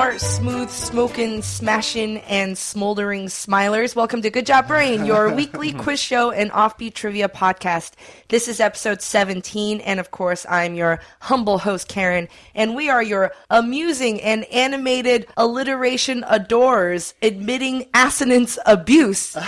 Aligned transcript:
Smart, 0.00 0.20
smooth, 0.22 0.70
smoking, 0.70 1.42
smashing, 1.42 2.16
and 2.20 2.56
smoldering 2.56 3.26
smilers. 3.26 3.94
Welcome 3.94 4.22
to 4.22 4.30
Good 4.30 4.46
Job 4.46 4.66
Brain, 4.66 5.04
your 5.04 5.30
weekly 5.34 5.74
quiz 5.74 6.00
show 6.00 6.30
and 6.30 6.50
offbeat 6.52 6.94
trivia 6.94 7.28
podcast. 7.28 7.92
This 8.28 8.48
is 8.48 8.60
episode 8.60 9.02
17, 9.02 9.82
and 9.82 10.00
of 10.00 10.10
course, 10.10 10.46
I'm 10.48 10.74
your 10.74 11.00
humble 11.20 11.58
host, 11.58 11.88
Karen, 11.88 12.28
and 12.54 12.74
we 12.74 12.88
are 12.88 13.02
your 13.02 13.32
amusing 13.50 14.22
and 14.22 14.46
animated 14.46 15.26
alliteration 15.36 16.24
adorers 16.26 17.12
admitting 17.20 17.86
assonance 17.92 18.58
abuse. 18.64 19.20
so 19.28 19.38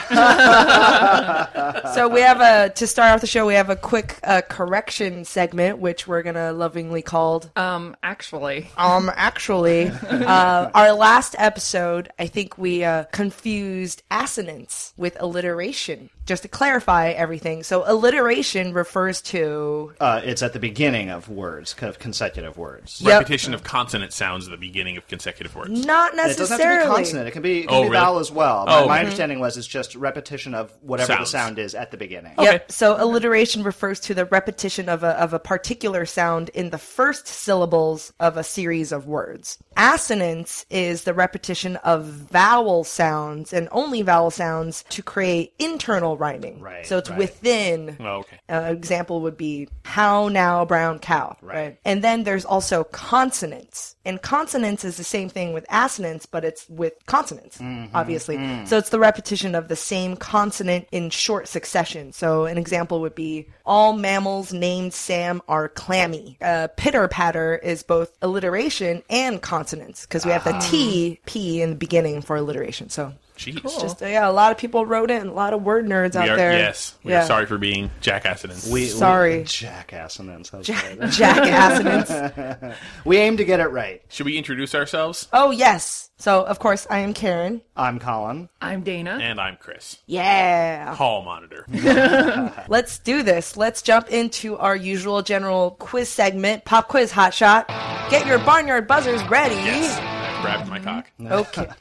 we 2.12 2.20
have 2.20 2.42
a, 2.42 2.70
to 2.74 2.86
start 2.86 3.12
off 3.12 3.22
the 3.22 3.26
show, 3.26 3.46
we 3.46 3.54
have 3.54 3.70
a 3.70 3.76
quick 3.76 4.20
uh, 4.22 4.42
correction 4.50 5.24
segment, 5.24 5.78
which 5.78 6.06
we're 6.06 6.22
gonna 6.22 6.52
lovingly 6.52 7.00
called 7.00 7.50
Um, 7.56 7.96
actually, 8.02 8.68
um, 8.76 9.10
actually, 9.16 9.86
uh, 10.10 10.41
our 10.74 10.92
last 10.92 11.34
episode, 11.38 12.10
I 12.18 12.26
think 12.26 12.58
we 12.58 12.84
uh, 12.84 13.04
confused 13.12 14.02
assonance 14.10 14.92
with 14.96 15.16
alliteration. 15.20 16.10
Just 16.24 16.42
to 16.42 16.48
clarify 16.48 17.08
everything, 17.10 17.64
so 17.64 17.82
alliteration 17.84 18.72
refers 18.74 19.20
to 19.22 19.92
Uh, 20.00 20.20
it's 20.24 20.40
at 20.40 20.52
the 20.52 20.60
beginning 20.60 21.10
of 21.10 21.28
words, 21.28 21.74
kind 21.74 21.90
of 21.90 21.98
consecutive 21.98 22.56
words. 22.56 23.00
Yep. 23.00 23.12
Repetition 23.20 23.54
of 23.54 23.64
consonant 23.64 24.12
sounds 24.12 24.46
at 24.46 24.52
the 24.52 24.56
beginning 24.56 24.96
of 24.96 25.08
consecutive 25.08 25.56
words. 25.56 25.84
not 25.84 26.12
And 26.12 26.20
It 26.20 26.36
doesn't 26.36 26.38
have 26.38 26.60
to 26.60 26.64
necessarily. 26.64 26.88
be 26.88 26.94
consonant. 26.94 27.28
It 27.28 27.30
can 27.32 27.42
be, 27.42 27.58
it 27.60 27.66
can 27.68 27.74
Oh, 27.76 27.82
be 27.82 27.88
really? 27.88 27.98
vowel 28.00 28.18
as 28.20 28.30
well. 28.30 28.66
My, 28.66 28.78
Oh, 28.78 28.86
my 28.86 28.92
okay. 28.98 29.00
understanding 29.00 29.40
was 29.40 29.56
it's 29.56 29.66
just 29.66 29.96
repetition 29.96 30.54
of 30.54 30.72
whatever 30.80 31.16
the 31.16 31.24
sound 31.26 31.58
is 31.58 31.74
at 31.74 31.90
the 31.90 31.96
beginning. 31.96 32.34
Yep. 32.38 32.70
So 32.70 32.94
alliteration 33.02 33.64
refers 33.64 33.98
to 34.00 34.14
the 34.14 34.26
repetition 34.26 34.88
of 34.88 35.02
a 35.02 35.08
of 35.20 35.32
a 35.34 35.40
particular 35.40 36.06
sound 36.06 36.50
in 36.50 36.70
the 36.70 36.78
first 36.78 37.26
syllables 37.26 38.12
of 38.20 38.36
a 38.36 38.44
series 38.44 38.92
of 38.92 39.06
words. 39.08 39.58
Assonance 39.76 40.66
is 40.70 41.02
the 41.04 41.14
repetition 41.14 41.76
of 41.76 42.04
vowel 42.04 42.84
sounds 42.84 43.52
and 43.52 43.68
only 43.72 44.02
vowel 44.02 44.30
sounds 44.30 44.84
to 44.90 45.02
create 45.02 45.52
internal 45.58 46.11
rhyming. 46.16 46.60
Right, 46.60 46.86
So 46.86 46.98
it's 46.98 47.10
right. 47.10 47.18
within. 47.18 47.96
Oh, 48.00 48.18
okay. 48.20 48.38
uh, 48.48 48.72
example 48.72 49.20
would 49.22 49.36
be 49.36 49.68
how 49.84 50.28
now 50.28 50.64
brown 50.64 50.98
cow 50.98 51.36
right. 51.42 51.78
and 51.84 52.02
then 52.02 52.24
there's 52.24 52.44
also 52.44 52.84
consonants. 52.84 53.96
And 54.04 54.20
consonants 54.20 54.84
is 54.84 54.96
the 54.96 55.04
same 55.04 55.28
thing 55.28 55.52
with 55.52 55.64
assonance 55.70 56.26
but 56.26 56.44
it's 56.44 56.68
with 56.68 56.94
consonants 57.06 57.60
obviously. 57.94 58.66
so 58.66 58.78
it's 58.78 58.90
the 58.90 58.98
repetition 58.98 59.54
of 59.54 59.68
the 59.68 59.76
same 59.76 60.16
consonant 60.16 60.88
in 60.92 61.10
short 61.10 61.48
succession. 61.48 62.12
So 62.12 62.44
an 62.44 62.58
example 62.58 63.00
would 63.00 63.14
be 63.14 63.48
all 63.64 63.92
mammals 63.92 64.52
named 64.52 64.92
sam 64.94 65.42
are 65.48 65.68
clammy. 65.68 66.36
Uh, 66.40 66.68
pitter 66.76 67.08
patter 67.08 67.56
is 67.56 67.82
both 67.82 68.16
alliteration 68.22 69.02
and 69.10 69.40
consonants 69.40 70.02
because 70.06 70.24
we 70.24 70.32
have 70.32 70.44
the 70.44 70.58
t 70.60 71.20
p 71.26 71.62
in 71.62 71.70
the 71.70 71.76
beginning 71.76 72.22
for 72.22 72.36
alliteration. 72.36 72.88
So 72.90 73.12
Jeez. 73.36 73.62
just 73.80 74.02
uh, 74.02 74.06
yeah 74.06 74.28
a 74.28 74.30
lot 74.30 74.52
of 74.52 74.58
people 74.58 74.84
wrote 74.86 75.10
in 75.10 75.26
a 75.26 75.32
lot 75.32 75.52
of 75.54 75.62
word 75.62 75.86
nerds 75.86 76.14
out 76.14 76.28
are, 76.28 76.36
there 76.36 76.52
yes, 76.52 76.94
we 77.02 77.10
Yeah. 77.12 77.22
are 77.24 77.26
sorry 77.26 77.46
for 77.46 77.58
being 77.58 77.90
jackassidents. 78.00 78.66
We, 78.68 78.86
Sorry. 78.86 79.38
We, 79.38 79.44
jackass 79.44 80.18
and 80.18 80.28
then 80.28 80.44
sounds 80.44 80.66
Jack, 80.66 80.98
good. 80.98 81.10
Jack 81.10 81.38
assonance. 81.80 82.76
We 83.04 83.16
aim 83.16 83.38
to 83.38 83.44
get 83.44 83.58
it 83.60 83.68
right. 83.68 84.02
Should 84.08 84.26
we 84.26 84.36
introduce 84.36 84.74
ourselves? 84.74 85.28
Oh 85.32 85.50
yes. 85.50 86.10
So 86.18 86.44
of 86.44 86.58
course 86.58 86.86
I 86.90 86.98
am 87.00 87.14
Karen. 87.14 87.62
I'm 87.74 87.98
Colin. 87.98 88.48
I'm 88.60 88.82
Dana. 88.82 89.18
And 89.20 89.40
I'm 89.40 89.56
Chris. 89.56 89.98
Yeah. 90.06 90.94
Hall 90.94 91.22
monitor. 91.22 91.64
Let's 92.68 92.98
do 93.00 93.22
this. 93.22 93.56
Let's 93.56 93.82
jump 93.82 94.08
into 94.10 94.56
our 94.58 94.76
usual 94.76 95.22
general 95.22 95.72
quiz 95.72 96.08
segment, 96.08 96.64
pop 96.64 96.88
quiz 96.88 97.10
hot 97.10 97.34
shot. 97.34 97.66
Get 98.10 98.26
your 98.26 98.38
barnyard 98.40 98.86
buzzers 98.86 99.22
ready. 99.28 99.54
yes. 99.56 100.21
Grabbed 100.42 100.68
my 100.68 100.80
cock. 100.80 101.10
Okay. 101.20 101.68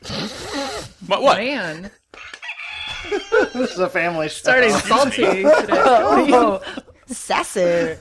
What? 1.07 1.23
What? 1.23 1.37
Man, 1.39 1.89
This 3.53 3.71
is 3.73 3.79
a 3.79 3.89
family 3.89 4.27
show. 4.29 4.33
starting 4.33 4.71
salty 4.71 5.23
today. 5.23 5.43
Oh, 5.71 6.61
sassy. 7.07 7.95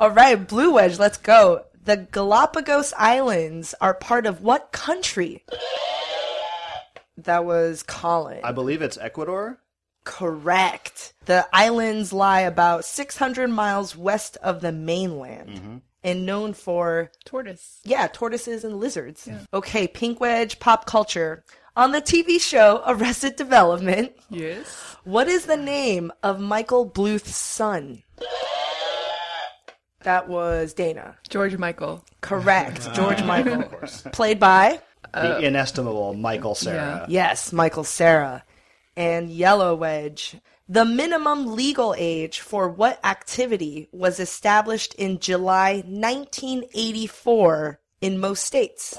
All 0.00 0.10
right, 0.10 0.36
Blue 0.36 0.74
Wedge, 0.74 0.98
let's 0.98 1.18
go. 1.18 1.64
The 1.84 1.96
Galapagos 2.10 2.92
Islands 2.96 3.74
are 3.80 3.94
part 3.94 4.26
of 4.26 4.40
what 4.42 4.72
country? 4.72 5.44
That 7.18 7.44
was 7.44 7.82
Colin. 7.82 8.40
I 8.44 8.52
believe 8.52 8.82
it's 8.82 8.98
Ecuador. 8.98 9.58
Correct. 10.04 11.14
The 11.24 11.46
islands 11.52 12.12
lie 12.12 12.42
about 12.42 12.84
600 12.84 13.48
miles 13.50 13.96
west 13.96 14.36
of 14.42 14.60
the 14.60 14.72
mainland 14.72 15.48
mm-hmm. 15.48 15.76
And 16.06 16.24
known 16.24 16.52
for, 16.54 17.10
Tortoise. 17.24 17.80
yeah, 17.84 18.06
tortoises 18.06 18.62
and 18.64 18.78
lizards. 18.78 19.28
Okay, 19.52 19.88
Pink 19.88 20.20
Wedge 20.20 20.58
pop 20.60 20.86
culture. 20.86 21.42
On 21.76 21.90
the 21.92 22.00
TV 22.00 22.40
show 22.40 22.82
Arrested 22.86 23.36
Development, 23.36 24.12
Yes. 24.30 24.96
what 25.04 25.26
is 25.28 25.46
the 25.46 25.56
name 25.58 26.12
of 26.22 26.40
Michael 26.40 26.84
Bluth's 26.86 27.36
son? 27.36 28.02
That 30.02 30.28
was 30.28 30.72
Dana. 30.72 31.16
George 31.28 31.56
Michael. 31.56 32.04
Correct. 32.20 32.88
George 32.94 33.22
Michael. 33.24 33.62
Of 33.62 33.70
course. 33.70 34.02
Played 34.12 34.38
by, 34.38 34.80
the 35.12 35.36
uh, 35.36 35.40
inestimable 35.40 36.14
Michael 36.14 36.54
Cera. 36.54 37.04
yes, 37.08 37.52
Michael 37.52 37.84
Cera. 37.84 38.44
And 38.96 39.28
Yellow 39.28 39.74
Wedge. 39.74 40.36
The 40.68 40.84
minimum 40.84 41.54
legal 41.54 41.94
age 41.96 42.40
for 42.40 42.68
what 42.68 42.98
activity 43.04 43.88
was 43.92 44.18
established 44.18 44.94
in 44.94 45.20
July 45.20 45.84
1984 45.86 47.80
in 48.00 48.18
most 48.18 48.42
states? 48.42 48.98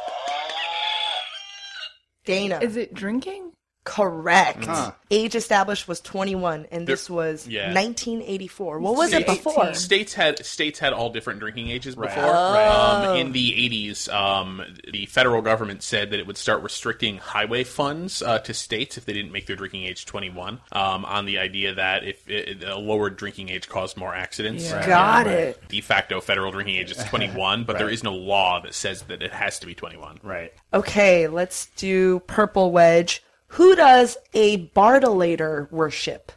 Dana. 2.23 2.59
Is 2.61 2.77
it 2.77 2.93
drinking? 2.93 3.51
Correct. 3.87 4.67
Age 5.09 5.35
established 5.35 5.87
was 5.87 6.01
21, 6.01 6.67
and 6.71 6.85
this 6.85 7.09
was 7.09 7.47
yeah. 7.47 7.73
1984. 7.73 8.79
What 8.79 8.97
was 8.97 9.13
it 9.13 9.25
before? 9.25 9.73
States 9.73 10.13
had 10.13 10.45
states 10.45 10.77
had 10.77 10.91
all 10.91 11.09
different 11.09 11.39
drinking 11.39 11.69
ages 11.69 11.95
before. 11.95 12.23
Oh. 12.25 13.11
Um, 13.11 13.17
in 13.17 13.31
the 13.31 13.51
80s, 13.53 14.13
um, 14.13 14.61
the 14.91 15.05
federal 15.05 15.41
government 15.41 15.83
said 15.83 16.09
that 16.09 16.19
it 16.19 16.27
would 16.27 16.35
start 16.35 16.63
restricting 16.63 17.17
highway 17.19 17.63
funds 17.63 18.21
uh, 18.21 18.39
to 18.39 18.53
states 18.53 18.97
if 18.97 19.05
they 19.05 19.13
didn't 19.13 19.31
make 19.31 19.45
their 19.45 19.55
drinking 19.55 19.83
age 19.85 20.05
21, 20.05 20.59
um, 20.73 21.05
on 21.05 21.25
the 21.25 21.37
idea 21.37 21.73
that 21.73 22.03
if 22.03 22.29
it, 22.29 22.61
a 22.63 22.77
lower 22.77 23.09
drinking 23.09 23.47
age 23.47 23.69
caused 23.69 23.95
more 23.95 24.13
accidents. 24.13 24.65
Yeah. 24.65 24.85
Got 24.85 25.27
it. 25.27 25.65
De 25.69 25.79
facto 25.79 26.19
federal 26.19 26.51
drinking 26.51 26.75
age 26.75 26.91
is 26.91 26.97
21, 27.05 27.63
but 27.63 27.77
there 27.77 27.89
is 27.89 28.03
no 28.03 28.13
law 28.13 28.59
that 28.59 28.73
says 28.73 29.03
that 29.03 29.21
it 29.21 29.31
has 29.31 29.59
to 29.59 29.65
be 29.65 29.73
21. 29.73 30.19
Right. 30.23 30.51
Okay, 30.73 31.27
let's 31.27 31.67
do 31.77 32.19
Purple 32.27 32.73
Wedge. 32.73 33.23
Who 33.49 33.75
does 33.75 34.17
a 34.33 34.67
Bartolator 34.69 35.71
worship? 35.71 36.31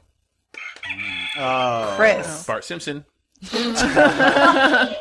Oh. 1.39 1.95
Chris. 1.97 2.47
Bart 2.47 2.65
Simpson. 2.65 3.05
I- 3.53 4.97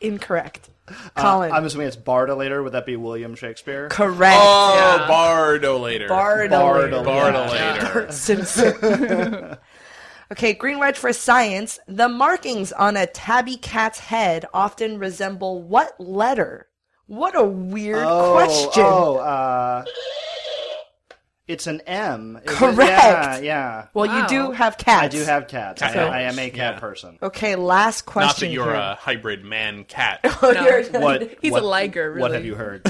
incorrect. 0.00 0.70
Colin. 1.16 1.50
I'm 1.50 1.64
assuming 1.64 1.88
it's 1.88 1.96
Bardolator. 1.96 2.62
Would 2.62 2.72
that 2.72 2.86
be 2.86 2.96
William 2.96 3.34
Shakespeare? 3.34 3.88
correct. 3.88 4.36
Oh, 4.40 4.74
Yeah. 4.76 5.08
Bardolator. 5.08 6.08
Bardolator. 6.08 7.04
Bardolator. 7.04 7.92
Bart 7.92 8.12
Simpson. 8.12 9.56
okay, 10.32 10.52
Green 10.52 10.78
Wedge 10.78 10.96
for 10.96 11.12
science. 11.12 11.78
The 11.88 12.08
markings 12.08 12.72
on 12.72 12.96
a 12.96 13.06
tabby 13.06 13.56
cat's 13.56 13.98
head 13.98 14.44
often 14.54 14.98
resemble 14.98 15.62
what 15.62 15.98
letter? 16.00 16.68
What 17.08 17.36
a 17.36 17.44
weird 17.44 18.04
oh, 18.04 18.32
question. 18.34 18.82
Oh, 18.84 19.16
uh, 19.16 19.84
it's 21.48 21.66
an 21.66 21.80
M. 21.82 22.36
Is 22.36 22.42
it? 22.42 22.56
Correct. 22.56 22.78
Yeah, 22.80 23.38
yeah. 23.38 23.86
Well, 23.94 24.06
you 24.20 24.26
do 24.28 24.50
have 24.50 24.76
cats. 24.78 25.04
I 25.04 25.08
do 25.08 25.22
have 25.24 25.46
cats. 25.48 25.80
I, 25.82 25.92
So- 25.92 26.06
I 26.08 26.22
am 26.22 26.38
a 26.38 26.50
cat 26.50 26.74
Yeah. 26.74 26.80
person. 26.80 27.18
Okay, 27.22 27.54
last 27.56 28.02
question. 28.02 28.26
Not 28.26 28.34
question 28.34 28.48
that 28.48 28.54
you're 28.54 28.64
here. 28.64 28.74
a 28.74 28.94
hybrid 28.96 29.44
man 29.44 29.84
cat. 29.84 30.20
Oh, 30.42 30.50
No. 30.52 30.62
you're- 30.62 30.88
What? 30.98 31.36
He's 31.42 31.52
what, 31.52 31.62
a 31.62 31.66
liger, 31.66 32.10
really. 32.10 32.20
What 32.22 32.32
have 32.32 32.44
you 32.44 32.54
heard? 32.56 32.82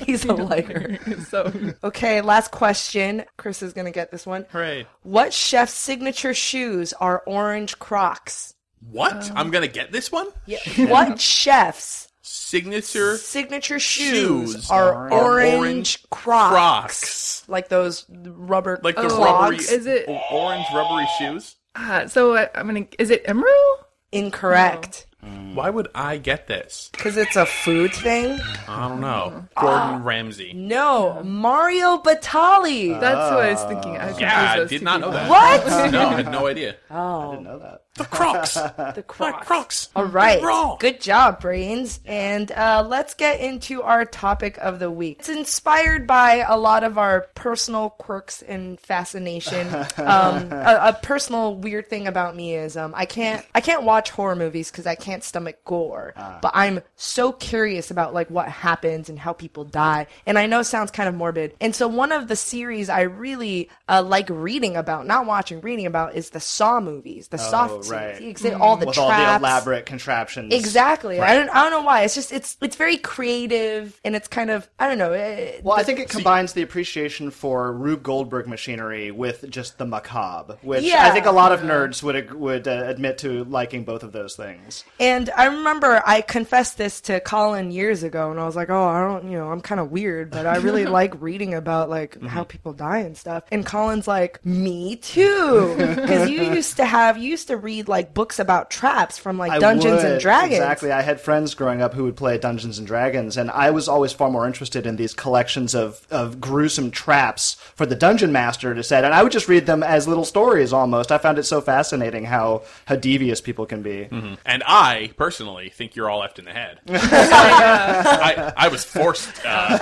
He's 0.06 0.24
a 0.24 0.32
liger. 0.32 0.98
so, 1.28 1.52
Okay, 1.84 2.20
last 2.22 2.50
question. 2.50 3.24
Chris 3.36 3.62
is 3.62 3.72
gonna 3.72 3.90
get 3.90 4.10
this 4.10 4.26
one. 4.26 4.46
Hooray. 4.50 4.86
What 5.02 5.32
chef's 5.32 5.72
signature 5.74 6.34
shoes 6.34 6.92
are 6.94 7.22
orange 7.26 7.78
Crocs? 7.78 8.54
What? 8.90 9.30
Um, 9.30 9.36
I'm 9.36 9.50
going 9.52 9.62
to 9.64 9.70
get 9.72 9.92
this 9.92 10.10
one? 10.10 10.26
Yeah. 10.44 10.58
what 10.88 11.20
chef's 11.20 12.08
Signature 12.24 13.16
signature 13.16 13.78
shoes, 13.80 14.52
Shoes 14.52 14.70
are 14.70 14.94
are 14.94 15.12
orange, 15.12 15.54
orange 15.58 16.10
Crocs. 16.10 16.50
Crocs. 16.52 17.44
Like 17.48 17.68
those 17.68 18.06
rubber 18.08 18.78
Like 18.82 18.94
the 18.94 19.08
clogs. 19.08 19.18
rubbery, 19.42 19.56
Is 19.56 19.86
it- 19.86 20.08
orange 20.30 20.66
rubbery 20.72 21.06
shoes? 21.18 21.56
uh, 21.74 22.06
so 22.06 22.36
I, 22.36 22.48
I'm 22.54 22.66
gonna. 22.66 22.86
Is 22.98 23.10
it 23.10 23.24
Emeril? 23.26 23.74
Incorrect. 24.12 25.06
Why 25.54 25.70
would 25.70 25.88
I 25.94 26.16
get 26.16 26.48
this? 26.48 26.88
Because 26.92 27.16
it's 27.16 27.36
a 27.36 27.46
food 27.46 27.92
thing? 27.94 28.40
I 28.66 28.88
don't 28.88 29.00
know. 29.00 29.44
Gordon 29.54 30.02
Ramsay. 30.02 30.52
No, 30.54 31.22
Mario 31.22 31.98
Batali. 31.98 32.98
That's 32.98 33.30
what 33.30 33.44
I 33.44 33.50
was 33.52 33.62
thinking. 33.64 33.98
I 33.98 34.06
was 34.10 34.18
Yeah, 34.20 34.30
confused 34.30 34.52
I 34.52 34.56
those 34.58 34.70
did 34.70 34.78
two 34.80 34.84
not 34.84 35.00
know 35.00 35.10
people. 35.12 35.28
that. 35.28 35.28
what? 35.30 35.92
No, 35.92 36.08
I 36.08 36.12
had 36.14 36.32
no 36.32 36.46
idea. 36.46 36.76
Oh 36.94 37.28
I 37.28 37.30
didn't 37.32 37.44
know 37.44 37.58
that. 37.60 37.82
The 37.94 38.04
Crocs. 38.04 38.54
the 38.54 38.94
My 38.96 39.02
Crocs. 39.02 39.46
Crocs. 39.46 39.88
All 39.96 40.04
right. 40.06 40.42
Raw. 40.42 40.76
Good 40.76 41.00
job, 41.00 41.40
brains. 41.40 42.00
And 42.06 42.50
uh, 42.52 42.84
let's 42.88 43.12
get 43.14 43.40
into 43.40 43.82
our 43.82 44.04
topic 44.06 44.56
of 44.58 44.78
the 44.78 44.90
week. 44.90 45.18
It's 45.20 45.28
inspired 45.28 46.06
by 46.06 46.36
a 46.36 46.56
lot 46.56 46.84
of 46.84 46.96
our 46.96 47.26
personal 47.34 47.90
quirks 47.90 48.40
and 48.42 48.80
fascination. 48.80 49.68
um, 49.98 50.50
a, 50.52 50.78
a 50.84 50.98
personal 51.02 51.54
weird 51.56 51.88
thing 51.88 52.06
about 52.06 52.34
me 52.34 52.54
is 52.54 52.76
um, 52.78 52.92
I 52.96 53.04
can't 53.04 53.44
I 53.54 53.60
can't 53.60 53.82
watch 53.84 54.10
horror 54.10 54.36
movies 54.36 54.70
because 54.70 54.86
I 54.86 54.94
can't 54.94 55.11
stomach 55.20 55.64
gore. 55.64 56.14
But 56.40 56.52
I'm 56.54 56.80
so 56.96 57.32
curious 57.32 57.90
about 57.90 58.14
like 58.14 58.30
what 58.30 58.48
happens 58.48 59.08
and 59.08 59.18
how 59.18 59.32
people 59.32 59.64
die. 59.64 60.06
And 60.26 60.38
I 60.38 60.46
know 60.46 60.60
it 60.60 60.64
sounds 60.64 60.90
kind 60.90 61.08
of 61.08 61.14
morbid. 61.14 61.54
And 61.60 61.74
so 61.74 61.88
one 61.88 62.12
of 62.12 62.28
the 62.28 62.36
series 62.36 62.88
I 62.88 63.02
really 63.02 63.68
uh, 63.88 64.02
like 64.02 64.28
reading 64.30 64.76
about, 64.76 65.06
not 65.06 65.26
watching, 65.26 65.60
reading 65.60 65.86
about, 65.86 66.14
is 66.14 66.30
the 66.30 66.40
Saw 66.40 66.80
movies, 66.80 67.28
the 67.28 67.38
soft 67.38 67.88
right. 67.90 68.16
series. 68.16 68.40
They- 68.40 68.52
all 68.52 68.76
the 68.76 68.86
With 68.86 68.94
traps. 68.94 69.10
all 69.12 69.32
the 69.32 69.38
elaborate 69.38 69.86
contraptions. 69.86 70.54
Exactly. 70.54 71.20
I 71.20 71.34
don't. 71.34 71.48
I 71.50 71.62
don't 71.62 71.70
know 71.72 71.82
why. 71.82 72.02
It's 72.02 72.14
just. 72.14 72.32
It's. 72.32 72.56
It's 72.60 72.76
very 72.76 72.96
creative, 72.96 73.98
and 74.04 74.14
it's 74.14 74.28
kind 74.28 74.50
of. 74.50 74.68
I 74.78 74.88
don't 74.88 74.98
know. 74.98 75.12
It, 75.12 75.62
Well, 75.64 75.76
I 75.78 75.82
think 75.82 75.98
it 75.98 76.08
combines 76.08 76.52
the 76.52 76.62
appreciation 76.62 77.30
for 77.30 77.72
Rube 77.72 78.02
Goldberg 78.02 78.46
machinery 78.46 79.10
with 79.10 79.48
just 79.50 79.78
the 79.78 79.84
macabre, 79.86 80.58
which 80.62 80.84
Yeah. 80.84 81.06
I 81.06 81.10
think 81.10 81.26
a 81.26 81.30
lot 81.32 81.52
of 81.52 81.60
nerds 81.60 82.02
would 82.02 82.32
would 82.34 82.68
uh, 82.68 82.82
admit 82.86 83.18
to 83.18 83.44
liking 83.44 83.84
both 83.84 84.02
of 84.02 84.12
those 84.12 84.36
things. 84.36 84.84
And 85.02 85.28
I 85.36 85.46
remember 85.46 86.02
I 86.06 86.20
confessed 86.20 86.78
this 86.78 87.00
to 87.02 87.20
Colin 87.20 87.70
years 87.72 88.02
ago, 88.02 88.30
and 88.30 88.38
I 88.40 88.46
was 88.46 88.56
like, 88.56 88.70
"Oh, 88.70 88.84
I 88.84 89.00
don't. 89.02 89.30
You 89.30 89.38
know, 89.38 89.50
I'm 89.50 89.60
kind 89.60 89.80
of 89.80 89.90
weird, 89.90 90.30
but 90.30 90.46
I 90.46 90.56
really 90.58 90.86
like 91.00 91.20
reading 91.20 91.54
about 91.54 91.90
like 91.90 92.12
Mm-hmm. 92.12 92.26
how 92.28 92.44
people 92.44 92.72
die 92.72 92.98
and 93.00 93.16
stuff." 93.16 93.42
And 93.50 93.66
Colin's 93.66 94.06
like, 94.08 94.44
"Me 94.46 94.96
too," 94.96 95.74
because 95.96 96.30
you 96.30 96.42
used 96.54 96.76
to 96.76 96.84
have. 96.84 97.18
You 97.18 97.28
used 97.28 97.48
to 97.48 97.56
read 97.56 97.88
like 97.88 98.14
books 98.14 98.38
about 98.38 98.70
traps 98.70 99.18
from 99.18 99.38
like 99.38 99.52
I 99.52 99.58
Dungeons 99.58 100.04
and 100.04 100.20
Dragons. 100.20 100.54
Exactly. 100.54 100.92
I 100.92 101.02
had 101.02 101.20
friends 101.20 101.54
growing 101.54 101.82
up 101.82 101.94
who 101.94 102.04
would 102.04 102.16
play 102.16 102.38
Dungeons 102.38 102.78
and 102.78 102.86
Dragons, 102.86 103.36
and 103.36 103.50
I 103.50 103.70
was 103.70 103.88
always 103.88 104.12
far 104.12 104.30
more 104.30 104.46
interested 104.46 104.86
in 104.86 104.96
these 104.96 105.14
collections 105.14 105.74
of, 105.74 106.06
of 106.10 106.40
gruesome 106.40 106.90
traps 106.92 107.54
for 107.74 107.86
the 107.86 107.96
dungeon 107.96 108.30
master 108.32 108.72
to 108.74 108.82
set, 108.82 109.04
and 109.04 109.12
I 109.12 109.22
would 109.22 109.32
just 109.32 109.48
read 109.48 109.66
them 109.66 109.82
as 109.82 110.06
little 110.06 110.24
stories 110.24 110.72
almost. 110.72 111.10
I 111.10 111.18
found 111.18 111.38
it 111.38 111.44
so 111.44 111.60
fascinating 111.60 112.24
how, 112.24 112.62
how 112.86 112.94
devious 112.96 113.40
people 113.40 113.66
can 113.66 113.82
be. 113.82 114.08
And 114.44 114.62
I 114.66 114.91
personally 115.16 115.68
think 115.70 115.96
you're 115.96 116.08
all 116.10 116.20
left 116.20 116.38
in 116.38 116.44
the 116.44 116.52
head. 116.52 116.78
I, 116.88 118.52
I 118.56 118.68
was 118.68 118.84
forced, 118.84 119.30
uh, 119.44 119.78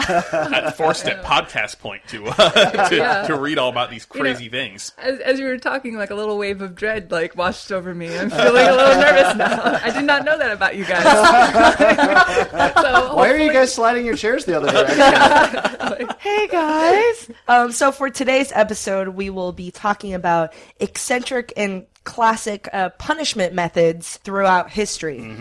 at, 0.54 0.76
forced 0.76 1.06
at 1.06 1.24
podcast 1.24 1.78
point 1.78 2.02
to 2.08 2.26
uh, 2.26 2.88
to, 2.88 2.96
Yeah. 2.96 3.26
to 3.26 3.36
read 3.36 3.58
all 3.58 3.68
about 3.68 3.90
these 3.90 4.04
crazy 4.04 4.48
things. 4.48 4.92
As, 4.98 5.18
as 5.20 5.38
you 5.38 5.46
were 5.46 5.58
talking, 5.58 5.96
like 5.96 6.10
a 6.10 6.14
little 6.14 6.38
wave 6.38 6.60
of 6.62 6.74
dread 6.74 7.10
like 7.10 7.36
washed 7.36 7.70
over 7.72 7.94
me. 7.94 8.16
I'm 8.18 8.30
feeling 8.30 8.66
a 8.68 8.72
little 8.72 9.00
nervous 9.00 9.36
now. 9.36 9.78
I 9.82 9.90
did 9.90 10.04
not 10.04 10.24
know 10.24 10.38
that 10.38 10.50
about 10.50 10.76
you 10.76 10.84
guys. 10.84 11.04
so 12.82 13.14
Why 13.16 13.30
are 13.30 13.38
you 13.38 13.52
guys 13.52 13.72
sliding 13.74 14.04
your 14.06 14.16
chairs 14.16 14.44
the 14.44 14.56
other 14.56 14.70
direction? 14.70 16.08
Hey 16.18 16.46
guys! 16.48 17.30
Um, 17.48 17.72
so 17.72 17.92
for 17.92 18.10
today's 18.10 18.52
episode, 18.54 19.08
we 19.08 19.30
will 19.30 19.52
be 19.52 19.70
talking 19.70 20.14
about 20.14 20.52
eccentric 20.78 21.52
and 21.56 21.86
classic 22.04 22.68
uh, 22.72 22.90
punishment 22.90 23.54
methods 23.54 24.16
throughout 24.18 24.70
history. 24.70 25.36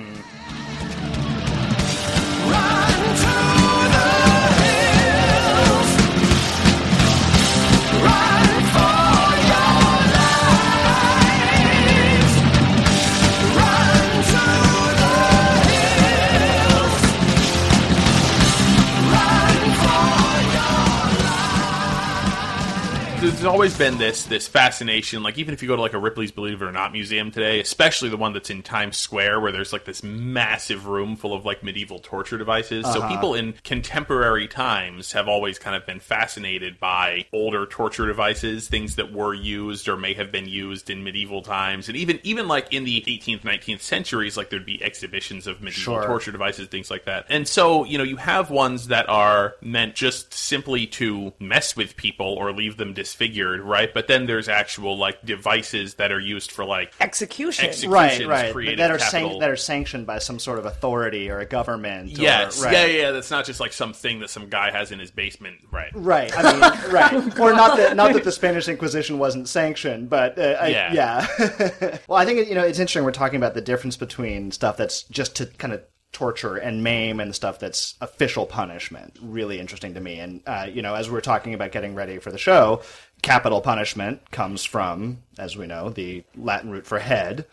There's 23.29 23.45
always 23.45 23.77
been 23.77 23.99
this 23.99 24.23
this 24.23 24.47
fascination. 24.47 25.21
Like 25.21 25.37
even 25.37 25.53
if 25.53 25.61
you 25.61 25.67
go 25.67 25.75
to 25.75 25.81
like 25.81 25.93
a 25.93 25.99
Ripley's 25.99 26.31
Believe 26.31 26.63
It 26.63 26.65
or 26.65 26.71
Not 26.71 26.91
museum 26.91 27.29
today, 27.29 27.59
especially 27.59 28.09
the 28.09 28.17
one 28.17 28.33
that's 28.33 28.49
in 28.49 28.63
Times 28.63 28.97
Square, 28.97 29.39
where 29.39 29.51
there's 29.51 29.71
like 29.71 29.85
this 29.85 30.01
massive 30.01 30.87
room 30.87 31.15
full 31.15 31.33
of 31.33 31.45
like 31.45 31.63
medieval 31.63 31.99
torture 31.99 32.39
devices. 32.39 32.85
So 32.85 32.99
uh-huh. 32.99 33.07
people 33.07 33.35
in 33.35 33.53
contemporary 33.63 34.47
times 34.47 35.11
have 35.11 35.27
always 35.27 35.59
kind 35.59 35.75
of 35.75 35.85
been 35.85 35.99
fascinated 35.99 36.79
by 36.79 37.27
older 37.31 37.67
torture 37.67 38.07
devices, 38.07 38.67
things 38.67 38.95
that 38.95 39.13
were 39.13 39.35
used 39.35 39.87
or 39.87 39.95
may 39.95 40.15
have 40.15 40.31
been 40.31 40.47
used 40.47 40.89
in 40.89 41.03
medieval 41.03 41.43
times, 41.43 41.87
and 41.87 41.95
even 41.95 42.19
even 42.23 42.47
like 42.47 42.73
in 42.73 42.83
the 42.83 43.01
18th, 43.07 43.41
19th 43.41 43.81
centuries, 43.81 44.37
like 44.37 44.49
there'd 44.49 44.65
be 44.65 44.83
exhibitions 44.83 45.45
of 45.45 45.61
medieval 45.61 45.93
Sure. 45.93 46.07
torture 46.07 46.31
devices, 46.31 46.67
things 46.67 46.89
like 46.89 47.05
that. 47.05 47.27
And 47.29 47.47
so, 47.47 47.85
you 47.85 47.99
know, 47.99 48.03
you 48.03 48.17
have 48.17 48.49
ones 48.49 48.87
that 48.87 49.07
are 49.07 49.53
meant 49.61 49.93
just 49.93 50.33
simply 50.33 50.87
to 50.87 51.31
mess 51.39 51.75
with 51.77 51.95
people 51.95 52.25
or 52.25 52.51
leave 52.51 52.77
them 52.77 52.93
disfigured, 52.93 53.18
right? 53.21 53.93
But 53.93 54.07
then 54.07 54.25
there's 54.25 54.47
actual 54.49 54.97
like 54.97 55.23
devices 55.25 55.95
that 55.95 56.11
are 56.11 56.19
used 56.19 56.51
for 56.51 56.65
like 56.65 56.93
Execution. 56.99 57.65
Execution. 57.65 57.91
right, 57.91 58.11
Executions 58.11 58.55
right. 58.55 58.77
That 58.77 58.91
are 58.91 58.99
san- 58.99 59.39
that 59.39 59.49
are 59.49 59.55
sanctioned 59.55 60.07
by 60.07 60.19
some 60.19 60.39
sort 60.39 60.59
of 60.59 60.65
authority 60.65 61.29
or 61.29 61.39
a 61.39 61.45
government. 61.45 62.17
or- 62.17 62.21
Yes, 62.21 62.63
right. 62.63 62.73
yeah, 62.73 62.85
yeah. 62.85 63.11
That's 63.11 63.31
not 63.31 63.45
just 63.45 63.59
like 63.59 63.73
something 63.73 64.19
that 64.19 64.29
some 64.29 64.49
guy 64.49 64.71
has 64.71 64.91
in 64.91 64.99
his 64.99 65.11
basement, 65.11 65.57
right? 65.71 65.91
Right. 65.93 66.31
I 66.35 66.51
mean, 66.53 66.91
right. 66.93 67.39
Or 67.39 67.53
not 67.53 67.77
that 67.77 67.95
not 67.95 68.13
that 68.13 68.23
the 68.23 68.31
Spanish 68.31 68.67
Inquisition 68.67 69.19
wasn't 69.19 69.47
sanctioned, 69.49 70.09
but 70.09 70.37
uh, 70.37 70.57
I, 70.59 70.67
Yeah. 70.69 70.93
yeah. 70.93 71.97
well, 72.07 72.17
I 72.19 72.25
think 72.25 72.47
you 72.47 72.55
know 72.55 72.63
it's 72.63 72.79
interesting. 72.79 73.03
We're 73.03 73.11
talking 73.11 73.37
about 73.37 73.53
the 73.53 73.61
difference 73.61 73.97
between 73.97 74.51
stuff 74.51 74.77
that's 74.77 75.03
just 75.03 75.35
to 75.37 75.45
kind 75.45 75.73
of 75.73 75.81
torture 76.11 76.55
and 76.55 76.83
maim 76.83 77.19
and 77.19 77.35
stuff 77.35 77.59
that's 77.59 77.93
official 78.01 78.47
punishment. 78.47 79.15
Really 79.21 79.59
interesting 79.59 79.93
to 79.93 79.99
me. 79.99 80.19
And 80.19 80.41
uh, 80.47 80.67
you 80.71 80.81
know, 80.81 80.95
as 80.95 81.09
we're 81.09 81.21
talking 81.21 81.53
about 81.53 81.71
getting 81.71 81.93
ready 81.93 82.17
for 82.17 82.31
the 82.31 82.37
show, 82.39 82.81
capital 83.21 83.61
punishment 83.61 84.31
comes 84.31 84.63
from, 84.63 85.19
as 85.37 85.57
we 85.57 85.67
know, 85.67 85.89
the 85.89 86.23
Latin 86.37 86.69
root 86.71 86.85
for 86.85 86.99
head. 86.99 87.45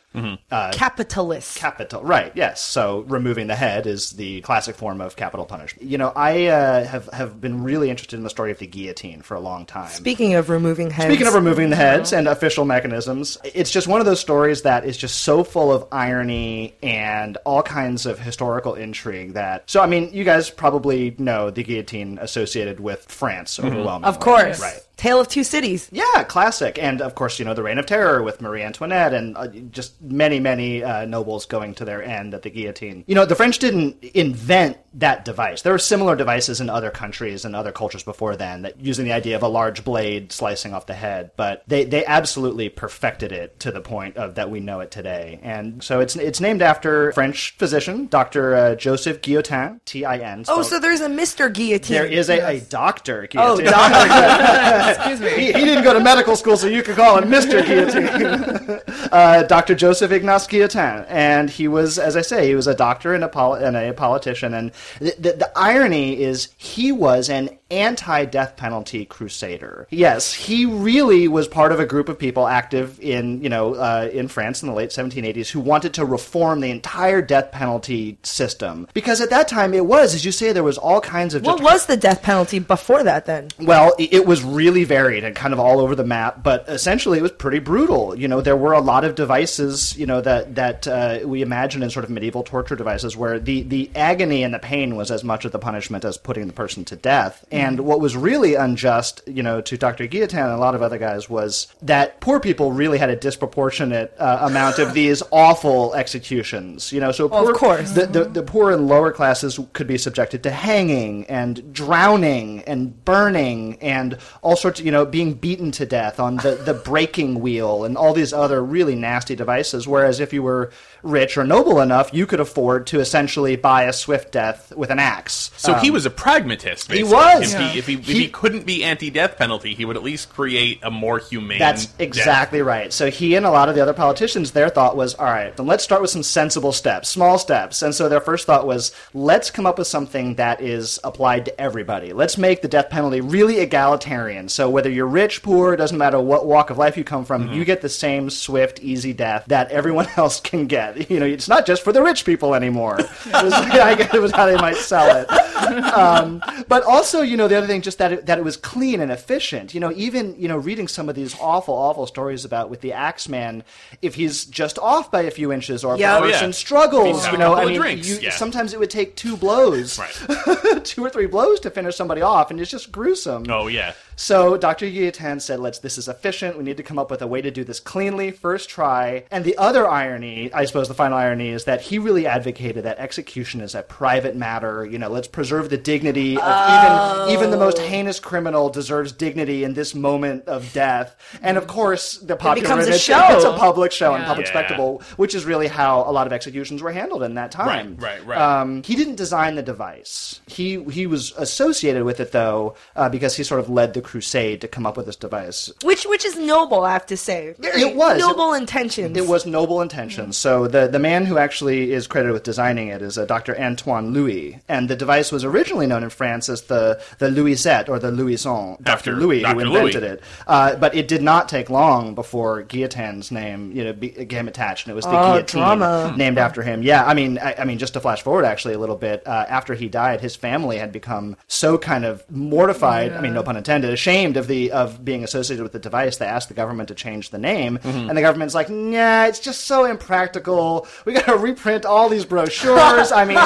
uh, 0.51 0.73
Capitalist. 0.73 1.59
Capital, 1.59 2.03
right? 2.03 2.33
Yes. 2.35 2.63
So 2.63 3.01
removing 3.01 3.49
the 3.49 3.55
head 3.55 3.87
is 3.87 4.13
the 4.13 4.41
classic 4.41 4.75
form 4.77 5.03
of 5.03 5.15
capital 5.17 5.45
punishment. 5.45 5.91
You 5.91 5.99
know, 5.99 6.11
I 6.17 6.47
uh, 6.47 6.85
have 6.85 7.09
have 7.13 7.39
been 7.39 7.63
really 7.63 7.91
interested 7.91 8.17
in 8.17 8.23
the 8.23 8.31
story 8.31 8.51
of 8.51 8.59
the 8.59 8.67
guillotine 8.67 9.21
for 9.21 9.35
a 9.35 9.41
long 9.41 9.67
time. 9.67 9.91
Speaking 9.91 10.35
of 10.35 10.49
removing 10.49 10.91
heads. 10.91 11.13
Speaking 11.13 11.27
of 11.27 11.35
removing 11.35 11.69
the 11.69 11.77
heads 11.77 12.15
and 12.15 12.29
official 12.29 12.65
mechanisms, 12.65 13.37
it's 13.45 13.71
just 13.71 13.89
one 13.89 14.01
of 14.01 14.07
those 14.07 14.21
stories 14.21 14.63
that 14.63 14.87
is 14.87 14.97
just 14.97 15.21
so 15.23 15.45
full 15.45 15.71
of 15.71 15.87
irony 15.93 16.77
and 16.83 17.37
all 17.45 17.63
kinds 17.63 18.07
of 18.07 18.19
historical 18.19 18.75
intrigue 18.75 19.35
that. 19.35 19.69
So, 19.69 19.83
I 19.83 19.87
mean, 19.87 20.15
you 20.15 20.25
guys 20.25 20.49
probably 20.49 21.15
know 21.19 21.51
the 21.51 21.63
guillotine 21.63 22.19
associated 22.23 22.81
with 22.81 23.05
France 23.05 23.59
overwhelmingly. 23.59 24.09
of 24.09 24.19
course. 24.21 24.61
Right. 24.63 24.81
Tale 24.97 25.21
of 25.21 25.29
Two 25.29 25.45
Cities. 25.45 25.89
Yeah, 25.93 26.25
classic. 26.25 26.79
And 26.79 27.03
of 27.03 27.15
course, 27.15 27.39
you 27.39 27.45
know, 27.45 27.53
the 27.53 27.63
Reign 27.63 27.79
of 27.79 27.87
Terror 27.87 28.23
with 28.23 28.41
Marie 28.41 28.63
Antoinette 28.63 29.13
and 29.13 29.37
uh, 29.37 29.49
just 29.71 30.01
many, 30.01 30.41
many 30.41 30.83
uh, 30.83 31.05
nobles 31.05 31.45
going 31.45 31.75
to 31.75 31.85
their 31.85 32.03
end 32.03 32.33
at 32.33 32.43
the 32.43 32.51
guillotine. 32.51 33.05
You 33.07 33.15
know, 33.15 33.27
the 33.27 33.35
French 33.35 33.59
didn't 33.59 34.03
invent 34.03 34.79
that 34.97 35.25
device. 35.25 35.63
There 35.63 35.73
were 35.73 35.79
similar 35.79 36.17
devices 36.17 36.61
in 36.61 36.69
other 36.71 36.91
countries 36.91 37.45
and 37.45 37.55
other 37.55 37.73
cultures 37.73 38.03
before 38.03 38.35
then 38.37 38.63
that 38.63 38.81
using 38.81 39.05
the 39.05 39.13
idea 39.13 39.37
of 39.37 39.43
a 39.43 39.49
large 39.49 39.85
blade 39.85 40.33
slicing 40.33 40.75
off 40.75 40.87
the 40.87 40.95
head, 40.95 41.31
but 41.37 41.63
they, 41.67 41.85
they 41.85 42.05
absolutely 42.05 42.69
perfected 42.69 43.31
it 43.33 43.61
to 43.61 43.71
the 43.71 43.81
point 43.81 44.17
of 44.17 44.35
that 44.37 44.51
we 44.51 44.61
know 44.61 44.81
it 44.81 44.91
today. 44.91 45.39
And 45.43 45.83
so 45.83 46.01
it's 46.01 46.17
it's 46.17 46.41
named 46.41 46.63
after 46.63 47.13
French 47.13 47.55
physician, 47.59 48.07
Dr. 48.07 48.55
Uh, 48.55 48.75
Joseph 48.75 49.21
Guillotin, 49.21 49.81
T-I-N. 49.85 50.45
Oh, 50.49 50.63
so 50.63 50.79
there's 50.81 51.01
a 51.01 51.09
Mr. 51.09 51.53
Guillotine. 51.53 51.95
there 51.95 52.07
is 52.07 52.29
a, 52.31 52.57
a 52.57 52.61
doctor 52.61 53.29
Oh. 53.37 53.61
Doctor. 53.61 54.91
Excuse 54.91 55.21
me. 55.21 55.31
he, 55.31 55.47
he 55.47 55.65
didn't 55.65 55.85
go 55.85 55.93
to 55.95 56.01
medical 56.01 56.37
school, 56.37 56.57
so 56.57 56.67
you 56.67 56.83
could 56.83 56.97
call 56.97 57.19
him 57.19 57.31
Mr. 57.31 57.65
Guillotine. 57.65 58.81
uh, 59.13 59.43
Dr. 59.45 59.75
Joseph 59.75 60.11
Ignace 60.13 60.47
Guillotin. 60.47 61.05
And 61.09 61.51
he 61.51 61.69
was, 61.69 61.99
as 61.99 62.17
I 62.17 62.23
say, 62.23 62.47
he 62.47 62.55
was 62.55 62.67
a 62.67 62.75
doctor 62.75 63.15
and 63.15 63.25
a, 63.25 63.29
poli- 63.29 63.63
and 63.65 63.77
a 63.77 63.93
politician. 63.93 64.55
And 64.55 64.73
the, 64.99 65.15
the, 65.19 65.33
the 65.33 65.53
irony 65.57 66.23
is 66.23 66.49
he 66.57 66.93
was 66.93 67.29
an 67.29 67.51
anti-death 67.71 68.57
penalty 68.57 69.05
crusader. 69.05 69.87
Yes, 69.91 70.33
he 70.33 70.67
really 70.67 71.29
was 71.29 71.49
part 71.49 71.73
of 71.73 71.81
a 71.81 71.87
group 71.87 72.09
of 72.09 72.19
people 72.19 72.47
active 72.47 73.01
in, 73.01 73.43
you 73.43 73.49
know, 73.49 73.75
uh, 73.75 74.09
in 74.13 74.29
France 74.29 74.63
in 74.63 74.69
the 74.69 74.75
late 74.75 74.91
1780s 74.91 75.51
who 75.51 75.61
wanted 75.61 75.95
to 75.95 76.05
reform 76.05 76.61
the 76.61 76.71
entire 76.71 77.21
death 77.21 77.51
penalty 77.53 78.19
system. 78.23 78.87
Because 78.95 79.21
at 79.21 79.31
that 79.31 79.49
time 79.49 79.75
it 79.75 79.85
was, 79.87 80.15
as 80.15 80.25
you 80.25 80.33
say, 80.33 80.53
there 80.53 80.63
was 80.63 80.79
all 80.79 81.01
kinds 81.01 81.35
of 81.35 81.43
What 81.45 81.63
was 81.63 81.87
the 81.87 81.97
death 81.97 82.23
penalty 82.23 82.59
before 82.59 83.03
that 83.03 83.27
then? 83.27 83.49
well, 83.61 83.95
it 83.99 84.27
was 84.27 84.43
really 84.43 84.85
varied 84.85 85.25
and 85.25 85.35
kind 85.35 85.53
of 85.53 85.61
all 85.61 85.81
over 85.81 85.95
the 85.95 86.05
map, 86.05 86.43
but 86.43 86.65
essentially 86.69 87.19
it 87.19 87.23
was 87.23 87.33
pretty 87.33 87.59
brutal. 87.59 88.17
You 88.17 88.29
know, 88.29 88.41
there 88.41 88.57
were 88.57 88.73
a 88.73 88.81
lot 88.81 89.05
of 89.05 89.15
devices, 89.15 89.97
you 89.97 90.07
know, 90.07 90.21
that 90.21 90.55
that 90.55 90.87
uh, 90.87 91.21
we 91.25 91.43
imagine 91.43 91.83
in 91.83 91.91
sort 91.91 92.05
of 92.05 92.11
medieval 92.11 92.43
torture 92.43 92.77
devices, 92.77 93.17
where 93.17 93.39
the 93.39 93.63
the 93.63 93.91
agony 93.95 94.43
and 94.43 94.55
the 94.55 94.59
pain 94.59 94.97
was 94.97 95.11
as 95.11 95.25
much 95.25 95.45
of 95.45 95.53
the 95.53 95.59
punishment 95.59 96.05
as 96.05 96.17
putting 96.17 96.47
the 96.47 96.53
person 96.53 96.85
to 96.87 96.97
death. 96.97 97.45
And 97.57 97.81
what 97.81 98.01
was 98.01 98.17
really 98.17 98.55
unjust, 98.55 99.23
you 99.27 99.43
know, 99.43 99.61
to 99.61 99.77
Dr. 99.77 100.07
Guillotin 100.07 100.45
and 100.45 100.53
a 100.53 100.59
lot 100.59 100.75
of 100.75 100.83
other 100.83 100.99
guys 100.99 101.29
was 101.29 101.69
that 101.83 102.21
poor 102.21 102.41
people 102.41 102.73
really 102.73 102.99
had 102.99 103.11
a 103.11 103.17
disproportionate 103.17 104.15
uh, 104.19 104.39
amount 104.43 104.79
of 104.79 104.93
these 104.95 105.23
awful 105.31 105.95
executions. 105.95 106.93
You 106.93 107.01
know, 107.01 107.13
so 107.13 107.27
Well, 107.27 107.49
of 107.49 107.57
course. 107.57 107.93
the, 107.93 108.07
the, 108.07 108.25
the 108.25 108.43
poor 108.43 108.73
and 108.73 108.87
lower 108.87 109.13
classes 109.13 109.59
could 109.73 109.87
be 109.87 109.99
subjected 109.99 110.43
to 110.43 110.51
hanging 110.51 111.25
and 111.27 111.73
drowning 111.73 112.63
and 112.63 113.05
burning 113.05 113.79
and 113.81 114.19
all 114.43 114.57
sorts 114.57 114.81
of, 114.81 114.87
you 114.87 114.93
know, 114.93 115.05
being 115.05 115.35
beaten 115.35 115.71
to 115.73 115.87
death 115.87 116.21
on 116.21 116.37
the, 116.37 116.55
the 116.65 116.75
breaking 116.75 117.41
wheel 117.41 117.85
and 117.85 117.97
all 117.97 118.13
these 118.13 118.33
other 118.33 118.63
really 118.65 118.95
nasty 118.95 119.35
devices. 119.35 119.87
Whereas 119.89 120.21
if 120.21 120.33
you 120.33 120.43
were 120.43 120.71
rich 121.03 121.37
or 121.37 121.45
noble 121.45 121.81
enough, 121.81 122.13
you 122.13 122.27
could 122.27 122.41
afford 122.41 122.87
to 122.89 123.01
essentially 123.01 123.57
buy 123.57 123.85
a 123.85 123.93
swift 123.93 124.33
death 124.33 124.73
with 124.77 124.91
an 124.91 124.99
axe. 124.99 125.51
So 125.57 125.75
he 125.75 125.89
um, 125.89 125.95
was 125.95 126.07
a 126.07 126.11
pragmatist. 126.11 126.89
Basically. 126.89 127.13
was. 127.13 127.55
If, 127.55 127.61
he, 127.61 127.79
if, 127.79 127.87
he, 127.87 127.95
if 127.95 128.07
He- 128.07 128.23
he 128.23 128.29
couldn't 128.29 128.67
be 128.67 128.85
anti-death 128.85 129.37
penalty, 129.37 129.75
he 129.75 129.85
would 129.85 129.97
at 129.97 130.03
least 130.03 130.33
create 130.33 130.81
a 130.83 130.91
more 130.91 131.19
humane. 131.19 131.59
That's 131.59 131.87
death. 131.87 132.01
exactly 132.01 132.63
right. 132.63 132.93
So 132.93 133.11
he 133.11 133.35
and 133.35 133.47
a 133.47 133.51
lot 133.51 133.69
of 133.69 133.75
the 133.75 133.83
other 133.83 133.93
politicians, 133.93 134.53
their 134.53 134.69
thought 134.69 134.97
was, 134.97 135.15
all 135.15 135.27
right, 135.27 135.57
then 135.57 135.67
let's 135.67 135.85
start 135.85 136.01
with 136.03 136.11
some 136.11 136.23
sensible 136.23 136.73
steps, 136.73 137.09
small 137.09 137.39
steps. 137.39 137.83
And 137.83 137.95
so 137.95 138.09
their 138.09 138.21
first 138.21 138.47
thought 138.47 138.67
was, 138.67 138.93
let's 139.15 139.51
come 139.51 139.67
up 139.67 139.79
with 139.79 139.87
something 139.87 140.37
that 140.37 140.61
is 140.61 140.99
applied 141.05 141.45
to 141.47 141.61
everybody. 141.61 142.13
Let's 142.13 142.39
make 142.39 142.63
the 142.63 142.69
death 142.69 142.91
penalty 142.91 143.21
really 143.21 143.59
egalitarian. 143.59 144.49
So 144.49 144.69
whether 144.71 144.91
you're 144.91 145.07
rich, 145.07 145.43
poor, 145.43 145.75
it 145.75 145.77
doesn't 145.77 145.99
matter 145.99 146.21
what 146.21 146.47
walk 146.47 146.71
of 146.71 146.79
life 146.79 146.97
you 146.97 147.05
come 147.05 147.25
from, 147.25 147.45
mm-hmm. 147.45 147.55
you 147.55 147.65
get 147.65 147.83
the 147.83 147.89
same 147.89 148.31
swift, 148.31 148.81
easy 148.81 149.13
death 149.13 149.45
that 149.49 149.71
everyone 149.71 150.09
else 150.17 150.41
can 150.41 150.67
get. 150.67 150.96
You 151.11 151.21
know, 151.21 151.27
it's 151.27 151.49
not 151.49 151.67
just 151.67 151.83
for 151.83 151.93
the 151.93 152.03
rich 152.03 152.25
people 152.25 152.55
anymore. 152.55 152.99
it, 153.01 153.09
was, 153.09 153.53
I 153.53 153.95
guess 153.95 154.13
it 154.15 154.21
was 154.21 154.33
how 154.33 154.47
they 154.47 154.57
might 154.57 154.77
sell 154.77 155.17
it 155.17 155.29
um, 155.67 156.43
but 156.69 156.85
also, 156.85 157.23
you 157.23 157.37
know, 157.37 157.49
the 157.49 157.57
other 157.57 157.67
thing, 157.67 157.81
just 157.83 157.99
that 157.99 158.13
it, 158.13 158.27
that 158.27 158.39
it 158.39 158.45
was 158.45 158.57
clean 158.57 159.01
and 159.01 159.11
efficient. 159.11 159.75
You 159.75 159.81
know, 159.81 159.93
even 159.93 160.35
you 160.39 160.49
know, 160.49 160.57
reading 160.57 160.89
some 160.89 161.09
of 161.09 161.15
these 161.15 161.39
awful, 161.41 161.75
awful 161.75 162.07
stories 162.07 162.45
about 162.45 162.71
with 162.71 162.81
the 162.81 162.93
Axeman, 162.93 163.65
if 164.03 164.15
he's 164.15 164.45
just 164.45 164.79
off 164.79 165.11
by 165.11 165.23
a 165.23 165.31
few 165.31 165.53
inches 165.53 165.85
or 165.85 165.95
if 165.95 166.01
Yeah. 166.01 166.19
a 166.19 166.21
Oh, 166.21 166.25
yeah. 166.25 166.33
person 166.33 166.53
struggles, 166.53 167.27
you 167.31 167.39
know, 167.39 167.55
I 167.55 167.65
mean, 167.67 167.99
you, 168.03 168.19
yeah. 168.21 168.31
sometimes 168.31 168.73
it 168.73 168.81
would 168.81 168.91
take 168.91 169.17
two 169.17 169.37
blows, 169.37 169.99
Right. 169.99 170.85
two 170.85 171.05
or 171.05 171.11
three 171.11 171.27
blows 171.27 171.61
to 171.61 171.71
finish 171.71 171.97
somebody 171.97 172.23
off, 172.23 172.51
and 172.51 172.61
it's 172.61 172.71
just 172.71 172.91
gruesome. 172.93 173.45
Oh 173.51 173.67
yeah. 173.69 173.93
So 174.19 174.57
Dr. 174.57 174.87
Guillotin 174.87 175.41
said, 175.43 175.61
"Let's. 175.61 175.79
This 175.79 175.99
is 175.99 176.09
efficient. 176.09 176.57
We 176.57 176.65
need 176.65 176.79
to 176.79 176.83
come 176.83 176.99
up 176.99 177.11
with 177.11 177.21
a 177.23 177.27
way 177.27 177.43
to 177.43 177.51
do 177.51 177.65
this 177.65 177.81
cleanly, 177.81 178.31
first 178.31 178.69
try." 178.71 179.25
And 179.31 179.45
the 179.45 179.57
other 179.59 179.87
irony, 179.89 180.51
I 180.55 180.65
suppose, 180.65 180.89
the 180.89 180.95
final 180.95 181.19
irony 181.19 181.51
is 181.51 181.65
that 181.65 181.83
he 181.83 181.99
really 181.99 182.27
advocated 182.27 182.85
that 182.85 182.99
execution 182.99 183.61
is 183.61 183.75
a 183.75 183.83
private 183.83 184.35
matter. 184.35 184.87
You 184.87 184.99
know, 184.99 185.09
let's 185.09 185.29
preserve 185.29 185.69
the 185.69 185.77
dignity 185.77 186.39
of 186.39 187.29
even 187.29 187.35
even 187.37 187.51
the 187.51 187.59
most 187.59 187.79
heinous 187.79 188.19
criminal 188.19 188.71
deserves 188.71 189.13
dignity 189.13 189.65
in 189.65 189.75
this 189.75 189.95
moment 189.95 190.47
of 190.49 190.73
death. 190.73 191.15
And 191.43 191.59
of 191.59 191.67
course, 191.67 192.17
the 192.17 192.37
popular 192.37 192.63
becomes 192.69 192.87
a 192.89 192.99
show. 192.99 193.21
It's 193.37 193.45
a 193.45 193.53
public 193.53 193.93
show 193.93 194.15
and 194.15 194.25
public 194.25 194.47
Yeah. 194.47 194.53
spectacle, 194.53 195.03
which 195.17 195.35
is 195.35 195.45
really 195.45 195.67
how 195.67 196.01
a 196.07 196.13
lot 196.13 196.27
of 196.27 196.33
executions 196.33 196.83
were 196.83 196.93
handled 196.93 197.23
in 197.23 197.35
that 197.35 197.51
time. 197.53 197.97
Right, 198.01 198.21
right, 198.25 198.27
right. 198.27 198.39
Um, 198.61 198.83
he 198.83 198.95
didn't 198.95 199.17
design 199.17 199.57
the 199.57 199.63
device. 199.63 200.41
He 200.47 200.83
he 200.85 201.07
was 201.07 201.35
associated 201.37 202.05
with 202.05 202.19
it 202.21 202.33
though, 202.33 202.77
uh, 202.97 203.11
because 203.11 203.37
he 203.37 203.43
sort 203.45 203.61
of 203.61 203.69
led 203.69 203.93
the 203.93 204.06
crusade 204.11 204.61
to 204.63 204.69
come 204.69 204.87
up 204.87 204.97
with 204.97 205.07
this 205.07 205.17
device. 205.17 205.71
Which 205.83 206.05
which 206.07 206.25
is 206.25 206.37
noble, 206.37 206.81
I 206.85 206.93
have 206.93 207.07
to 207.07 207.17
say. 207.17 207.55
Very 207.59 207.83
It 207.83 207.97
was. 207.97 208.19
noble 208.19 208.55
intentions. 208.55 209.17
It 209.17 209.27
was 209.27 209.45
noble 209.47 209.83
intentions. 209.83 210.37
So 210.37 210.67
the 210.69 210.87
the 210.87 210.99
man 211.11 211.27
who 211.27 211.37
actually 211.39 211.93
is 211.93 212.07
credited 212.07 212.33
with 212.33 212.43
designing 212.45 212.89
it 212.89 213.03
is 213.03 213.19
a 213.19 213.27
Dr. 213.27 213.59
Antoine 213.61 214.13
Louis, 214.13 214.61
and 214.69 214.89
the 214.89 214.97
device 214.97 215.33
was 215.33 215.45
originally 215.45 215.87
known 215.87 216.03
in 216.05 216.11
France 216.11 216.49
as 216.49 216.63
the 216.73 217.01
the 217.19 217.29
Louisette 217.31 217.89
or 217.89 217.99
the 217.99 218.11
Louison. 218.11 218.77
Dr. 218.83 218.93
After 218.97 219.13
Louis 219.17 219.43
Dr. 219.43 219.55
who 219.55 219.61
invented 219.67 220.03
Louis. 220.03 220.13
it, 220.15 220.23
uh, 220.47 220.77
but 220.77 220.95
it 220.95 221.09
did 221.09 221.23
not 221.23 221.49
take 221.49 221.69
long 221.71 222.15
before 222.15 222.63
Guillotin's 222.63 223.31
name 223.31 223.73
you 223.77 223.83
know 223.85 223.93
became 223.93 224.47
attached, 224.49 224.87
and 224.87 224.93
it 224.93 224.97
was 224.97 225.05
the 225.05 225.11
Oh, 225.19 225.33
guillotine 225.33 225.61
drama. 225.63 226.15
named 226.17 226.39
after 226.39 226.63
him. 226.63 226.83
Yeah, 226.83 227.05
I 227.05 227.15
mean, 227.15 227.39
I, 227.39 227.55
I 227.61 227.65
mean, 227.65 227.79
just 227.79 227.95
to 227.95 228.01
flash 228.01 228.23
forward 228.23 228.45
actually 228.45 228.75
a 228.75 228.79
little 228.79 228.97
bit, 229.09 229.27
uh, 229.27 229.47
after 229.49 229.75
he 229.75 229.89
died, 229.89 230.21
his 230.21 230.37
family 230.37 230.77
had 230.79 230.93
become 230.93 231.37
so 231.49 231.77
kind 231.79 232.05
of 232.05 232.25
mortified. 232.31 233.13
I 233.13 233.21
mean, 233.21 233.35
no 233.35 233.43
pun 233.43 233.57
intended, 233.57 233.96
ashamed 233.97 234.37
of 234.37 234.47
the 234.47 234.71
of 234.73 235.05
being 235.05 235.25
associated 235.25 235.63
with 235.63 235.73
the 235.73 235.79
device. 235.79 236.19
They 236.19 236.27
asked 236.27 236.49
the 236.49 236.55
government 236.63 236.89
to 236.89 236.95
change 236.95 237.31
the 237.31 237.39
name, 237.39 237.79
Mm-hmm. 237.79 238.09
and 238.09 238.17
the 238.19 238.23
government's 238.23 238.55
like, 238.55 238.69
"Nah, 238.71 239.25
it's 239.27 239.41
just 239.41 239.63
so 239.65 239.85
impractical. 239.85 240.87
We 241.05 241.13
got 241.15 241.27
to 241.27 241.37
reprint 241.37 241.85
all 241.87 242.09
these 242.09 242.25
brochures." 242.25 243.11
I 243.13 243.25
mean, 243.25 243.39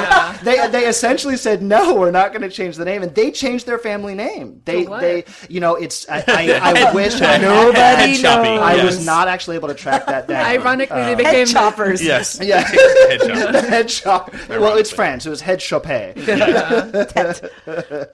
they 0.45 0.67
they 0.69 0.87
essentially 0.87 1.37
said, 1.37 1.63
"No, 1.63 1.95
we're 1.95 2.11
not 2.11 2.33
going 2.33 2.43
to 2.43 2.51
change 2.51 2.77
the 2.77 2.85
name," 2.85 3.03
and 3.03 3.15
they 3.15 3.31
changed 3.31 3.67
their 3.67 3.79
family 3.79 4.15
name. 4.15 4.61
They 4.65 4.85
what? 4.85 5.01
they 5.01 5.25
you 5.49 5.61
know, 5.61 5.75
it's 5.77 6.09
I 6.09 6.25
I, 6.27 6.61
I 6.91 6.95
wish 6.95 7.21
I 7.23 7.39
Nobody 7.39 8.13
Head 8.13 8.21
chopping. 8.21 8.59
I 8.59 8.75
yes. 8.75 8.85
was 8.85 9.07
not 9.07 9.29
actually 9.29 9.57
able 9.57 9.69
to 9.69 9.75
track 9.75 10.07
that 10.07 10.27
down. 10.29 10.45
Ironically, 10.45 10.97
they 11.15 11.25
Head 11.25 11.33
became 11.33 11.47
choppers. 11.47 12.03
Yes. 12.03 12.39
Yeah. 12.51 12.61
Head 12.67 13.21
chop. 13.21 13.55
head 13.65 13.91
shop. 13.91 14.35
Well, 14.49 14.77
it's 14.77 14.91
France. 14.91 15.27
It 15.27 15.31
was 15.31 15.41
head 15.41 15.61
chopé. 15.61 16.15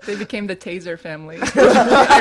they 0.07 0.17
became 0.17 0.47
the 0.47 0.57
Taser 0.57 0.99
family. 0.99 1.39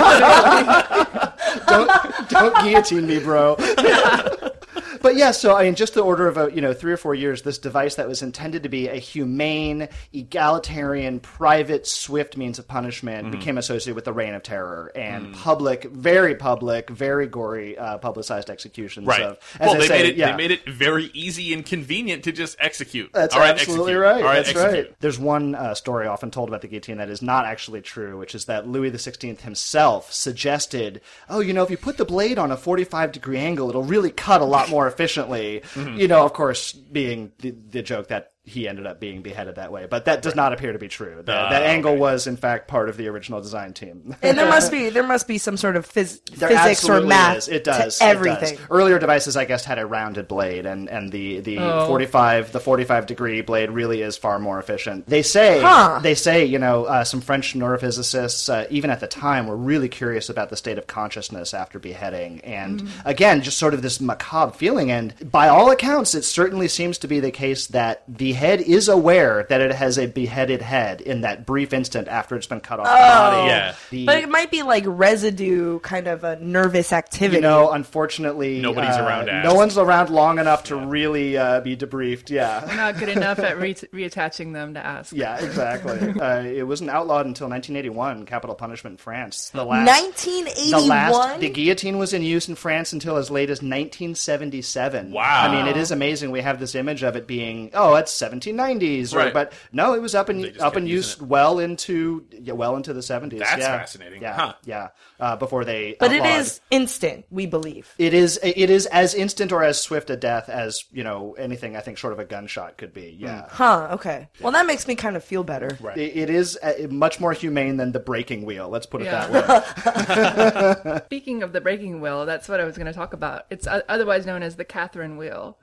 don't 1.68 1.90
don't 2.30 2.56
guillotine 2.64 3.08
me, 3.08 3.20
bro. 3.20 3.56
but 5.06 5.18
yeah, 5.18 5.30
so 5.30 5.56
I 5.56 5.66
mean, 5.66 5.76
just 5.76 5.94
the 5.94 6.02
order 6.02 6.28
of 6.28 6.36
a, 6.36 6.52
you 6.52 6.62
know 6.62 6.74
three 6.74 6.92
or 6.92 6.98
four 6.98 7.14
years, 7.14 7.44
this 7.44 7.60
device 7.60 7.94
that 7.94 8.08
was 8.08 8.24
intended 8.24 8.64
to 8.64 8.70
be 8.70 8.88
a 8.88 8.96
humane, 8.96 9.88
egalitarian, 10.12 11.20
private, 11.20 11.86
swift 11.86 12.38
means 12.38 12.58
of 12.58 12.68
punishment 12.68 13.30
became 13.30 13.60
associated 13.60 13.94
with 13.94 14.06
the 14.06 14.14
reign 14.14 14.34
of 14.34 14.42
terror 14.42 14.92
and 14.96 15.32
public, 15.36 15.84
very 15.84 16.34
public, 16.34 16.90
very 16.90 17.28
gory, 17.28 17.78
uh, 17.78 18.00
publicized 18.00 18.50
executions. 18.50 19.06
Right. 19.06 19.22
Of, 19.22 19.38
as 19.60 19.68
well, 19.68 19.80
they 19.80 19.88
say, 19.88 19.98
made 20.02 20.06
it. 20.08 20.16
yeah. 20.16 20.32
They 20.32 20.38
made 20.38 20.50
it 20.50 20.68
very 20.68 21.12
easy 21.14 21.54
and 21.54 21.64
convenient 21.64 22.24
to 22.24 22.32
just 22.32 22.58
execute. 22.60 23.12
That's 23.14 23.36
All 23.36 23.42
right, 23.42 23.52
absolutely 23.52 23.94
execute. 23.94 24.02
right. 24.02 24.16
All 24.16 24.24
right, 24.24 24.36
That's 24.38 24.50
execute. 24.50 24.88
right. 24.88 25.00
There's 25.02 25.20
one 25.20 25.54
uh, 25.54 25.76
story 25.76 26.08
often 26.08 26.32
told 26.32 26.50
about 26.50 26.62
the 26.62 26.68
guillotine 26.68 26.98
that 26.98 27.10
is 27.10 27.22
not 27.22 27.46
actually 27.46 27.82
true, 27.82 28.18
which 28.18 28.34
is 28.34 28.46
that 28.46 28.68
Louis 28.68 28.90
XVI 28.90 29.40
himself 29.40 30.12
suggested, 30.12 31.02
"Oh, 31.30 31.42
you 31.42 31.54
know, 31.54 31.62
if 31.62 31.70
you 31.70 31.78
put 31.78 31.98
the 31.98 32.06
blade 32.06 32.40
on 32.40 32.50
a 32.50 32.58
45 32.58 33.12
degree 33.12 33.38
angle, 33.38 33.70
it'll 33.70 33.84
really 33.84 34.10
cut 34.10 34.42
a 34.42 34.46
lot 34.46 34.68
more 34.68 34.95
efficiently." 34.96 35.62
Mm-hmm. 35.74 36.00
You 36.00 36.08
know, 36.08 36.26
of 36.26 36.34
course, 36.34 36.72
being 36.72 37.32
the, 37.40 37.52
the 37.52 37.82
joke 37.82 38.08
that 38.08 38.32
he 38.48 38.68
ended 38.68 38.86
up 38.86 39.00
being 39.00 39.22
beheaded 39.24 39.56
that 39.56 39.72
way, 39.72 39.88
but 39.90 40.06
that 40.06 40.22
does 40.22 40.36
not 40.36 40.54
appear 40.54 40.72
to 40.72 40.78
be 40.80 40.88
true. 40.88 41.22
That, 41.26 41.36
Ah, 41.36 41.50
that 41.50 41.64
angle 41.64 41.92
okay. 41.94 42.00
was, 42.00 42.28
in 42.28 42.38
fact, 42.38 42.68
part 42.68 42.90
of 42.90 42.96
the 42.98 43.08
original 43.08 43.42
design 43.42 43.74
team. 43.74 44.16
And 44.22 44.38
there 44.38 44.48
must 44.48 44.72
be 44.72 44.90
there 44.96 45.04
must 45.08 45.28
be 45.28 45.38
some 45.40 45.58
sort 45.58 45.76
of 45.76 45.88
phys- 45.92 46.20
physics 46.30 46.88
or 46.88 47.02
math 47.02 47.38
is. 47.38 47.48
It 47.48 47.64
does. 47.64 47.98
to 47.98 48.06
it 48.06 48.08
everything. 48.08 48.56
does. 48.58 48.66
Earlier 48.70 49.00
devices, 49.00 49.36
I 49.36 49.46
guess, 49.46 49.66
had 49.66 49.80
a 49.80 49.86
rounded 49.86 50.28
blade, 50.28 50.66
and, 50.66 50.90
and 50.90 51.12
the 51.12 51.40
the 51.40 51.58
Oh. 51.60 51.88
45 51.88 52.52
the 52.52 52.60
45 52.60 53.06
degree 53.08 53.42
blade 53.42 53.72
really 53.72 54.02
is 54.02 54.16
far 54.18 54.38
more 54.40 54.60
efficient. 54.60 55.08
They 55.08 55.24
say 55.24 55.62
Huh. 55.62 56.00
they 56.04 56.14
say 56.16 56.46
you 56.46 56.60
know 56.60 56.86
uh, 56.86 57.04
some 57.04 57.22
French 57.22 57.56
neurophysicists 57.56 58.50
uh, 58.54 58.68
even 58.70 58.90
at 58.90 59.00
the 59.00 59.08
time 59.08 59.48
were 59.48 59.56
really 59.58 59.90
curious 59.90 60.30
about 60.30 60.50
the 60.50 60.56
state 60.58 60.78
of 60.78 60.88
consciousness 60.88 61.54
after 61.54 61.80
beheading, 61.80 62.42
and 62.42 62.76
Mm. 62.84 62.88
again, 63.06 63.42
just 63.42 63.58
sort 63.58 63.74
of 63.74 63.82
this 63.82 64.00
macabre 64.02 64.52
feeling. 64.54 64.92
And 64.92 65.14
by 65.32 65.48
all 65.48 65.72
accounts, 65.72 66.14
it 66.16 66.24
certainly 66.24 66.68
seems 66.68 66.98
to 67.00 67.08
be 67.08 67.20
the 67.20 67.32
case 67.32 67.68
that 67.68 68.04
the 68.08 68.34
head 68.36 68.62
is 68.62 68.88
aware 68.88 69.46
that 69.50 69.62
it 69.62 69.72
has 69.74 69.98
a 69.98 70.06
beheaded 70.06 70.62
head 70.62 71.02
in 71.02 71.22
that 71.22 71.46
brief 71.46 71.74
instant 71.74 72.08
after 72.08 72.36
it's 72.36 72.46
been 72.48 72.60
cut 72.62 72.80
off 72.80 72.86
the 72.86 72.92
body. 72.92 73.48
Yeah. 73.48 73.76
The- 73.90 74.06
But 74.06 74.18
it 74.20 74.30
might 74.30 74.52
be 74.52 74.62
like 74.62 74.84
residue, 74.88 75.80
kind 75.80 76.08
of 76.08 76.24
a 76.24 76.36
nervous 76.40 76.94
activity. 76.94 77.38
you 77.38 77.42
know, 77.42 77.72
unfortunately, 77.72 78.60
Nobody's 78.62 78.96
uh, 78.98 79.04
around 79.04 79.26
to 79.28 79.42
No 79.44 79.56
one's 79.56 79.78
around 79.78 80.10
long 80.10 80.38
enough 80.40 80.66
to 80.66 80.76
really 80.76 81.38
uh, 81.38 81.62
be 81.62 81.76
debriefed. 81.76 82.30
Yeah, 82.30 82.66
We're 82.66 82.76
Not 82.76 82.98
good 83.00 83.10
enough 83.10 83.40
at 83.40 83.60
re- 83.60 83.74
reattaching 83.74 84.54
them 84.54 84.74
to 84.76 84.86
ask. 84.86 85.14
yeah, 85.16 85.38
exactly. 85.44 85.98
uh, 86.22 86.42
it 86.44 86.64
wasn't 86.68 86.90
outlawed 86.92 87.26
until 87.26 87.48
1981, 87.50 88.26
capital 88.26 88.56
punishment 88.56 88.94
in 88.94 88.98
France. 88.98 89.50
The 89.50 89.64
last, 89.66 89.88
1981. 89.88 90.82
the 90.82 90.88
last, 90.88 91.40
the 91.40 91.50
guillotine 91.50 91.98
was 91.98 92.14
in 92.14 92.22
use 92.22 92.48
in 92.50 92.56
France 92.56 92.94
until 92.94 93.18
as 93.18 93.32
late 93.32 93.50
as 93.50 93.62
1977. 93.62 95.12
Wow. 95.12 95.44
I 95.48 95.52
mean, 95.56 95.68
it 95.68 95.78
is 95.78 95.92
amazing. 95.92 96.32
We 96.32 96.42
have 96.42 96.60
this 96.60 96.76
image 96.76 97.04
of 97.04 97.16
it 97.16 97.28
being, 97.28 97.72
oh, 97.74 97.96
it's 97.96 98.12
1790s, 98.30 99.14
or, 99.14 99.18
Right. 99.18 99.34
but 99.34 99.54
no, 99.72 99.94
it 99.94 100.02
was 100.02 100.16
up 100.16 100.30
in 100.30 100.42
They 100.42 100.50
up 100.52 100.74
kept 100.74 100.78
in 100.78 100.88
use 100.88 101.20
well 101.22 101.60
into 101.60 102.26
yeah, 102.32 102.54
well 102.54 102.76
into 102.76 102.94
the 102.94 103.02
70s. 103.02 103.40
That's 103.40 103.58
yeah. 103.58 103.78
fascinating. 103.78 104.22
Yeah, 104.22 104.34
Huh. 104.36 104.54
yeah. 104.66 104.88
Uh, 105.20 105.36
before 105.36 105.64
they, 105.66 105.96
But 106.00 106.12
it 106.12 106.22
outlawed- 106.22 106.40
is 106.42 106.62
instant, 106.72 107.26
we 107.30 107.46
believe. 107.46 107.94
It 107.98 108.14
is. 108.14 108.40
It 108.44 108.70
is 108.70 108.86
as 108.88 109.14
instant 109.16 109.52
or 109.52 109.64
as 109.64 109.82
swift 109.82 110.10
a 110.10 110.18
death 110.18 110.50
as 110.50 110.84
you 110.92 111.04
know 111.04 111.34
anything. 111.38 111.76
I 111.76 111.80
think 111.82 111.98
short 111.98 112.14
of 112.14 112.20
a 112.20 112.26
gunshot 112.26 112.78
could 112.78 112.94
be. 112.94 113.16
Yeah. 113.18 113.48
Huh, 113.50 113.90
okay. 113.94 114.30
Well, 114.42 114.52
that 114.54 114.66
makes 114.66 114.88
me 114.88 114.96
kind 114.96 115.16
of 115.16 115.24
feel 115.24 115.44
better. 115.44 115.78
It, 115.96 116.18
it 116.18 116.30
is 116.30 116.58
uh, 116.62 116.88
much 116.90 117.20
more 117.20 117.34
humane 117.34 117.78
than 117.78 117.92
the 117.92 118.00
breaking 118.00 118.46
wheel. 118.46 118.68
Let's 118.70 118.86
put 118.86 119.02
it 119.02 119.06
Yeah. 119.06 119.28
that 119.28 120.86
way. 120.86 121.02
Speaking 121.06 121.44
of 121.44 121.54
the 121.54 121.62
breaking 121.62 122.02
wheel, 122.02 122.26
that's 122.26 122.50
what 122.50 122.60
I 122.60 122.64
was 122.66 122.76
going 122.78 122.88
to 122.88 122.94
talk 122.94 123.14
about. 123.14 123.46
It's 123.50 123.68
otherwise 123.68 124.26
known 124.26 124.44
as 124.44 124.56
the 124.56 124.66
Catherine 124.66 125.18
wheel. 125.18 125.58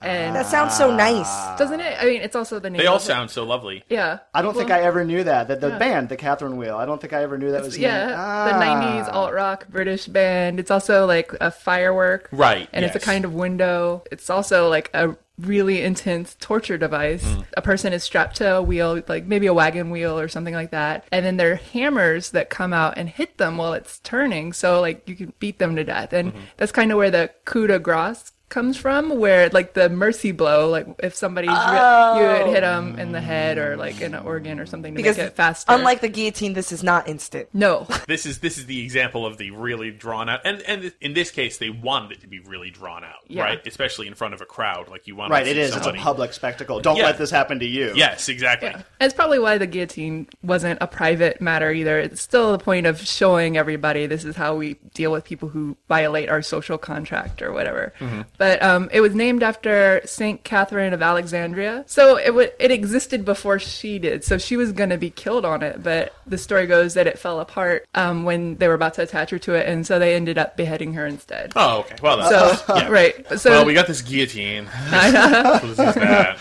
And 0.00 0.36
That 0.36 0.46
sounds 0.46 0.76
so 0.76 0.94
nice. 0.94 1.28
doesn't 1.58 1.80
it? 1.80 1.96
I 2.00 2.04
mean, 2.06 2.20
it's 2.22 2.36
also 2.36 2.58
the 2.58 2.70
name. 2.70 2.80
They 2.80 2.86
all 2.86 2.96
of 2.96 3.02
it. 3.02 3.04
sound 3.06 3.30
so 3.30 3.44
lovely. 3.44 3.82
Yeah. 3.88 4.18
I 4.34 4.42
don't 4.42 4.56
think 4.56 4.70
I 4.70 4.82
ever 4.82 5.04
knew 5.04 5.24
that. 5.24 5.48
That 5.48 5.60
the 5.60 5.68
Yeah. 5.70 5.78
band, 5.78 6.08
the 6.08 6.16
Catherine 6.16 6.56
Wheel. 6.56 6.76
I 6.76 6.86
don't 6.86 7.00
think 7.00 7.12
I 7.12 7.22
ever 7.22 7.36
knew 7.38 7.50
that 7.52 7.62
was. 7.62 7.74
the 7.74 7.80
Yeah, 7.82 8.06
the 8.08 8.14
Ah. 8.16 8.58
'90s 8.60 9.08
alt 9.12 9.32
rock 9.32 9.66
British 9.68 10.06
band. 10.06 10.60
It's 10.60 10.70
also 10.70 11.06
like 11.06 11.32
a 11.40 11.50
firework, 11.50 12.28
Right, 12.32 12.68
And 12.72 12.84
it's 12.84 12.96
a 12.96 13.00
kind 13.00 13.24
of 13.24 13.34
window. 13.34 14.02
It's 14.12 14.30
also 14.30 14.68
like 14.68 14.90
a 14.94 15.16
really 15.40 15.82
intense 15.82 16.36
torture 16.40 16.76
device. 16.76 17.22
Mm. 17.24 17.44
A 17.56 17.62
person 17.62 17.92
is 17.92 18.02
strapped 18.02 18.36
to 18.38 18.56
a 18.56 18.62
wheel, 18.62 19.00
like 19.06 19.24
maybe 19.24 19.46
a 19.46 19.54
wagon 19.54 19.90
wheel 19.90 20.18
or 20.18 20.26
something 20.26 20.52
like 20.54 20.72
that, 20.72 21.04
and 21.12 21.24
then 21.24 21.36
there 21.36 21.52
are 21.52 21.60
hammers 21.72 22.30
that 22.32 22.50
come 22.50 22.72
out 22.72 22.94
and 22.98 23.08
hit 23.08 23.38
them 23.38 23.56
while 23.56 23.72
it's 23.72 24.00
turning. 24.00 24.52
So 24.52 24.80
like 24.80 25.08
you 25.08 25.14
can 25.14 25.32
beat 25.38 25.58
them 25.60 25.76
to 25.76 25.84
death, 25.84 26.12
and 26.12 26.32
Mm-hmm. 26.32 26.42
that's 26.56 26.72
kind 26.72 26.90
of 26.90 26.98
where 26.98 27.10
the 27.10 27.30
coup 27.44 27.66
de 27.68 27.78
grace 27.78 28.32
comes 28.48 28.76
from 28.76 29.18
where 29.18 29.48
like 29.50 29.74
the 29.74 29.88
mercy 29.88 30.32
blow 30.32 30.70
like 30.70 30.86
if 31.00 31.14
somebody's 31.14 31.50
re- 31.50 32.16
you 32.16 32.26
would 32.26 32.54
hit 32.54 32.64
oh. 32.64 32.80
them 32.80 32.98
in 32.98 33.12
the 33.12 33.20
head 33.20 33.58
or 33.58 33.76
like 33.76 34.00
in 34.00 34.14
an 34.14 34.24
organ 34.24 34.58
or 34.58 34.66
something 34.66 34.94
to 34.94 34.96
Because 34.96 35.18
make 35.18 35.26
it 35.26 35.36
faster 35.36 35.72
unlike 35.72 36.00
the 36.00 36.08
guillotine, 36.08 36.54
this 36.54 36.72
is 36.72 36.82
not 36.82 37.08
instant. 37.08 37.48
no 37.52 37.86
This 38.06 38.24
is 38.24 38.38
this 38.38 38.58
is 38.58 38.66
the 38.66 38.82
example 38.82 39.26
of 39.26 39.36
the 39.36 39.50
really 39.50 39.90
drawn 39.90 40.28
out, 40.28 40.40
and 40.44 40.62
and 40.62 40.92
in 41.00 41.14
this 41.14 41.30
case, 41.30 41.58
they 41.58 41.70
wanted 41.70 42.12
it 42.12 42.20
to 42.22 42.26
be 42.26 42.40
really 42.40 42.70
drawn 42.70 43.04
out, 43.04 43.20
Yeah. 43.26 43.42
right? 43.42 43.66
Especially 43.66 44.06
in 44.06 44.14
front 44.14 44.34
of 44.34 44.40
a 44.40 44.46
crowd, 44.46 44.88
like 44.88 45.06
you 45.06 45.16
want. 45.16 45.30
Right, 45.30 45.44
to 45.44 45.50
it 45.50 45.54
see. 45.54 45.60
It's 45.60 45.74
Somebody... 45.74 45.98
a 45.98 46.02
public 46.02 46.32
spectacle. 46.32 46.80
Don't 46.80 46.96
Yeah. 46.96 47.04
let 47.04 47.18
this 47.18 47.30
happen 47.30 47.58
to 47.58 47.66
you. 47.66 47.92
Yes, 47.94 48.28
exactly. 48.28 48.68
And 48.70 48.84
it's 49.00 49.14
probably 49.14 49.38
why 49.38 49.58
the 49.58 49.66
guillotine 49.66 50.28
wasn't 50.42 50.78
a 50.80 50.86
private 50.86 51.40
matter 51.40 51.70
either. 51.70 51.98
It's 51.98 52.20
still 52.20 52.52
the 52.52 52.58
point 52.58 52.86
of 52.86 53.00
showing 53.00 53.56
everybody 53.56 54.06
this 54.06 54.24
is 54.24 54.36
how 54.36 54.56
we 54.56 54.74
deal 54.94 55.12
with 55.12 55.24
people 55.24 55.48
who 55.48 55.76
violate 55.88 56.28
our 56.28 56.42
social 56.42 56.78
contract 56.78 57.42
or 57.42 57.52
whatever. 57.52 57.92
Mm-hmm. 57.98 58.22
But 58.38 58.62
um, 58.62 58.88
it 58.92 59.00
was 59.00 59.14
named 59.14 59.42
after 59.42 60.00
Saint 60.04 60.44
Catherine 60.44 60.94
of 60.94 61.02
Alexandria, 61.02 61.82
so 61.86 62.16
it 62.16 62.28
w- 62.28 62.50
it 62.60 62.70
existed 62.70 63.24
before 63.24 63.58
she 63.58 63.98
did. 63.98 64.24
So 64.24 64.38
she 64.38 64.56
was 64.56 64.70
going 64.70 64.90
to 64.90 64.96
be 64.96 65.10
killed 65.10 65.44
on 65.44 65.62
it, 65.62 65.82
but 65.82 66.14
the 66.28 66.38
story 66.38 66.66
goes 66.66 66.94
that 66.94 67.06
it 67.06 67.18
fell 67.18 67.40
apart 67.40 67.86
um, 67.94 68.24
when 68.24 68.56
they 68.56 68.68
were 68.68 68.74
about 68.74 68.94
to 68.94 69.02
attach 69.02 69.30
her 69.30 69.38
to 69.40 69.54
it, 69.54 69.66
and 69.68 69.86
so 69.86 69.98
they 69.98 70.14
ended 70.14 70.38
up 70.38 70.56
beheading 70.56 70.94
her 70.94 71.06
instead. 71.06 71.52
Oh, 71.56 71.80
okay. 71.80 71.96
Well, 72.02 72.16
that's, 72.18 72.62
So 72.64 72.76
yeah. 72.76 72.88
right, 72.88 73.38
so 73.38 73.50
well, 73.50 73.64
we 73.64 73.74
got 73.74 73.86
this 73.86 74.02
guillotine. 74.02 74.68
Let's 74.90 75.64
use 75.64 75.76
that. 75.76 76.38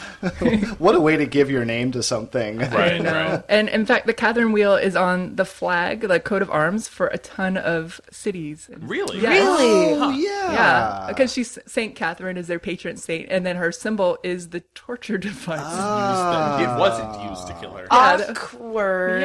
What 0.79 0.95
a 0.95 0.99
way 0.99 1.17
to 1.17 1.25
give 1.25 1.49
your 1.49 1.65
name 1.65 1.91
to 1.93 2.03
something. 2.03 2.57
Right, 2.77 3.01
right. 3.01 3.43
And 3.49 3.69
in 3.69 3.85
fact, 3.85 4.05
the 4.07 4.13
Catherine 4.13 4.51
wheel 4.51 4.75
is 4.75 4.95
on 4.95 5.35
the 5.35 5.45
flag, 5.45 6.01
the 6.01 6.19
coat 6.19 6.41
of 6.43 6.51
arms 6.51 6.87
for 6.87 7.07
a 7.07 7.17
ton 7.17 7.57
of 7.57 7.99
cities. 8.11 8.69
Really? 8.81 9.19
Yeah. 9.19 9.29
Really? 9.29 9.93
Oh 9.99 10.09
yeah. 10.11 10.51
Yeah, 10.51 11.05
because 11.07 11.33
she's 11.33 11.57
Saint 11.65 11.95
Catherine 11.95 12.37
is 12.37 12.47
their 12.47 12.59
patron 12.59 12.97
saint, 12.97 13.29
and 13.31 13.45
then 13.45 13.55
her 13.55 13.71
symbol 13.71 14.17
is 14.23 14.49
the 14.49 14.59
torture 14.75 15.17
device. 15.17 15.59
Ah. 15.63 16.59
It 16.61 16.79
wasn't 16.79 17.29
used 17.29 17.47
to 17.47 17.53
kill 17.55 17.71
her. 17.71 17.87
Yeah, 17.91 18.17
the- 18.17 18.31
Awkward. 18.31 19.21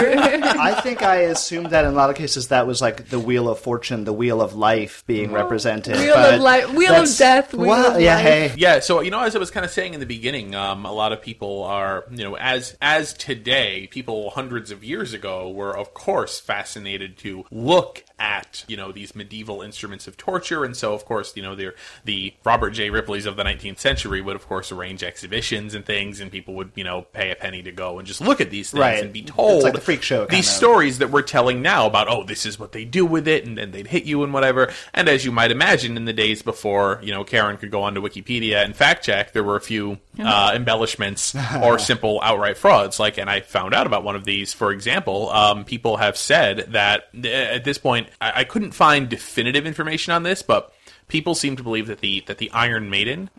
I 0.60 0.80
think 0.80 1.02
I 1.02 1.16
assumed 1.22 1.70
that 1.70 1.84
in 1.84 1.90
a 1.92 1.94
lot 1.94 2.10
of 2.10 2.16
cases 2.16 2.48
that 2.48 2.66
was 2.66 2.80
like 2.80 3.08
the 3.08 3.18
wheel 3.18 3.48
of 3.48 3.58
fortune, 3.58 4.04
the 4.04 4.12
wheel 4.12 4.40
of 4.40 4.54
life 4.54 5.04
being 5.06 5.32
represented. 5.32 5.96
Wheel 5.96 6.14
of 6.14 6.40
life- 6.40 6.72
wheel 6.74 6.94
of 6.94 7.16
death, 7.16 7.52
wheel 7.54 7.68
Well, 7.68 7.96
of 7.96 8.00
yeah, 8.00 8.14
life. 8.16 8.24
hey. 8.24 8.54
Yeah, 8.56 8.80
so 8.80 9.00
you 9.00 9.10
know, 9.10 9.20
as 9.20 9.36
I 9.36 9.38
was 9.38 9.50
kind 9.50 9.64
of 9.64 9.70
saying 9.72 9.94
in 9.94 10.00
the 10.00 10.06
beginning, 10.06 10.54
um, 10.54 10.84
a 10.84 10.92
lot 10.92 11.12
of 11.12 11.20
people 11.22 11.64
are, 11.64 12.04
you 12.10 12.24
know, 12.24 12.36
as 12.36 12.76
as 12.80 13.12
today, 13.14 13.88
people 13.90 14.30
hundreds 14.30 14.70
of 14.70 14.82
years 14.84 15.12
ago 15.12 15.50
were, 15.50 15.76
of 15.76 15.94
course, 15.94 16.38
fascinated 16.40 17.18
to 17.18 17.44
look 17.50 18.04
at, 18.20 18.64
you 18.68 18.76
know, 18.76 18.92
these 18.92 19.14
medieval 19.16 19.62
instruments 19.62 20.06
of 20.06 20.16
torture, 20.16 20.64
and 20.64 20.76
so, 20.76 20.92
of 20.94 21.04
course, 21.04 21.34
you 21.36 21.42
know, 21.42 21.54
they're, 21.56 21.74
the 22.04 22.34
Robert 22.44 22.70
J. 22.70 22.90
Ripley's 22.90 23.26
of 23.26 23.36
the 23.36 23.42
19th 23.42 23.78
century 23.80 24.20
would, 24.20 24.36
of 24.36 24.46
course, 24.46 24.70
arrange 24.70 25.02
exhibitions 25.02 25.74
and 25.74 25.84
things, 25.84 26.20
and 26.20 26.30
people 26.30 26.54
would, 26.54 26.70
you 26.74 26.84
know, 26.84 27.02
pay 27.12 27.30
a 27.30 27.34
penny 27.34 27.62
to 27.62 27.72
go 27.72 27.98
and 27.98 28.06
just 28.06 28.20
look 28.20 28.40
at 28.40 28.50
these 28.50 28.70
things 28.70 28.80
Right. 28.80 29.02
and 29.02 29.12
be 29.12 29.22
told 29.22 29.56
It's 29.56 29.64
like 29.64 29.72
the 29.74 29.80
freak 29.80 30.02
show 30.02 30.26
these 30.26 30.46
of. 30.48 30.54
stories 30.54 30.98
that 30.98 31.10
we're 31.10 31.22
telling 31.22 31.62
now 31.62 31.86
about, 31.86 32.08
oh, 32.08 32.22
this 32.24 32.44
is 32.46 32.58
what 32.58 32.72
they 32.72 32.84
do 32.84 33.06
with 33.06 33.26
it, 33.26 33.46
and 33.46 33.56
then 33.56 33.70
they'd 33.70 33.86
hit 33.86 34.04
you 34.04 34.22
and 34.22 34.32
whatever. 34.34 34.70
And 34.92 35.08
as 35.08 35.24
you 35.24 35.32
might 35.32 35.50
imagine, 35.50 35.96
in 35.96 36.04
the 36.04 36.12
days 36.12 36.42
before, 36.42 37.00
you 37.02 37.12
know, 37.12 37.24
Karen 37.24 37.56
could 37.56 37.70
go 37.70 37.82
onto 37.82 38.02
Wikipedia 38.02 38.62
and 38.64 38.76
fact 38.76 39.04
check, 39.04 39.32
there 39.32 39.42
were 39.42 39.56
a 39.56 39.60
few 39.60 39.98
uh, 40.22 40.52
embellishments 40.54 41.34
or 41.62 41.78
simple 41.80 42.20
outright 42.22 42.58
frauds. 42.58 43.00
Like, 43.00 43.16
and 43.18 43.30
I 43.30 43.40
found 43.40 43.74
out 43.74 43.86
about 43.86 44.04
one 44.04 44.16
of 44.16 44.24
these. 44.24 44.52
For 44.52 44.72
example, 44.72 45.30
um, 45.30 45.64
people 45.64 45.96
have 45.96 46.16
said 46.16 46.66
that 46.72 47.08
uh, 47.16 47.26
at 47.28 47.64
this 47.64 47.78
point, 47.78 48.08
I, 48.20 48.40
I 48.40 48.44
couldn't 48.44 48.72
find 48.72 49.08
definitive 49.08 49.66
information 49.66 50.12
on 50.12 50.22
this, 50.22 50.42
but. 50.42 50.72
People 51.08 51.34
seem 51.34 51.56
to 51.56 51.64
believe 51.64 51.88
that 51.88 51.98
the 51.98 52.22
that 52.28 52.38
the 52.38 52.48
Iron 52.52 52.88
Maiden 52.88 53.30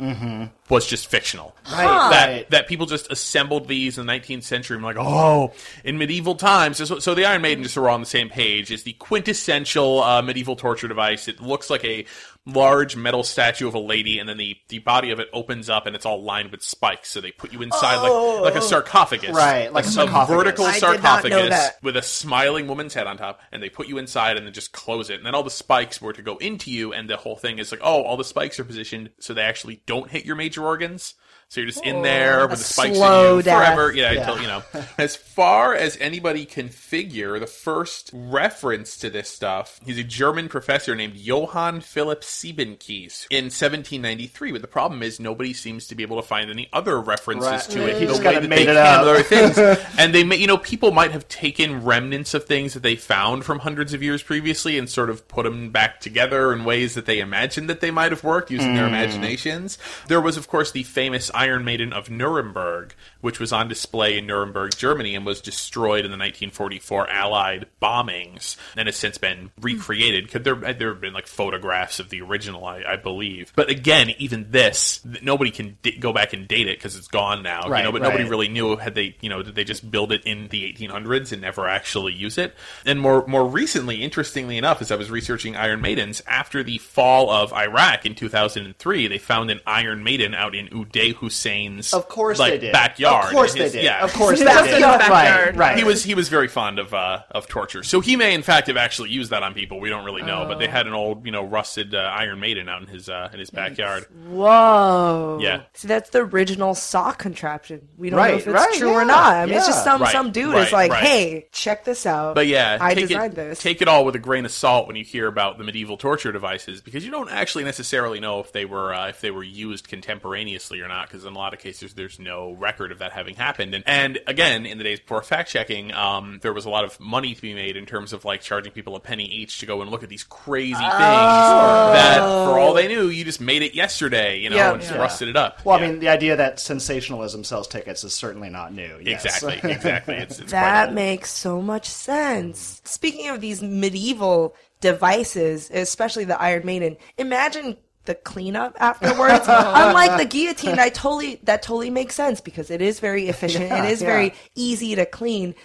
was 0.68 0.86
just 0.86 1.08
fictional. 1.08 1.56
Right, 1.72 1.86
That 2.12 2.50
that 2.50 2.68
people 2.68 2.86
just 2.86 3.10
assembled 3.10 3.70
these 3.70 3.98
in 3.98 4.06
the 4.06 4.12
19th 4.12 4.44
century 4.44 4.76
and 4.76 4.84
were 4.84 4.94
like, 4.94 5.02
oh, 5.02 5.54
in 5.86 5.98
medieval 5.98 6.36
times. 6.36 6.86
So, 6.86 7.00
so 7.00 7.16
the 7.16 7.24
Iron 7.24 7.42
Maiden, 7.42 7.64
just 7.64 7.76
so 7.76 7.82
we're 7.82 7.88
all 7.88 7.94
on 7.94 8.02
the 8.02 8.06
same 8.08 8.28
page, 8.28 8.72
is 8.72 8.84
the 8.84 8.92
quintessential 8.94 10.04
uh, 10.04 10.22
medieval 10.22 10.58
torture 10.58 10.90
device. 10.90 11.30
It 11.30 11.40
looks 11.40 11.70
like 11.70 11.86
a 11.86 12.06
large 12.46 12.96
metal 12.96 13.24
statue 13.24 13.68
of 13.68 13.76
a 13.76 13.80
lady, 13.80 14.18
and 14.20 14.28
then 14.28 14.38
the, 14.38 14.56
the 14.70 14.80
body 14.80 15.12
of 15.12 15.20
it 15.20 15.30
opens 15.32 15.70
up 15.70 15.86
and 15.86 15.96
it's 15.96 16.06
all 16.06 16.24
lined 16.24 16.52
with 16.52 16.64
spikes. 16.64 17.10
So 17.10 17.22
they 17.22 17.32
put 17.32 17.54
you 17.54 17.62
inside 17.62 17.98
like 17.98 18.12
oh. 18.12 18.42
like 18.42 18.56
a 18.56 18.62
sarcophagus, 18.62 19.36
Right, 19.36 19.72
like 19.72 19.86
a 19.86 19.90
sarcophagus. 19.90 20.36
vertical 20.36 20.66
I 20.66 20.74
did 20.74 20.82
not 20.82 21.24
know 21.24 21.30
sarcophagus 21.30 21.70
with 21.82 21.98
a 21.98 22.02
smiling 22.02 22.68
woman's 22.68 22.94
head 22.94 23.08
on 23.08 23.18
top, 23.18 23.42
and 23.52 23.62
they 23.62 23.70
put 23.70 23.88
you 23.88 23.98
inside 23.98 24.38
and 24.38 24.46
then 24.46 24.54
just 24.54 24.72
close 24.72 25.10
it. 25.10 25.18
And 25.18 25.26
then 25.26 25.36
all 25.36 25.44
the 25.44 25.50
spikes 25.50 26.02
were 26.02 26.14
to 26.14 26.22
go 26.22 26.38
into 26.38 26.72
you, 26.72 26.94
and 26.94 27.10
the 27.10 27.18
whole 27.18 27.36
thing 27.36 27.60
is 27.60 27.72
like, 27.72 27.82
oh, 27.84 28.02
all 28.04 28.18
the 28.18 28.24
spikes 28.24 28.60
are 28.60 28.66
positioned 28.66 29.12
so 29.20 29.34
they 29.34 29.44
actually 29.44 29.82
don't 29.86 30.10
hit 30.10 30.26
your 30.26 30.36
major 30.36 30.66
organs. 30.66 31.16
So 31.52 31.60
you're 31.60 31.68
just 31.68 31.84
in 31.84 32.02
there 32.02 32.48
with 32.48 32.60
the 32.60 32.64
spikes 32.64 32.96
in 32.96 33.04
you 33.04 33.42
death. 33.42 33.76
forever. 33.76 33.92
Yeah, 33.92 34.12
until 34.14 34.40
you 34.40 34.48
know. 34.48 34.64
As 34.98 35.18
far 35.18 35.76
as 35.76 35.98
anybody 36.00 36.46
can 36.46 36.70
figure, 36.70 37.40
the 37.40 37.46
first 37.46 38.10
reference 38.14 38.96
to 39.00 39.10
this 39.10 39.28
stuff, 39.28 39.78
he's 39.84 39.98
a 39.98 40.04
German 40.06 40.48
professor 40.48 40.96
named 40.96 41.16
Johann 41.16 41.82
Philipp 41.82 42.22
Siebenkees 42.22 43.28
in 43.30 43.46
1793. 43.46 44.54
But 44.54 44.62
the 44.62 44.70
problem 44.70 45.04
is 45.04 45.20
nobody 45.20 45.52
seems 45.52 45.88
to 45.88 45.96
be 45.96 46.04
able 46.04 46.22
to 46.22 46.26
find 46.26 46.50
any 46.50 46.70
other 46.72 47.02
references 47.02 47.50
Right. 47.50 47.62
to 47.62 47.90
it. 47.90 48.00
He 48.00 48.06
the 48.06 48.14
just 48.14 48.24
way 48.24 48.32
kinda 48.32 48.40
that 48.40 48.48
made 48.48 48.68
they 48.68 48.72
it 48.72 48.78
up. 48.78 49.02
other 49.02 49.22
things. 49.22 49.58
and 49.98 50.16
they, 50.16 50.24
may, 50.24 50.38
you 50.38 50.48
know, 50.48 50.58
people 50.58 50.92
might 50.92 51.12
have 51.12 51.28
taken 51.28 51.84
remnants 51.84 52.34
of 52.34 52.46
things 52.46 52.76
that 52.76 52.84
they 52.84 52.96
found 52.96 53.44
from 53.44 53.60
hundreds 53.60 53.94
of 53.94 54.02
years 54.02 54.24
previously 54.24 54.78
and 54.78 54.90
sort 54.90 55.10
of 55.10 55.28
put 55.28 55.44
them 55.44 55.70
back 55.70 56.00
together 56.00 56.54
in 56.54 56.64
ways 56.64 56.94
that 56.94 57.06
they 57.06 57.20
imagined 57.20 57.70
that 57.70 57.82
they 57.82 57.92
might 57.92 58.14
have 58.14 58.24
worked 58.24 58.52
using 58.52 58.74
their 58.74 58.88
hmm. 58.88 58.94
imaginations. 58.94 59.78
There 60.08 60.22
was, 60.22 60.38
of 60.38 60.48
course, 60.48 60.72
the 60.72 60.84
famous 60.84 61.30
Iron 61.42 61.66
Maiden 61.66 61.92
of 61.92 62.12
Nuremberg, 62.12 62.94
which 63.22 63.40
was 63.40 63.54
on 63.54 63.68
display 63.68 64.18
in 64.18 64.28
Nuremberg, 64.28 64.76
Germany, 64.76 65.16
and 65.16 65.26
was 65.26 65.42
destroyed 65.42 66.06
in 66.06 66.12
the 66.12 66.18
1944 66.18 67.10
Allied 67.10 67.66
bombings, 67.82 68.56
and 68.76 68.88
has 68.88 68.96
since 68.96 69.18
been 69.18 69.52
recreated. 69.62 70.30
Could 70.30 70.44
there 70.44 70.56
there 70.56 70.90
have 70.90 71.02
been 71.02 71.14
like 71.14 71.28
photographs 71.28 72.00
of 72.00 72.10
the 72.10 72.22
original, 72.22 72.66
I, 72.66 72.84
I 72.88 72.96
believe. 72.96 73.52
But 73.56 73.70
again, 73.70 74.12
even 74.18 74.48
this, 74.52 75.02
nobody 75.22 75.52
can 75.52 75.78
d- 75.82 75.98
go 75.98 76.14
back 76.14 76.34
and 76.34 76.48
date 76.48 76.68
it 76.68 76.78
because 76.78 76.96
it's 76.96 77.08
gone 77.08 77.44
now. 77.44 77.66
you 77.66 77.72
Right, 77.72 77.84
know, 77.84 77.92
but 77.92 78.02
nobody 78.02 78.24
really 78.26 78.48
knew 78.48 78.76
had 78.76 78.96
they, 78.96 79.16
you 79.22 79.30
know, 79.30 79.44
did 79.44 79.56
they 79.56 79.64
just 79.64 79.90
build 79.90 80.12
it 80.12 80.24
in 80.26 80.48
the 80.50 80.64
1800s 80.74 81.32
and 81.32 81.42
never 81.42 81.68
actually 81.68 82.14
use 82.14 82.38
it? 82.38 82.54
And 82.86 83.00
more 83.00 83.26
more 83.28 83.46
recently, 83.48 84.02
interestingly 84.04 84.58
enough, 84.58 84.82
as 84.82 84.92
I 84.92 84.96
was 84.96 85.10
researching 85.12 85.56
Iron 85.56 85.82
Maidens, 85.82 86.22
after 86.28 86.64
the 86.64 86.78
fall 86.80 87.30
of 87.30 87.54
Iraq 87.54 88.06
in 88.06 88.16
2003, 88.16 89.08
they 89.08 89.18
found 89.18 89.52
an 89.52 89.60
Iron 89.66 90.04
Maiden 90.04 90.34
out 90.34 90.56
in 90.56 90.68
Uday 90.70 91.14
Hussein's 91.16 91.94
Of 91.94 92.08
course 92.10 92.40
like, 92.40 92.54
they 92.54 92.58
did. 92.60 92.74
backyard. 92.74 93.11
Backyard. 93.12 93.26
Of 93.26 93.38
course 93.38 93.54
in 93.54 93.60
they 93.60 93.70
did. 93.70 93.84
Yeah, 93.84 94.04
Of 94.04 94.14
course 94.14 94.40
they 94.40 94.46
Just 94.46 94.66
did. 94.66 94.76
in 94.76 94.82
the 94.82 94.88
backyard. 94.88 95.56
Right, 95.56 95.70
right. 95.70 95.78
He 95.78 95.84
was 95.84 96.04
he 96.04 96.16
was 96.16 96.30
very 96.30 96.48
fond 96.48 96.80
of 96.80 96.94
uh, 96.94 97.24
of 97.32 97.48
torture, 97.48 97.84
so 97.84 98.00
he 98.02 98.16
may 98.16 98.34
in 98.34 98.42
fact 98.44 98.68
have 98.68 98.78
actually 98.78 99.10
used 99.12 99.32
that 99.32 99.44
on 99.44 99.54
people. 99.54 99.80
We 99.80 99.90
don't 99.90 100.06
really 100.06 100.24
know, 100.24 100.46
but 100.48 100.60
they 100.60 100.68
had 100.68 100.88
an 100.88 100.94
old 100.94 101.26
you 101.26 101.32
know 101.32 101.44
rusted 101.46 101.96
uh, 101.96 102.00
Iron 102.00 102.40
Maiden 102.40 102.68
out 102.70 102.82
in 102.82 102.88
his 102.88 103.08
uh, 103.10 103.30
in 103.32 103.40
his 103.40 103.50
backyard. 103.50 104.06
Whoa. 104.30 105.40
Yeah. 105.42 105.62
See, 105.74 105.88
that's 105.88 106.10
the 106.10 106.20
original 106.20 106.76
saw 106.76 107.12
contraption. 107.12 107.88
We 107.98 108.10
don't 108.10 108.18
know 108.20 108.36
if 108.36 108.48
it's 108.48 108.48
right, 108.48 108.74
true 108.74 108.90
yeah, 108.90 109.02
or 109.02 109.06
not. 109.06 109.34
I 109.36 109.46
mean, 109.46 109.56
it's 109.56 109.68
just 109.68 109.84
some 109.84 110.02
Right, 110.02 110.12
some 110.12 110.32
dude 110.32 110.54
right, 110.54 110.66
is 110.66 110.74
like, 110.74 110.92
right. 110.92 111.04
hey, 111.04 111.48
check 111.52 111.86
this 111.86 112.06
out. 112.06 112.34
But 112.36 112.48
yeah, 112.48 112.78
I 112.82 112.94
take 112.96 113.10
designed 113.10 113.34
it, 113.34 113.36
this. 113.36 113.60
Take 113.62 113.82
it 113.82 113.88
all 113.88 114.04
with 114.04 114.16
a 114.16 114.20
grain 114.20 114.46
of 114.46 114.52
salt 114.52 114.88
when 114.88 114.96
you 114.96 115.04
hear 115.04 115.28
about 115.28 115.58
the 115.60 115.64
medieval 115.64 115.96
torture 115.98 116.32
devices, 116.32 116.82
because 116.82 117.06
you 117.06 117.12
don't 117.12 117.30
actually 117.30 117.64
necessarily 117.64 118.20
know 118.20 118.40
if 118.40 118.52
they 118.52 118.66
were 118.66 118.94
uh, 118.94 119.10
if 119.10 119.22
they 119.22 119.30
were 119.32 119.44
used 119.44 119.88
contemporaneously 119.88 120.82
or 120.82 120.88
not. 120.88 121.08
Because 121.08 121.26
in 121.26 121.34
a 121.34 121.38
lot 121.38 121.54
of 121.54 121.60
cases, 121.60 121.94
there's 121.94 122.20
no 122.20 122.54
record 122.54 122.92
of 122.92 123.00
that 123.02 123.12
having 123.12 123.36
happened. 123.36 123.76
And, 123.76 123.84
and 123.86 124.20
again, 124.26 124.66
in 124.66 124.78
the 124.78 124.84
days 124.84 125.00
before 125.00 125.22
fact 125.22 125.50
checking, 125.50 125.94
um, 125.94 126.40
there 126.42 126.54
was 126.54 126.66
a 126.66 126.70
lot 126.70 126.86
of 126.86 127.00
money 127.00 127.36
to 127.36 127.42
be 127.42 127.54
made 127.54 127.76
in 127.76 127.86
terms 127.86 128.14
of 128.14 128.24
like 128.26 128.42
charging 128.42 128.72
people 128.72 128.96
a 128.96 129.00
penny 129.00 129.26
each 129.26 129.60
to 129.60 129.66
go 129.66 129.82
and 129.82 129.92
look 129.92 130.04
at 130.04 130.10
these 130.10 130.24
crazy 130.24 130.74
things 130.74 130.82
that, 130.92 132.18
for 132.20 132.58
all 132.60 132.74
they 132.74 132.88
knew, 132.88 133.08
you 133.08 133.24
just 133.26 133.42
made 133.42 133.62
it 133.62 133.76
yesterday, 133.76 134.40
you 134.40 134.50
know, 134.50 134.56
Yeah. 134.56 134.72
and 134.72 134.82
just 134.82 134.94
Yeah. 134.94 135.00
rusted 135.00 135.28
it 135.28 135.36
up. 135.36 135.64
Well, 135.66 135.80
Yeah. 135.80 135.86
I 135.86 135.90
mean, 135.90 136.00
the 136.00 136.10
idea 136.10 136.36
that 136.38 136.60
sensationalism 136.60 137.44
sells 137.44 137.68
tickets 137.68 138.04
is 138.04 138.14
certainly 138.14 138.50
not 138.50 138.74
new. 138.74 139.00
Yes. 139.04 139.26
exactly, 139.26 139.72
exactly. 139.72 140.16
It's, 140.16 140.40
it's 140.40 140.52
That 140.52 140.94
makes 140.94 141.32
so 141.32 141.62
much 141.62 141.88
sense. 141.88 142.82
Speaking 142.86 143.30
of 143.30 143.42
these 143.42 143.62
medieval 143.62 144.56
devices, 144.80 145.70
especially 145.72 146.24
the 146.26 146.40
Iron 146.42 146.66
Maiden, 146.66 146.98
imagine 147.18 147.78
the 148.06 148.16
cleanup 148.16 148.76
afterwards. 148.80 149.46
Unlike 149.48 150.18
the 150.18 150.26
guillotine, 150.26 150.80
I 150.80 150.90
totally 150.90 151.40
that 151.44 151.62
totally 151.62 151.90
makes 151.90 152.16
sense 152.16 152.42
because 152.42 152.72
it 152.72 152.82
is 152.82 153.00
very 153.00 153.28
efficient. 153.28 153.62
Yeah, 153.72 153.86
it 153.86 153.92
is 153.92 154.02
yeah. 154.02 154.08
very 154.08 154.34
easy 154.56 154.96
to 154.96 155.06
clean. 155.06 155.56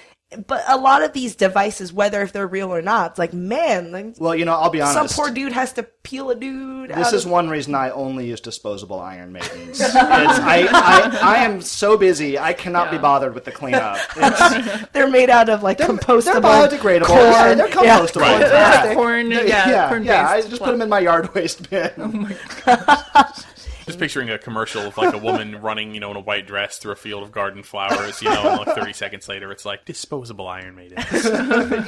But 0.46 0.64
a 0.68 0.76
lot 0.76 1.02
of 1.02 1.12
these 1.12 1.34
devices, 1.34 1.92
whether 1.92 2.22
if 2.22 2.32
they're 2.32 2.46
real 2.46 2.72
or 2.74 2.82
not, 2.82 3.12
it's 3.12 3.18
like 3.18 3.32
man, 3.32 3.92
like 3.92 4.14
well, 4.18 4.34
you 4.34 4.44
know, 4.44 4.52
I'll 4.54 4.70
be 4.70 4.80
honest. 4.80 5.14
some 5.14 5.24
poor 5.24 5.32
dude 5.32 5.52
has 5.52 5.72
to 5.74 5.82
peel 5.82 6.30
a 6.30 6.34
dude. 6.34 6.90
This 6.90 7.08
out 7.08 7.12
is 7.14 7.24
of- 7.24 7.30
one 7.30 7.48
reason 7.48 7.74
I 7.74 7.90
only 7.90 8.26
use 8.26 8.40
disposable 8.40 9.00
Iron 9.00 9.32
Maidens. 9.32 9.80
It's, 9.96 10.38
I, 10.38 10.66
I, 10.72 11.18
I 11.22 11.36
am 11.44 11.60
so 11.60 11.96
busy, 11.96 12.38
I 12.38 12.52
cannot 12.52 12.90
be 12.90 12.98
bothered 12.98 13.34
with 13.34 13.44
the 13.44 13.52
cleanup. 13.52 13.98
It's, 14.16 14.86
they're 14.92 15.10
made 15.10 15.30
out 15.30 15.48
of 15.48 15.62
like 15.62 15.78
compostable. 15.78 16.24
they're 16.24 16.40
biodegradable. 16.78 17.06
corn. 17.06 17.20
Yeah, 17.20 17.54
they're 17.54 17.68
compostable. 17.68 18.20
Right. 18.20 18.42
in 18.42 18.48
fact. 18.48 18.94
corn, 18.94 19.30
yeah, 19.30 19.42
yeah, 19.44 19.88
corn 19.88 20.04
yeah, 20.04 20.28
I 20.28 20.36
based 20.36 20.50
just 20.50 20.62
put 20.62 20.70
them 20.72 20.82
in 20.82 20.88
my 20.88 21.00
yard 21.00 21.34
waste 21.34 21.68
bin. 21.70 21.90
Oh 21.98 23.32
Just 23.86 23.98
picturing 23.98 24.30
a 24.30 24.38
commercial 24.38 24.82
of 24.82 24.96
like 24.96 25.14
a 25.14 25.18
woman 25.18 25.56
running, 25.62 25.94
you 25.94 26.00
know, 26.00 26.10
in 26.10 26.16
a 26.16 26.20
white 26.20 26.46
dress 26.46 26.78
through 26.78 26.92
a 26.92 26.96
field 26.96 27.22
of 27.22 27.32
garden 27.32 27.62
flowers, 27.62 28.20
you 28.20 28.28
know, 28.28 28.50
and 28.50 28.66
like 28.66 28.76
30 28.76 28.92
seconds 28.92 29.28
later, 29.28 29.50
it's 29.52 29.64
like 29.64 29.84
disposable 29.84 30.48
Iron 30.48 30.74
Maiden. 30.74 30.98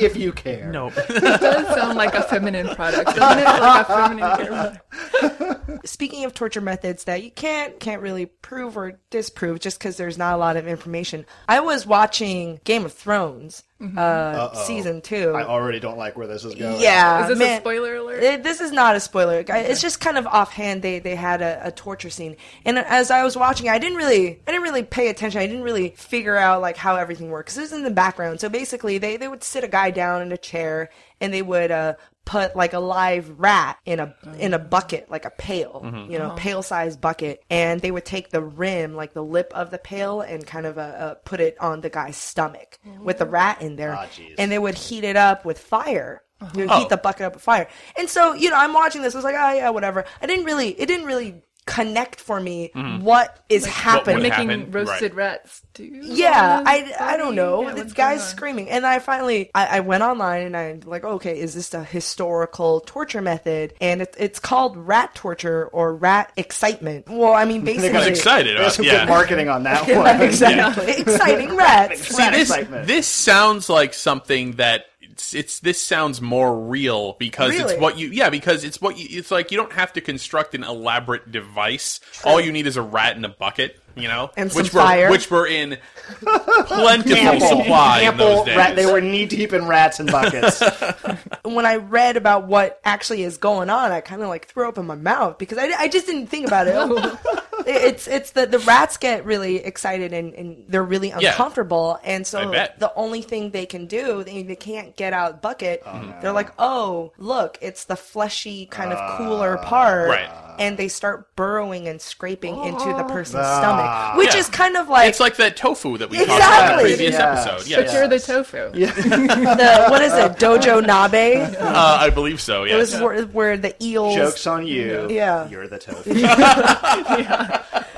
if 0.00 0.16
you 0.16 0.32
care. 0.32 0.70
Nope. 0.70 0.92
It 1.08 1.40
does 1.40 1.74
sound 1.74 1.98
like 1.98 2.14
a 2.14 2.22
feminine 2.22 2.68
product, 2.68 3.16
doesn't 3.16 3.38
it? 3.38 3.44
Like 3.44 3.88
a 3.88 3.92
feminine 3.92 4.36
care 4.36 4.46
product. 4.46 5.88
speaking 5.88 6.24
of 6.24 6.34
torture 6.34 6.60
methods 6.60 7.04
that 7.04 7.22
you 7.22 7.30
can't 7.30 7.78
can't 7.80 8.02
really 8.02 8.26
prove 8.26 8.76
or 8.76 8.98
disprove 9.10 9.60
just 9.60 9.78
because 9.78 9.96
there's 9.96 10.18
not 10.18 10.34
a 10.34 10.36
lot 10.36 10.56
of 10.56 10.66
information 10.66 11.24
i 11.48 11.60
was 11.60 11.86
watching 11.86 12.60
game 12.64 12.84
of 12.84 12.92
thrones 12.92 13.62
uh 13.80 14.54
season 14.54 15.00
two 15.00 15.30
I 15.36 15.44
already 15.44 15.78
don't 15.78 15.96
like 15.98 16.16
where 16.16 16.26
this 16.26 16.44
is 16.44 16.54
going. 16.56 16.80
yeah 16.80 17.22
Is 17.22 17.28
this 17.28 17.38
man. 17.38 17.58
a 17.58 17.60
spoiler 17.60 17.94
alert? 17.96 18.22
It- 18.22 18.42
this 18.42 18.60
is 18.60 18.72
not 18.72 18.96
a 18.96 19.00
spoiler. 19.00 19.44
I- 19.48 19.58
It's 19.60 19.80
just 19.80 20.00
kind 20.00 20.18
of 20.18 20.26
offhand. 20.26 20.82
They 20.82 20.98
they 20.98 21.14
had 21.14 21.42
a, 21.42 21.60
a 21.68 21.70
torture 21.70 22.10
scene, 22.10 22.36
and 22.64 22.78
as 22.78 23.10
I 23.12 23.22
was 23.22 23.36
watching, 23.36 23.68
I 23.68 23.78
didn't 23.78 23.96
really 23.98 24.40
I 24.46 24.50
didn't 24.50 24.62
really 24.62 24.82
pay 24.82 25.08
attention. 25.08 25.40
I 25.40 25.46
didn't 25.46 25.62
really 25.62 25.90
figure 25.90 26.36
out 26.36 26.60
like 26.60 26.76
how 26.76 26.96
everything 26.96 27.30
works. 27.30 27.54
This 27.54 27.70
was 27.70 27.72
in 27.78 27.84
the 27.84 27.90
background. 27.90 28.40
So 28.40 28.48
basically, 28.48 28.98
they 28.98 29.16
they 29.16 29.28
would 29.28 29.44
sit 29.44 29.62
a 29.62 29.68
guy 29.68 29.90
down 29.92 30.22
in 30.22 30.32
a 30.32 30.36
chair, 30.38 30.90
and 31.20 31.32
they 31.32 31.42
would 31.42 31.70
uh, 31.70 31.94
put 32.24 32.54
like 32.54 32.72
a 32.72 32.78
live 32.78 33.30
rat 33.38 33.78
in 33.84 34.00
a 34.00 34.14
in 34.38 34.54
a 34.54 34.58
bucket, 34.58 35.10
like 35.10 35.24
a 35.24 35.30
pail, 35.30 35.80
you 36.08 36.18
know, 36.18 36.30
pail 36.36 36.62
sized 36.62 37.00
bucket, 37.00 37.42
and 37.50 37.80
they 37.80 37.90
would 37.90 38.04
take 38.04 38.30
the 38.30 38.42
rim, 38.42 38.94
like 38.94 39.12
the 39.14 39.24
lip 39.24 39.50
of 39.54 39.70
the 39.70 39.78
pail, 39.78 40.20
and 40.20 40.46
kind 40.46 40.66
of 40.66 40.78
uh, 40.78 40.80
uh, 40.80 41.14
put 41.24 41.40
it 41.40 41.56
on 41.60 41.80
the 41.80 41.90
guy's 41.90 42.16
stomach 42.16 42.78
with 43.02 43.18
the 43.18 43.26
rat 43.26 43.60
in 43.62 43.76
there, 43.76 43.92
jeez. 44.12 44.34
and 44.38 44.50
they 44.52 44.58
would 44.58 44.74
heat 44.76 45.04
it 45.04 45.16
up 45.16 45.44
with 45.44 45.58
fire. 45.58 46.22
You 46.54 46.60
would 46.62 46.70
Oh. 46.70 46.78
heat 46.78 46.88
the 46.88 46.96
bucket 46.96 47.22
up 47.22 47.34
with 47.34 47.42
fire. 47.42 47.66
And 47.98 48.08
so, 48.08 48.32
you 48.32 48.48
know, 48.50 48.56
I'm 48.56 48.72
watching 48.72 49.02
this. 49.02 49.12
I 49.12 49.18
was 49.18 49.24
like, 49.24 49.34
oh 49.36 49.52
yeah, 49.54 49.70
whatever. 49.70 50.04
I 50.22 50.26
didn't 50.26 50.44
really, 50.44 50.68
it 50.68 50.86
didn't 50.86 51.06
really 51.06 51.42
connect 51.68 52.20
for 52.20 52.40
me 52.40 52.70
mm-hmm. 52.74 53.04
what 53.04 53.44
is 53.48 53.66
happening. 53.66 54.16
would 54.16 54.22
Making 54.22 54.48
happened, 54.48 54.74
roasted 54.74 55.14
right. 55.14 55.32
rats 55.42 55.62
stew. 55.72 56.00
yeah, 56.02 56.62
I, 56.64 56.92
I 56.98 57.16
don't 57.16 57.34
know. 57.34 57.62
Yeah, 57.62 57.74
this 57.74 57.92
guy's 57.92 58.26
screaming. 58.26 58.70
And 58.70 58.86
I 58.86 58.98
finally, 58.98 59.50
I, 59.54 59.78
I 59.78 59.80
went 59.80 60.02
online 60.02 60.42
and 60.42 60.56
I'm 60.56 60.80
like, 60.86 61.04
okay, 61.04 61.38
is 61.38 61.54
this 61.54 61.74
a 61.74 61.84
historical 61.84 62.80
torture 62.80 63.20
method? 63.22 63.74
And 63.80 64.02
it, 64.02 64.14
it's 64.18 64.38
called 64.40 64.76
rat 64.76 65.14
torture 65.14 65.68
or 65.68 65.94
rat 65.94 66.32
excitement. 66.36 67.08
Well, 67.08 67.34
I 67.34 67.44
mean, 67.44 67.64
They 67.68 67.74
basically. 67.74 67.98
got 67.98 68.08
excited 68.08 68.56
There's 68.56 68.60
about- 68.60 68.72
some 68.74 68.84
yeah. 68.86 68.98
good 69.00 69.08
marketing 69.08 69.48
on 69.48 69.62
that 69.64 69.86
Yeah, 69.88 69.98
one. 69.98 70.22
exactly. 70.22 70.92
Exciting 70.92 71.54
rats. 71.54 72.00
See, 72.08 72.16
Rat 72.22 72.32
this, 72.32 72.50
excitement. 72.50 72.86
this 72.86 73.06
sounds 73.06 73.68
like 73.68 73.92
something 73.94 74.52
that 74.52 74.86
it's, 75.18 75.34
it's 75.34 75.58
this 75.60 75.82
sounds 75.82 76.20
more 76.20 76.56
real 76.56 77.14
because 77.18 77.50
Really? 77.50 77.72
it's 77.74 77.80
what 77.82 77.98
you 77.98 78.08
yeah 78.08 78.30
because 78.30 78.62
it's 78.62 78.80
what 78.80 78.96
you 78.96 79.18
it's 79.18 79.30
like 79.32 79.50
you 79.50 79.56
don't 79.56 79.72
have 79.72 79.92
to 79.94 80.00
construct 80.00 80.54
an 80.54 80.62
elaborate 80.62 81.32
device. 81.32 81.98
All 82.24 82.40
you 82.40 82.52
need 82.52 82.66
is 82.68 82.76
a 82.76 82.82
rat 82.82 83.16
in 83.16 83.24
a 83.24 83.28
bucket, 83.28 83.80
you 83.96 84.06
know, 84.06 84.30
And 84.36 84.52
which 84.52 84.70
some 84.70 84.80
were 84.80 84.86
fire. 84.86 85.10
which 85.10 85.28
were 85.30 85.46
in 85.46 85.76
plentiful 86.20 87.16
Ample, 87.16 87.48
supply 87.48 88.00
in 88.02 88.16
those 88.16 88.46
days. 88.46 88.56
rat. 88.56 88.76
They 88.76 88.86
were 88.86 89.00
knee 89.00 89.26
deep 89.26 89.52
in 89.52 89.66
rats 89.66 89.98
and 90.00 90.10
buckets. 90.10 90.62
when 91.42 91.66
I 91.66 91.76
read 91.76 92.16
about 92.16 92.46
what 92.46 92.80
actually 92.84 93.24
is 93.24 93.36
going 93.38 93.70
on, 93.70 93.90
I 93.90 94.00
kind 94.00 94.22
of 94.22 94.28
like 94.28 94.46
threw 94.46 94.68
up 94.68 94.78
in 94.78 94.86
my 94.86 94.94
mouth 94.94 95.38
because 95.38 95.58
I, 95.58 95.64
I 95.78 95.88
just 95.88 96.06
didn't 96.06 96.28
think 96.28 96.46
about 96.46 96.68
it. 96.68 96.74
it's 97.68 98.08
it's 98.08 98.30
the 98.32 98.46
the 98.46 98.58
rats 98.60 98.96
get 98.96 99.24
really 99.24 99.56
excited 99.64 100.12
and, 100.12 100.34
and 100.34 100.64
they're 100.68 100.82
really 100.82 101.08
Yeah. 101.08 101.30
uncomfortable, 101.32 101.98
and 102.02 102.22
I 102.22 102.24
so 102.24 102.50
bet. 102.50 102.78
the 102.78 102.92
only 102.94 103.22
thing 103.22 103.50
they 103.50 103.66
can 103.66 103.86
do 103.86 104.24
they, 104.24 104.42
they 104.42 104.56
can't 104.56 104.96
get 104.96 105.12
out 105.12 105.42
bucket. 105.42 105.82
Oh, 105.86 106.14
They're 106.22 106.32
like, 106.32 106.50
oh 106.58 107.12
look, 107.18 107.58
it's 107.60 107.84
the 107.84 107.96
fleshy 107.96 108.66
kind 108.66 108.92
of 108.92 108.98
ah. 109.00 109.16
cooler 109.18 109.58
part, 109.58 110.08
Right. 110.08 110.30
And 110.58 110.76
they 110.76 110.88
start 110.88 111.34
burrowing 111.36 111.86
and 111.88 112.00
scraping 112.00 112.62
into 112.64 112.84
the 112.84 113.04
person's 113.04 113.44
Ah. 113.46 113.58
stomach, 113.58 114.16
which 114.18 114.34
Yeah. 114.34 114.40
is 114.40 114.48
kind 114.48 114.76
of 114.76 114.88
like, 114.88 115.08
It's 115.08 115.20
like 115.20 115.36
that 115.36 115.56
tofu 115.56 115.98
that 115.98 116.10
we 116.10 116.16
talked 116.18 116.30
about 116.30 116.70
in 116.72 116.76
the 116.78 116.82
previous 116.82 117.14
Yeah. 117.14 117.32
episode. 117.32 117.56
But 117.58 117.66
Yes. 117.68 117.92
you're 117.94 118.08
the 118.08 118.18
tofu. 118.20 118.70
the 118.72 119.86
what 119.88 120.02
is 120.02 120.12
it, 120.14 120.32
dojo 120.38 120.82
nabe? 120.84 121.54
Uh, 121.60 121.98
I 122.00 122.10
believe 122.10 122.40
so. 122.40 122.64
It 122.64 122.70
Yes. 122.70 122.92
was 122.92 123.00
where, 123.00 123.22
where 123.24 123.56
the 123.56 123.74
eels. 123.82 124.14
Jokes 124.14 124.46
on 124.46 124.66
you. 124.66 125.06
Yeah. 125.10 125.48
You're 125.48 125.68
the 125.68 125.78
tofu. 125.78 126.10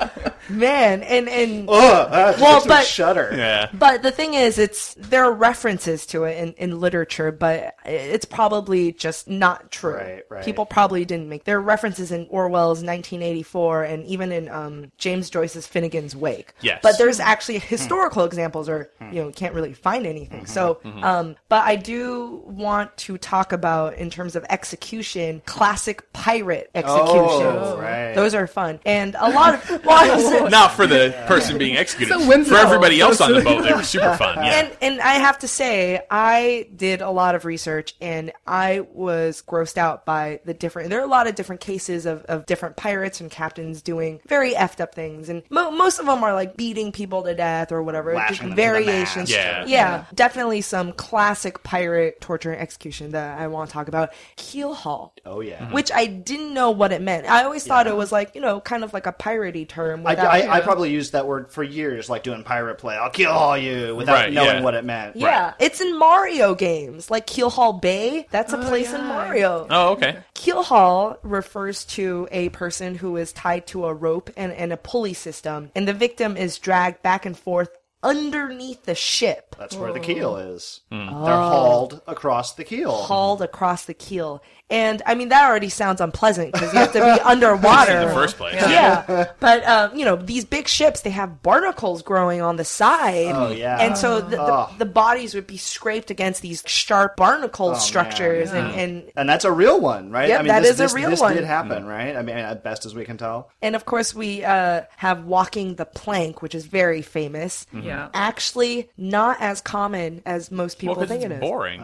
Man, 0.51 1.03
and 1.03 1.27
and 1.29 1.69
Ugh, 1.69 2.35
Well, 2.39 2.63
but- 2.67 2.85
shudder. 2.85 3.33
yeah. 3.35 3.69
but 3.73 4.03
the 4.03 4.11
thing 4.11 4.33
is, 4.33 4.57
it's 4.57 4.93
there 4.95 5.23
are 5.23 5.31
references 5.33 6.05
to 6.07 6.23
it 6.25 6.37
in, 6.37 6.53
in 6.53 6.79
literature, 6.79 7.31
but 7.31 7.75
it's 7.85 8.25
probably 8.25 8.91
just 8.91 9.27
not 9.29 9.71
true. 9.71 9.95
Right, 9.95 10.23
right. 10.29 10.45
People 10.45 10.65
probably 10.65 11.05
didn't 11.05 11.29
make. 11.29 11.43
There 11.45 11.57
are 11.57 11.61
references 11.61 12.11
in 12.11 12.27
Orwell's 12.29 12.83
1984 12.83 13.83
and 13.83 14.05
even 14.05 14.31
in 14.31 14.49
um, 14.49 14.91
James 14.97 15.29
Joyce's 15.29 15.67
Finnegan's 15.67 16.15
Wake. 16.15 16.53
Yes. 16.61 16.79
But 16.83 16.97
there's 16.97 17.19
actually 17.19 17.59
historical 17.59 18.23
examples, 18.25 18.67
or 18.69 18.89
you 19.11 19.23
know, 19.23 19.31
can't 19.31 19.53
really 19.53 19.73
find 19.73 20.05
anything. 20.05 20.45
So, 20.45 20.79
um, 21.01 21.35
but 21.49 21.63
I 21.65 21.75
do 21.75 22.41
want 22.45 22.95
to 22.97 23.17
talk 23.17 23.51
about 23.53 23.95
in 23.95 24.09
terms 24.09 24.35
of 24.35 24.45
execution, 24.49 25.41
classic 25.45 26.11
pirate 26.13 26.69
executions. 26.75 27.11
Oh, 27.21 27.77
right. 27.79 28.13
Those 28.13 28.33
are 28.33 28.47
fun, 28.47 28.79
and 28.85 29.15
a 29.19 29.29
lot 29.29 29.53
of 29.55 29.85
well, 29.85 30.40
Not 30.49 30.71
for 30.71 30.87
the 30.87 31.13
person 31.27 31.57
being 31.57 31.77
executed. 31.77 32.11
So 32.21 32.43
for 32.43 32.55
everybody 32.55 32.99
else 33.01 33.19
on 33.21 33.33
the 33.33 33.41
boat, 33.41 33.63
they 33.63 33.73
were 33.73 33.83
super 33.83 34.15
fun. 34.15 34.37
Yeah. 34.37 34.59
And 34.61 34.77
and 34.81 35.01
I 35.01 35.13
have 35.15 35.39
to 35.39 35.47
say, 35.47 36.01
I 36.09 36.67
did 36.75 37.01
a 37.01 37.09
lot 37.09 37.35
of 37.35 37.45
research 37.45 37.95
and 38.01 38.31
I 38.47 38.81
was 38.93 39.43
grossed 39.45 39.77
out 39.77 40.05
by 40.05 40.39
the 40.45 40.53
different. 40.53 40.89
There 40.89 40.99
are 40.99 41.05
a 41.05 41.09
lot 41.09 41.27
of 41.27 41.35
different 41.35 41.61
cases 41.61 42.05
of, 42.05 42.23
of 42.25 42.45
different 42.45 42.77
pirates 42.77 43.21
and 43.21 43.29
captains 43.29 43.81
doing 43.81 44.19
very 44.27 44.53
effed 44.53 44.81
up 44.81 44.95
things, 44.95 45.29
and 45.29 45.43
mo- 45.49 45.71
most 45.71 45.99
of 45.99 46.05
them 46.05 46.23
are 46.23 46.33
like 46.33 46.57
beating 46.57 46.91
people 46.91 47.23
to 47.23 47.35
death 47.35 47.71
or 47.71 47.83
whatever. 47.83 48.13
Lashing 48.13 48.29
Just 48.29 48.41
them 48.41 48.49
to 48.49 48.55
the 48.55 48.61
variations. 48.61 49.29
mast. 49.29 49.31
Yeah. 49.31 49.65
yeah, 49.67 50.05
definitely 50.13 50.61
some 50.61 50.93
classic 50.93 51.63
pirate 51.63 52.21
torture 52.21 52.51
and 52.51 52.61
execution 52.61 53.11
that 53.11 53.39
I 53.39 53.47
want 53.47 53.69
to 53.69 53.73
talk 53.73 53.87
about. 53.87 54.13
Keel 54.35 54.73
haul. 54.73 55.13
Oh 55.25 55.41
yeah. 55.41 55.71
Which 55.71 55.91
I 55.91 56.05
didn't 56.05 56.53
know 56.53 56.71
what 56.71 56.91
it 56.91 57.01
meant. 57.01 57.27
I 57.27 57.43
always 57.43 57.65
thought 57.65 57.87
it 57.87 57.95
was 57.95 58.11
like, 58.11 58.35
you 58.35 58.41
know, 58.41 58.59
kind 58.61 58.83
of 58.83 58.93
like 58.93 59.05
a 59.05 59.13
piratey 59.13 59.67
term 59.67 60.05
I, 60.05 60.11
without 60.11 60.30
I, 60.31 60.57
I 60.57 60.61
probably 60.61 60.91
used 60.91 61.11
that 61.13 61.27
word 61.27 61.51
for 61.51 61.63
years, 61.63 62.09
like 62.09 62.23
doing 62.23 62.43
pirate 62.43 62.77
play. 62.77 62.95
I'll 62.95 63.09
kill 63.09 63.31
all 63.31 63.57
you 63.57 63.95
without 63.95 64.13
Right, 64.13 64.33
knowing 64.33 64.57
yeah. 64.57 64.61
what 64.61 64.73
it 64.73 64.85
meant. 64.85 65.15
Yeah, 65.15 65.53
it's 65.59 65.81
in 65.81 65.97
Mario 65.99 66.55
games, 66.55 67.11
like 67.11 67.27
Keel 67.27 67.49
Hall 67.49 67.73
Bay. 67.73 68.27
That's 68.31 68.53
a 68.53 68.57
place 68.57 68.93
in. 68.93 69.01
Mario. 69.01 69.67
Oh, 69.69 69.89
okay. 69.93 70.17
Keel 70.33 70.63
haul 70.63 71.17
refers 71.23 71.85
to 71.85 72.27
a 72.31 72.49
person 72.49 72.95
who 72.95 73.17
is 73.17 73.33
tied 73.33 73.67
to 73.67 73.85
a 73.85 73.93
rope 73.93 74.29
and, 74.37 74.51
and 74.53 74.71
a 74.71 74.77
pulley 74.77 75.13
system, 75.13 75.71
and 75.75 75.87
the 75.87 75.93
victim 75.93 76.37
is 76.37 76.57
dragged 76.59 77.01
back 77.01 77.25
and 77.25 77.37
forth 77.37 77.69
underneath 78.03 78.83
the 78.85 78.95
ship, 78.95 79.55
That's 79.59 79.75
where 79.75 79.93
the 79.93 79.99
keel 79.99 80.37
is. 80.37 80.81
Hmm. 80.91 81.05
They're 81.05 81.35
hauled 81.35 82.01
across 82.07 82.53
the 82.53 82.63
keel. 82.63 82.91
hauled 82.91 83.41
across 83.41 83.85
the 83.85 83.93
keel. 83.93 84.41
And 84.71 85.01
I 85.05 85.15
mean, 85.15 85.29
that 85.29 85.47
already 85.49 85.69
sounds 85.69 86.01
unpleasant 86.01 86.53
because 86.53 86.73
you 86.73 86.79
have 86.79 86.93
to 86.93 86.99
be 86.99 87.21
underwater. 87.25 87.91
In 87.99 88.07
the 88.07 88.13
first 88.13 88.37
place. 88.37 88.55
yeah, 88.55 89.31
but 89.39 89.63
um, 89.67 89.95
you 89.95 90.05
know 90.05 90.15
these 90.15 90.45
big 90.45 90.67
ships 90.67 91.01
they 91.01 91.09
have 91.11 91.43
barnacles 91.43 92.01
growing 92.01 92.41
on 92.41 92.55
the 92.55 92.63
side. 92.65 93.33
Oh, 93.35 93.51
yeah. 93.51 93.77
and 93.79 93.97
so 93.97 94.21
the, 94.21 94.39
Oh. 94.41 94.69
the, 94.77 94.85
the 94.85 94.91
bodies 94.91 95.35
would 95.35 95.45
be 95.45 95.57
scraped 95.57 96.09
against 96.09 96.41
these 96.41 96.63
sharp 96.65 97.17
barnacle 97.17 97.75
structures, 97.75 98.51
and, 98.51 98.71
and 98.75 99.11
And 99.17 99.27
that's 99.29 99.43
a 99.45 99.51
real 99.51 99.79
one, 99.81 100.09
right? 100.11 100.29
Yep, 100.29 100.39
I 100.39 100.43
mean, 100.43 100.47
that 100.47 100.61
this, 100.63 100.71
is 100.71 100.79
a 100.79 100.83
this, 100.83 100.93
real 100.93 101.09
this 101.09 101.19
one. 101.19 101.35
did 101.35 101.43
happen, 101.43 101.85
right? 101.85 102.15
I 102.15 102.21
mean, 102.21 102.37
at 102.37 102.63
best 102.63 102.85
as 102.85 102.95
we 102.95 103.03
can 103.05 103.17
tell. 103.17 103.51
And 103.61 103.75
of 103.75 103.85
course, 103.85 104.15
we 104.15 104.43
uh, 104.45 104.83
have 104.97 105.25
walking 105.25 105.75
the 105.75 105.85
plank, 105.85 106.41
which 106.41 106.55
is 106.55 106.65
very 106.65 107.01
famous. 107.01 107.67
Yeah. 107.73 108.07
Actually, 108.13 108.89
not 108.97 109.37
as 109.41 109.59
common 109.59 110.21
as 110.25 110.49
most 110.49 110.79
people 110.79 110.95
Well, 110.95 111.01
'cause 111.05 111.09
think 111.09 111.23
it's 111.23 111.31
it 111.31 111.35
is. 111.35 111.39
boring. 111.41 111.81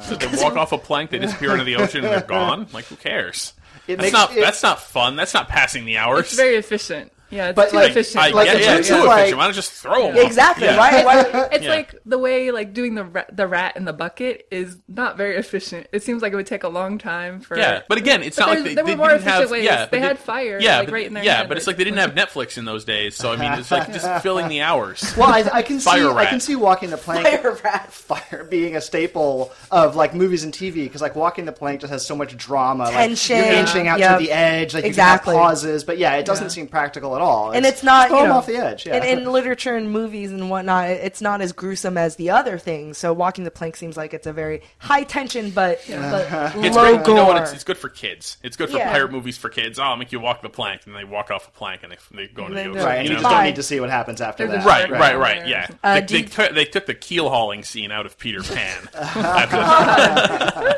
So 0.00 0.16
they 0.16 0.42
walk 0.42 0.56
off 0.56 0.72
a 0.72 0.78
plank, 0.78 1.10
they 1.10 1.18
disappear 1.18 1.52
into 1.52 1.64
the 1.64 1.76
ocean, 1.76 2.02
and 2.14 2.22
they're 2.22 2.28
gone. 2.38 2.66
Like, 2.72 2.86
who 2.86 2.96
cares? 2.96 3.52
It 3.86 3.96
That's 3.96 4.02
makes 4.02 4.12
not. 4.12 4.36
it- 4.36 4.40
that's 4.40 4.62
not 4.62 4.80
fun. 4.80 5.16
That's 5.16 5.34
not 5.34 5.48
passing 5.48 5.84
the 5.84 5.98
hours. 5.98 6.20
It's 6.26 6.34
very 6.36 6.56
efficient. 6.56 7.12
Yeah, 7.30 7.48
it's 7.48 7.56
But, 7.56 7.70
too 7.70 7.76
like, 7.76 7.90
efficient. 7.90 8.22
I, 8.24 8.28
like, 8.30 8.46
yeah, 8.46 8.52
yeah, 8.58 8.76
it's 8.76 8.88
too 8.88 8.94
of, 8.96 9.04
like- 9.04 9.18
efficient. 9.20 9.38
Why 9.38 9.44
don't 9.44 9.54
just 9.54 9.72
throw 9.72 10.12
them? 10.12 10.16
Exactly. 10.26 10.66
Yeah. 10.66 10.76
Why? 10.76 11.04
why 11.04 11.48
It's 11.52 11.64
Yeah. 11.64 11.70
like 11.70 11.94
the 12.06 12.18
way 12.18 12.50
like 12.50 12.72
doing 12.74 12.94
the 12.94 13.04
ra- 13.04 13.24
the 13.32 13.46
rat 13.46 13.76
in 13.76 13.84
the 13.84 13.92
bucket 13.92 14.46
is 14.50 14.76
not 14.88 15.16
very 15.16 15.36
efficient. 15.36 15.88
It 15.92 16.02
seems 16.02 16.22
like 16.22 16.32
it 16.32 16.36
would 16.36 16.46
take 16.46 16.62
a 16.64 16.68
long 16.68 16.98
time 16.98 17.40
for. 17.40 17.58
Yeah, 17.58 17.82
but 17.88 17.98
again, 17.98 18.22
it's 18.22 18.36
But 18.36 18.42
not 18.42 18.48
like 18.50 18.58
there's- 18.58 18.68
they, 18.70 18.74
there 18.76 18.84
they 18.84 18.90
were 18.92 18.96
more 18.98 19.10
efficient 19.10 19.34
have. 19.40 19.50
ways. 19.50 19.64
Yeah, 19.64 19.86
They 19.86 19.98
but 19.98 20.06
had 20.06 20.18
fire, 20.18 20.58
Yeah, 20.60 20.78
like, 20.78 20.86
but, 20.88 20.92
right 20.94 21.06
in 21.06 21.14
their 21.14 21.24
yeah, 21.24 21.36
hand. 21.38 21.48
but 21.48 21.56
it's 21.56 21.66
like 21.66 21.76
they 21.76 21.84
didn't 21.84 21.98
have 21.98 22.14
Netflix 22.14 22.56
in 22.58 22.64
those 22.66 22.84
days. 22.84 23.16
So 23.16 23.32
I 23.32 23.36
mean, 23.36 23.52
it's 23.54 23.70
like 23.70 23.92
just 23.92 24.22
filling 24.22 24.48
the 24.48 24.60
hours. 24.60 25.14
Well, 25.16 25.28
I, 25.28 25.44
I 25.52 25.62
can 25.62 25.80
see. 25.80 25.90
Fire 25.90 26.10
I 26.14 26.26
can 26.26 26.40
see 26.40 26.54
walking 26.56 26.90
the 26.90 26.96
plank. 26.98 27.26
Fire 27.26 27.58
rat. 27.64 27.92
Fire 27.92 28.46
being 28.48 28.76
a 28.76 28.80
staple 28.80 29.52
of 29.70 29.96
like 29.96 30.14
movies 30.14 30.44
and 30.44 30.52
TV 30.52 30.84
because 30.84 31.00
like 31.02 31.16
walking 31.16 31.46
the 31.46 31.52
plank 31.52 31.80
just 31.80 31.92
has 31.92 32.06
so 32.06 32.14
much 32.14 32.36
drama, 32.36 32.90
Tension. 32.90 33.38
Like, 33.38 33.46
you're 33.46 33.54
inching 33.56 33.88
out 33.88 33.96
to 33.96 34.16
the 34.24 34.30
edge, 34.30 34.74
like 34.74 34.84
Exactly. 34.84 35.34
you 35.34 35.40
pauses, 35.40 35.84
but 35.84 35.98
yeah, 35.98 36.14
it 36.14 36.26
doesn't 36.26 36.50
seem 36.50 36.66
practical 36.68 37.13
at 37.14 37.20
all. 37.22 37.50
and 37.52 37.64
it's 37.66 37.82
not 37.82 38.08
throw 38.08 38.18
you 38.18 38.22
'em 38.24 38.30
know, 38.30 38.36
off 38.36 38.46
the 38.46 38.56
edge. 38.56 38.86
Yeah. 38.86 39.04
in, 39.04 39.20
in 39.20 39.24
literature 39.32 39.74
and 39.76 39.90
movies 39.90 40.30
and 40.32 40.50
whatnot, 40.50 40.90
it's 40.90 41.20
not 41.20 41.40
as 41.40 41.52
gruesome 41.52 41.96
as 41.98 42.16
the 42.16 42.30
other 42.30 42.58
things. 42.58 42.98
So 42.98 43.12
walking 43.12 43.44
the 43.44 43.50
plank 43.50 43.76
seems 43.76 43.96
like 43.96 44.14
it's 44.14 44.26
a 44.26 44.32
very 44.32 44.62
high 44.78 45.04
tension, 45.04 45.50
but, 45.50 45.80
but 45.88 46.54
It's 46.56 46.76
low 46.76 46.96
great. 46.96 47.06
You 47.08 47.14
know 47.14 47.26
what? 47.26 47.42
It's, 47.42 47.52
it's 47.52 47.64
good 47.64 47.78
for 47.78 47.88
kids. 47.88 48.38
It's 48.42 48.56
good 48.56 48.70
for 48.70 48.78
Yeah. 48.78 48.92
pirate 48.92 49.12
movies 49.12 49.36
for 49.38 49.48
kids. 49.48 49.78
Oh, 49.78 49.82
I'll 49.84 49.96
make 49.96 50.12
you 50.12 50.20
walk 50.20 50.42
the 50.42 50.48
plank, 50.48 50.82
and 50.86 50.94
they 50.94 51.04
walk 51.04 51.30
off 51.30 51.46
the 51.46 51.52
plank, 51.58 51.82
and 51.82 51.92
they, 51.92 51.96
they 52.14 52.26
go 52.28 52.42
into 52.46 52.54
the 52.56 52.60
Then 52.62 52.70
ocean. 52.70 52.84
right, 52.84 52.98
and 52.98 53.08
you 53.08 53.14
know? 53.14 53.20
just 53.20 53.30
don't 53.32 53.44
need 53.44 53.56
to 53.56 53.62
see 53.62 53.80
what 53.80 53.90
happens 53.90 54.20
after 54.20 54.46
There's 54.46 54.62
a 54.62 54.66
that. 54.66 54.66
Right, 54.66 54.90
Right. 54.90 55.00
right, 55.16 55.18
right. 55.38 55.46
Yeah, 55.48 55.66
Uh, 55.82 56.00
they, 56.00 56.06
they, 56.06 56.18
you- 56.18 56.24
took, 56.24 56.54
they 56.54 56.64
took 56.64 56.86
the 56.86 56.94
keel 56.94 57.28
hauling 57.30 57.62
scene 57.64 57.90
out 57.92 58.06
of 58.06 58.18
Peter 58.18 58.42
Pan. 58.42 58.88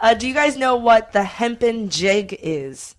Uh, 0.00 0.12
do 0.14 0.28
you 0.28 0.34
guys 0.34 0.56
know 0.56 0.76
what 0.76 1.12
the 1.12 1.22
hempen 1.22 1.88
jig 1.88 2.38
is? 2.42 2.94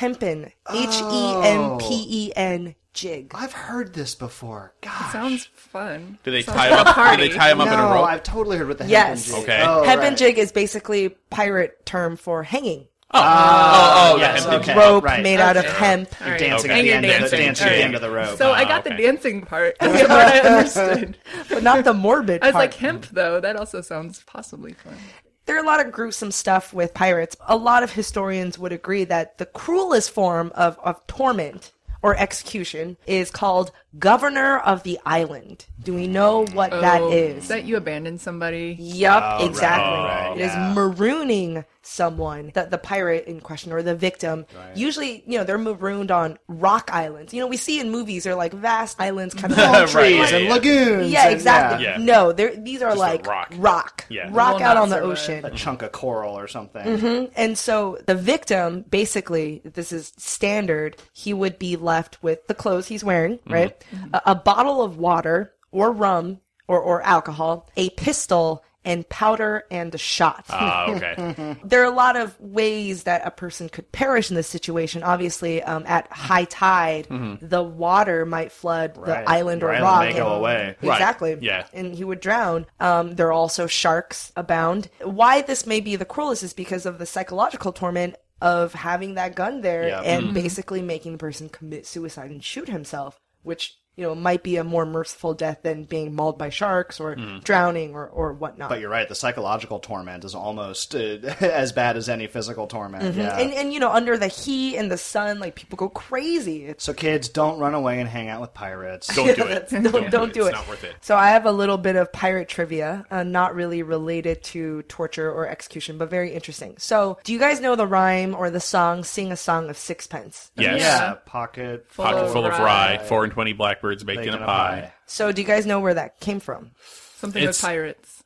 Hempen, 0.00 0.50
H 0.72 1.02
E 1.12 1.34
M 1.44 1.76
P 1.78 2.06
E 2.08 2.32
N 2.34 2.74
jig. 2.94 3.32
I've 3.34 3.52
heard 3.52 3.92
this 3.92 4.14
before. 4.14 4.72
God, 4.80 5.10
sounds 5.12 5.44
fun. 5.54 6.18
do 6.24 6.30
they 6.30 6.40
Sounds 6.42 6.56
tie 6.56 6.70
like 6.70 6.80
him 6.80 6.86
a 6.86 6.90
up? 6.90 6.96
Do 6.96 7.02
party. 7.02 7.28
they 7.28 7.34
tie 7.34 7.50
him 7.50 7.60
up 7.60 7.66
in 7.68 7.74
a 7.74 7.76
no, 7.76 7.92
rope? 7.92 8.06
I've 8.06 8.22
totally 8.22 8.56
heard 8.56 8.68
what 8.68 8.78
the 8.78 8.86
Yes. 8.86 9.26
hempen 9.26 9.42
jig. 9.46 9.50
Okay. 9.50 9.62
Oh, 9.66 9.82
Hempen 9.84 10.08
right. 10.08 10.16
jig 10.18 10.38
is 10.38 10.52
basically 10.52 11.10
pirate 11.28 11.84
term 11.84 12.16
for 12.16 12.42
hanging. 12.42 12.86
Oh, 13.12 13.20
oh, 13.20 14.12
oh, 14.14 14.16
yes, 14.18 14.44
yeah. 14.46 14.54
okay. 14.54 14.74
Rope 14.76 15.04
right. 15.04 15.22
made 15.22 15.38
out 15.40 15.56
of 15.56 15.64
Okay. 15.66 15.74
hemp. 15.74 16.14
All 16.22 16.30
right. 16.30 16.38
Dancing 16.40 16.70
at 16.70 16.74
the 16.82 16.92
And 16.92 17.04
end, 17.04 17.06
you're 17.06 17.14
of 17.24 17.30
the, 17.30 17.36
dancing. 17.36 17.38
dancing 17.40 17.66
at 17.66 17.70
the 17.70 17.76
All 17.78 17.84
end 17.84 17.94
of 17.96 18.00
the 18.00 18.10
rope. 18.10 18.38
So 18.38 18.52
I 18.52 18.62
Ah, 18.62 18.68
got 18.68 18.84
the 18.84 18.94
okay. 18.94 19.02
dancing 19.02 19.42
part. 19.42 19.76
The 19.80 19.88
part 19.88 20.10
I 20.10 20.38
understood. 20.40 21.18
but 21.50 21.62
not 21.62 21.84
the 21.84 21.92
morbid 21.92 22.42
I 22.42 22.46
was 22.46 22.52
part. 22.52 22.62
like 22.62 22.74
hemp 22.74 23.06
though. 23.08 23.38
That 23.40 23.56
also 23.56 23.80
sounds 23.82 24.22
possibly 24.26 24.72
fun. 24.74 24.96
There 25.46 25.56
are 25.56 25.62
a 25.62 25.66
lot 25.66 25.84
of 25.84 25.92
gruesome 25.92 26.30
stuff 26.30 26.72
with 26.72 26.94
pirates. 26.94 27.36
A 27.48 27.56
lot 27.56 27.82
of 27.82 27.92
historians 27.92 28.58
would 28.58 28.72
agree 28.72 29.04
that 29.04 29.38
the 29.38 29.46
cruelest 29.46 30.10
form 30.10 30.52
of, 30.54 30.78
of 30.84 31.06
torment 31.06 31.72
or 32.02 32.16
execution 32.16 32.96
is 33.06 33.30
called 33.30 33.72
governor 33.98 34.58
of 34.58 34.82
the 34.84 34.98
island. 35.04 35.66
Do 35.82 35.94
we 35.94 36.06
know 36.06 36.44
what 36.52 36.70
that 36.70 37.00
Oh, 37.00 37.10
is? 37.10 37.48
that 37.48 37.64
you 37.64 37.76
abandoned 37.76 38.20
somebody? 38.20 38.76
Yup, 38.78 39.40
Oh, 39.40 39.46
exactly. 39.46 39.84
right, 39.90 40.32
It 40.36 40.40
is 40.42 40.52
yeah. 40.52 40.74
marooning 40.76 41.64
someone, 41.82 42.52
the, 42.54 42.66
the 42.66 42.76
pirate 42.78 43.24
in 43.26 43.40
question 43.40 43.72
or 43.72 43.82
the 43.82 43.94
victim. 43.96 44.44
Usually, 44.74 45.24
you 45.26 45.38
know, 45.38 45.44
they're 45.44 45.56
marooned 45.58 46.10
on 46.10 46.38
rock 46.46 46.90
islands. 46.92 47.32
You 47.32 47.40
know, 47.40 47.46
we 47.46 47.56
see 47.56 47.80
in 47.80 47.90
movies 47.90 48.24
they're 48.24 48.34
like 48.34 48.52
vast 48.52 49.00
islands 49.00 49.34
kind 49.34 49.52
of 49.52 49.58
Right, 49.58 49.88
trees 49.88 50.30
yeah, 50.30 50.36
and 50.36 50.44
yeah. 50.44 50.52
lagoons. 50.52 51.10
Yeah, 51.10 51.24
and, 51.24 51.34
exactly. 51.34 51.84
Yeah. 51.84 51.96
No, 51.96 52.32
they're 52.32 52.54
these 52.54 52.82
are 52.82 52.90
Just 52.90 52.98
like 53.00 53.26
rock. 53.26 53.54
rock, 53.56 54.04
Yeah. 54.10 54.28
rock 54.30 54.60
out 54.60 54.76
on 54.76 54.90
the 54.90 55.00
ocean. 55.00 55.44
a 55.44 55.50
chunk 55.50 55.80
of 55.82 55.90
coral 55.92 56.38
or 56.38 56.46
something. 56.46 56.84
Mm-hmm. 56.84 57.32
And 57.34 57.56
so 57.56 57.98
the 58.06 58.14
victim, 58.14 58.84
basically, 58.90 59.62
this 59.64 59.90
is 59.90 60.12
standard, 60.18 60.96
he 61.14 61.32
would 61.32 61.58
be 61.58 61.76
left 61.76 62.22
with 62.22 62.46
the 62.46 62.54
clothes 62.54 62.86
he's 62.88 63.02
wearing, 63.02 63.38
Mm-hmm. 63.38 63.50
Right? 63.92 64.10
A, 64.14 64.30
a 64.32 64.34
bottle 64.34 64.82
of 64.82 64.96
water 64.98 65.52
or 65.70 65.92
rum 65.92 66.40
or, 66.68 66.80
or 66.80 67.02
alcohol, 67.02 67.68
a 67.76 67.90
pistol, 67.90 68.62
and 68.82 69.06
powder 69.10 69.64
and 69.70 69.94
a 69.94 69.98
shot. 69.98 70.46
Ah, 70.48 70.88
okay. 70.90 71.56
there 71.64 71.82
are 71.82 71.92
a 71.92 71.94
lot 71.94 72.16
of 72.16 72.40
ways 72.40 73.02
that 73.02 73.20
a 73.26 73.30
person 73.30 73.68
could 73.68 73.92
perish 73.92 74.30
in 74.30 74.36
this 74.36 74.46
situation. 74.48 75.02
Obviously, 75.02 75.62
um, 75.62 75.84
at 75.86 76.10
high 76.10 76.44
tide, 76.44 77.06
the 77.42 77.62
water 77.62 78.24
might 78.24 78.50
flood 78.52 78.94
Mm-hmm. 78.94 79.02
Right. 79.02 79.24
the 79.26 79.30
island 79.30 79.62
or 79.62 79.66
Your 79.66 79.84
island 79.84 79.84
rock. 79.84 80.04
may 80.04 80.12
go 80.18 80.26
and- 80.32 80.40
away. 80.40 80.76
Right. 80.82 80.94
Exactly. 80.96 81.36
Yeah. 81.42 81.66
And 81.74 81.94
he 81.94 82.04
would 82.04 82.20
drown. 82.20 82.64
Um, 82.80 83.16
there 83.16 83.26
are 83.28 83.32
also 83.32 83.66
sharks 83.66 84.32
abound. 84.34 84.88
Why 85.02 85.42
this 85.42 85.66
may 85.66 85.80
be 85.80 85.96
the 85.96 86.06
cruelest 86.06 86.42
is 86.42 86.54
because 86.54 86.86
of 86.86 86.98
the 86.98 87.04
psychological 87.06 87.72
torment 87.72 88.14
of 88.40 88.72
having 88.72 89.14
that 89.16 89.34
gun 89.34 89.60
there 89.60 89.88
Yeah. 89.88 90.00
and 90.00 90.32
basically 90.32 90.80
making 90.80 91.12
the 91.12 91.18
person 91.18 91.50
commit 91.50 91.86
suicide 91.86 92.30
and 92.30 92.42
shoot 92.42 92.70
himself, 92.70 93.20
which 93.42 93.78
you 94.00 94.06
know 94.06 94.14
might 94.14 94.42
be 94.42 94.56
a 94.56 94.64
more 94.64 94.86
merciful 94.86 95.34
death 95.34 95.58
than 95.62 95.84
being 95.84 96.14
mauled 96.14 96.38
by 96.38 96.48
sharks 96.48 96.98
or 97.00 97.16
drowning 97.44 97.94
or, 97.94 98.06
or 98.08 98.32
whatnot. 98.32 98.70
But 98.70 98.80
you're 98.80 98.88
right. 98.90 99.08
The 99.08 99.14
psychological 99.14 99.78
torment 99.78 100.24
is 100.24 100.34
almost 100.34 100.94
uh, 100.94 100.98
as 101.40 101.72
bad 101.72 101.96
as 101.96 102.08
any 102.08 102.26
physical 102.26 102.66
torment. 102.66 103.14
Yeah. 103.14 103.38
and 103.38 103.52
and 103.52 103.72
you 103.74 103.78
know 103.80 103.90
under 103.92 104.16
the 104.16 104.28
heat 104.28 104.76
and 104.78 104.90
the 104.90 104.96
sun, 104.98 105.38
like 105.38 105.54
people 105.54 105.76
go 105.76 105.88
crazy. 105.90 106.64
It's 106.64 106.84
so 106.84 106.94
kids, 106.94 107.28
don't 107.28 107.58
run 107.58 107.74
away 107.74 108.00
and 108.00 108.08
hang 108.08 108.28
out 108.28 108.40
with 108.40 108.54
pirates. 108.54 109.06
Don't 109.14 109.36
do 109.36 109.44
it. 109.44 109.68
That's- 109.68 109.92
don't, 109.92 110.10
don't 110.10 110.32
do 110.32 110.40
It's 110.46 110.50
it. 110.50 110.52
not 110.52 110.68
worth 110.68 110.84
it. 110.84 110.94
So 111.02 111.16
I 111.16 111.30
have 111.30 111.44
a 111.44 111.52
little 111.52 111.76
bit 111.76 111.96
of 111.96 112.12
pirate 112.12 112.48
trivia, 112.48 113.04
uh, 113.10 113.22
not 113.22 113.54
really 113.54 113.82
related 113.82 114.42
to 114.44 114.82
torture 114.82 115.30
or 115.30 115.46
execution, 115.46 115.98
but 115.98 116.08
very 116.08 116.32
interesting. 116.32 116.74
So, 116.78 117.18
do 117.24 117.32
you 117.32 117.38
guys 117.38 117.60
know 117.60 117.76
the 117.76 117.86
rhyme 117.86 118.34
or 118.34 118.48
the 118.50 118.60
song 118.60 119.04
"Sing 119.04 119.32
a 119.32 119.36
Song 119.36 119.68
of 119.68 119.76
Sixpence"? 119.76 120.50
Yes. 120.56 120.80
Yeah, 120.80 121.14
pocket 121.26 121.86
Full 121.90 122.04
Pocket 122.04 122.18
of 122.26 122.32
full 122.32 122.46
of 122.46 122.52
rye. 122.52 122.96
rye, 122.96 122.98
four 123.04 123.24
and 123.24 123.32
twenty 123.32 123.52
blackbirds 123.52 123.89
baked 123.96 124.26
in 124.26 124.34
a 124.34 124.38
pie. 124.38 124.92
So, 125.06 125.32
do 125.32 125.40
you 125.42 125.46
guys 125.46 125.66
know 125.66 125.80
where 125.80 125.94
that 125.94 126.20
came 126.20 126.40
from? 126.40 126.70
Something 127.18 127.42
It's- 127.42 127.62
with 127.62 127.68
pirates. 127.68 128.16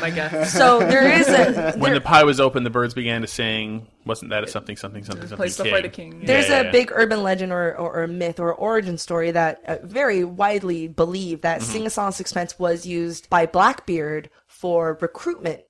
My 0.00 0.10
guess. 0.10 0.52
So 0.56 0.78
there 0.78 1.10
is 1.10 1.26
a 1.28 1.72
When 1.72 1.90
there- 1.90 1.94
the 1.94 2.00
pie 2.00 2.22
was 2.22 2.38
open, 2.38 2.62
the 2.62 2.70
birds 2.70 2.94
began 2.94 3.22
to 3.22 3.26
sing. 3.26 3.88
Wasn't 4.06 4.30
that 4.30 4.44
a 4.44 4.46
something, 4.46 4.76
something, 4.76 5.02
something, 5.02 5.22
something? 5.22 5.36
Place 5.36 5.58
before 5.58 5.82
the 5.82 5.88
king. 5.88 6.20
There's 6.24 6.48
Yeah, 6.48 6.60
a 6.60 6.64
yeah. 6.66 6.70
big 6.70 6.92
urban 6.94 7.24
legend 7.24 7.52
or, 7.52 7.76
or, 7.76 8.02
or 8.02 8.06
myth 8.06 8.38
or 8.38 8.54
origin 8.54 8.98
story 8.98 9.32
that 9.32 9.60
uh, 9.66 9.78
very 9.82 10.22
widely 10.24 10.86
believed 10.86 11.42
that 11.42 11.60
Mm-hmm. 11.60 11.72
Sing 11.72 11.86
a 11.86 11.90
Song 11.90 12.08
of 12.08 12.14
Sixpence 12.14 12.56
was 12.58 12.86
used 12.86 13.28
by 13.28 13.46
Blackbeard 13.46 14.30
for 14.46 14.96
recruitment. 15.00 15.62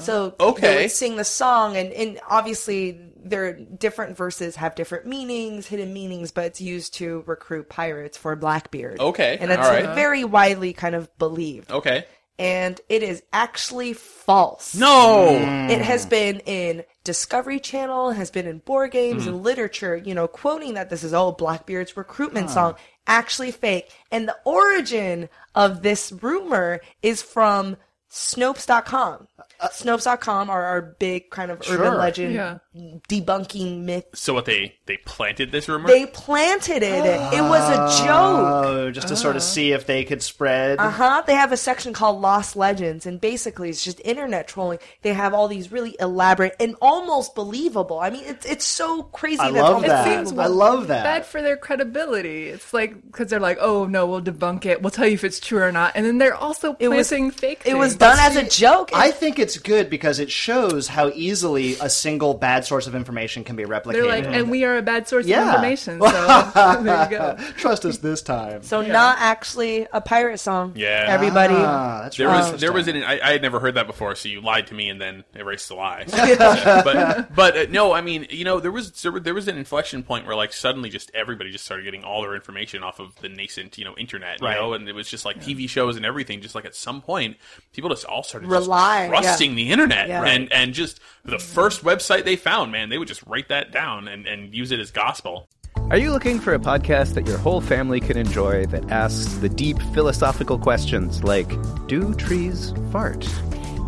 So 0.00 0.30
they 0.38 0.44
Okay. 0.44 0.82
would 0.82 0.90
sing 0.90 1.16
the 1.16 1.24
song, 1.24 1.76
and, 1.76 1.92
and 1.92 2.20
obviously 2.28 3.09
their 3.24 3.52
different 3.54 4.16
verses 4.16 4.56
have 4.56 4.74
different 4.74 5.06
meanings, 5.06 5.66
hidden 5.66 5.92
meanings, 5.92 6.30
but 6.32 6.44
it's 6.44 6.60
used 6.60 6.94
to 6.94 7.22
recruit 7.26 7.68
pirates 7.68 8.16
for 8.16 8.34
Blackbeard. 8.36 9.00
Okay, 9.00 9.36
and 9.40 9.50
it's 9.50 9.60
all 9.66 9.72
right. 9.72 9.94
very 9.94 10.24
widely 10.24 10.72
kind 10.72 10.94
of 10.94 11.16
believed, 11.18 11.70
Okay. 11.70 12.04
and 12.38 12.80
it 12.88 13.02
is 13.02 13.22
actually 13.32 13.92
false. 13.92 14.74
No. 14.74 15.28
It 15.70 15.82
has 15.82 16.06
been 16.06 16.40
in 16.40 16.84
Discovery 17.04 17.60
Channel, 17.60 18.12
has 18.12 18.30
been 18.30 18.46
in 18.46 18.58
board 18.58 18.90
games 18.92 19.26
and 19.26 19.42
literature, 19.42 19.96
you 19.96 20.14
know, 20.14 20.26
quoting 20.28 20.74
that 20.74 20.90
this 20.90 21.02
is, 21.04 21.12
oh, 21.14 21.32
Blackbeard's 21.32 21.96
recruitment 21.96 22.50
song. 22.50 22.74
Actually 23.06 23.50
fake. 23.50 23.90
And 24.12 24.28
the 24.28 24.36
origin 24.44 25.28
of 25.54 25.82
this 25.82 26.12
rumor 26.12 26.80
is 27.02 27.22
from 27.22 27.76
Snopes.com. 28.10 29.28
Uh, 29.38 29.42
uh, 29.60 29.68
Snopes.com 29.68 30.50
are 30.50 30.64
our 30.64 30.82
big 30.82 31.30
kind 31.30 31.50
of 31.50 31.62
urban 31.68 31.96
legend 31.98 32.34
Yeah. 32.34 32.58
Debunking 32.74 33.80
myth. 33.82 34.04
So 34.14 34.34
what 34.34 34.44
they 34.44 34.76
they 34.86 34.96
planted 34.98 35.50
this 35.52 35.68
rumor? 35.68 35.88
They 35.88 36.06
planted 36.06 36.82
it. 36.82 37.04
It 37.34 37.42
was 37.42 37.68
a 37.68 38.04
joke. 38.04 38.64
Oh, 38.64 38.90
just 38.92 39.08
to 39.08 39.16
sort 39.16 39.36
of 39.36 39.42
see 39.42 39.72
if 39.72 39.86
they 39.86 40.04
could 40.04 40.22
spread. 40.22 40.78
Uh 40.78 40.90
huh. 40.90 41.22
They 41.26 41.34
have 41.34 41.52
a 41.52 41.56
section 41.56 41.92
called 41.92 42.20
Lost 42.20 42.56
Legends, 42.56 43.06
and 43.06 43.20
basically 43.20 43.70
it's 43.70 43.82
just 43.82 44.00
internet 44.04 44.46
trolling. 44.48 44.78
They 45.02 45.12
have 45.12 45.34
all 45.34 45.48
these 45.48 45.72
really 45.72 45.96
elaborate 45.98 46.54
and 46.60 46.76
almost 46.80 47.34
believable. 47.34 47.98
I 47.98 48.10
mean, 48.10 48.24
it's 48.24 48.46
it's 48.46 48.66
so 48.66 49.02
crazy. 49.04 49.40
I 49.40 49.50
that's 49.50 49.62
love 49.62 49.74
almost 49.74 49.88
that. 49.88 50.04
believable. 50.04 50.40
I 50.40 50.46
love 50.46 50.86
that. 50.88 51.02
bad 51.04 51.26
for 51.26 51.42
their 51.42 51.56
credibility. 51.56 52.48
It's 52.48 52.72
like 52.72 53.00
because 53.06 53.28
they're 53.28 53.40
like, 53.40 53.58
oh 53.60 53.86
no, 53.86 54.06
we'll 54.06 54.22
debunk 54.22 54.66
it. 54.66 54.82
We'll 54.82 54.90
tell 54.90 55.06
you 55.06 55.14
if 55.14 55.24
it's 55.24 55.40
true 55.40 55.60
or 55.62 55.72
not, 55.72 55.92
and 55.96 56.06
then 56.06 56.18
they're 56.18 56.34
also 56.36 56.76
It 56.78 56.88
was- 56.88 57.08
planting 57.08 57.30
fake. 57.32 57.62
It 57.64 57.74
was 57.74 57.92
things. 57.92 57.98
done 57.98 58.18
as 58.20 58.36
a 58.36 58.48
joke. 58.48 58.90
I 58.94 59.10
think 59.10 59.38
it's 59.38 59.58
good 59.58 59.90
because 59.90 60.18
it 60.20 60.30
shows 60.30 60.88
how 60.88 61.08
easily 61.14 61.74
a 61.80 61.90
single 61.90 62.34
bad 62.34 62.59
source 62.64 62.86
of 62.86 62.94
information 62.94 63.44
can 63.44 63.56
be 63.56 63.64
replicated. 63.64 63.92
They're 63.92 64.06
like, 64.06 64.24
and 64.26 64.50
we 64.50 64.64
are 64.64 64.76
a 64.76 64.82
bad 64.82 65.06
source 65.08 65.26
Yeah. 65.26 65.42
of 65.42 65.54
information. 65.54 66.00
So 66.00 66.08
there 66.82 67.04
you 67.04 67.10
go. 67.10 67.36
Trust 67.56 67.84
us 67.84 67.98
this 67.98 68.22
time. 68.22 68.62
so 68.62 68.82
not 68.82 69.18
actually 69.20 69.86
a 69.92 70.00
pirate 70.00 70.38
song. 70.38 70.72
Yeah. 70.76 71.06
Everybody. 71.08 71.54
Ah, 71.56 72.02
that's 72.04 72.16
There 72.16 72.28
right. 72.28 72.52
was 72.52 72.60
there 72.60 72.72
was 72.72 72.88
an 72.88 73.02
I, 73.02 73.20
I 73.20 73.32
had 73.32 73.42
never 73.42 73.60
heard 73.60 73.74
that 73.74 73.86
before, 73.86 74.14
so 74.14 74.28
you 74.28 74.40
lied 74.40 74.66
to 74.68 74.74
me 74.74 74.88
and 74.88 75.00
then 75.00 75.24
erased 75.34 75.68
the 75.68 75.74
lie. 75.74 76.04
but 76.54 77.34
but 77.34 77.56
uh, 77.56 77.66
no, 77.70 77.92
I 77.92 78.00
mean 78.00 78.26
you 78.30 78.44
know 78.44 78.60
there 78.60 78.72
was 78.72 78.90
there, 79.02 79.18
there 79.20 79.34
was 79.34 79.48
an 79.48 79.56
inflection 79.58 80.02
point 80.02 80.26
where 80.26 80.36
like 80.36 80.52
suddenly 80.52 80.90
just 80.90 81.10
everybody 81.14 81.50
just 81.50 81.64
started 81.64 81.84
getting 81.84 82.04
all 82.04 82.22
their 82.22 82.34
information 82.34 82.82
off 82.82 82.98
of 83.00 83.14
the 83.20 83.28
nascent 83.28 83.78
you 83.78 83.84
know 83.84 83.94
internet, 83.96 84.40
you 84.40 84.46
Right. 84.46 84.56
know, 84.56 84.72
and 84.74 84.88
it 84.88 84.94
was 84.94 85.08
just 85.08 85.24
like 85.24 85.40
TV 85.40 85.68
shows 85.68 85.96
and 85.96 86.04
everything. 86.06 86.40
Just 86.40 86.54
like 86.54 86.64
at 86.64 86.74
some 86.74 87.00
point, 87.02 87.36
people 87.72 87.90
just 87.90 88.04
all 88.04 88.22
started 88.22 88.48
just 88.48 88.60
Rely, 88.68 89.08
trusting 89.08 89.54
the 89.54 89.70
internet 89.70 90.08
Yeah. 90.08 90.24
and 90.24 90.52
and 90.52 90.72
just 90.74 91.00
the 91.24 91.38
first 91.38 91.84
website 91.84 92.24
they 92.24 92.36
found, 92.36 92.49
man, 92.50 92.88
they 92.88 92.98
would 92.98 93.08
just 93.08 93.22
write 93.26 93.48
that 93.48 93.70
down 93.70 94.08
and 94.08 94.26
and 94.26 94.54
use 94.54 94.72
it 94.72 94.80
as 94.80 94.90
gospel. 94.90 95.48
Are 95.90 95.96
you 95.96 96.12
looking 96.12 96.40
for 96.40 96.54
a 96.54 96.58
podcast 96.58 97.14
that 97.14 97.26
your 97.26 97.38
whole 97.38 97.60
family 97.60 98.00
can 98.00 98.16
enjoy 98.16 98.66
that 98.66 98.90
asks 98.90 99.34
the 99.34 99.48
deep 99.48 99.78
philosophical 99.94 100.58
questions 100.58 101.22
like 101.22 101.48
Do 101.86 102.12
trees 102.14 102.74
fart? 102.90 103.28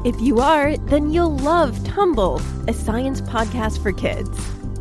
If 0.05 0.21
you 0.21 0.41
are, 0.41 0.77
then 0.77 1.13
you'll 1.13 1.37
love 1.39 1.85
Tumble, 1.85 2.41
a 2.69 2.73
science 2.73 3.21
podcast 3.21 3.83
for 3.83 3.93
kids. 3.93 4.62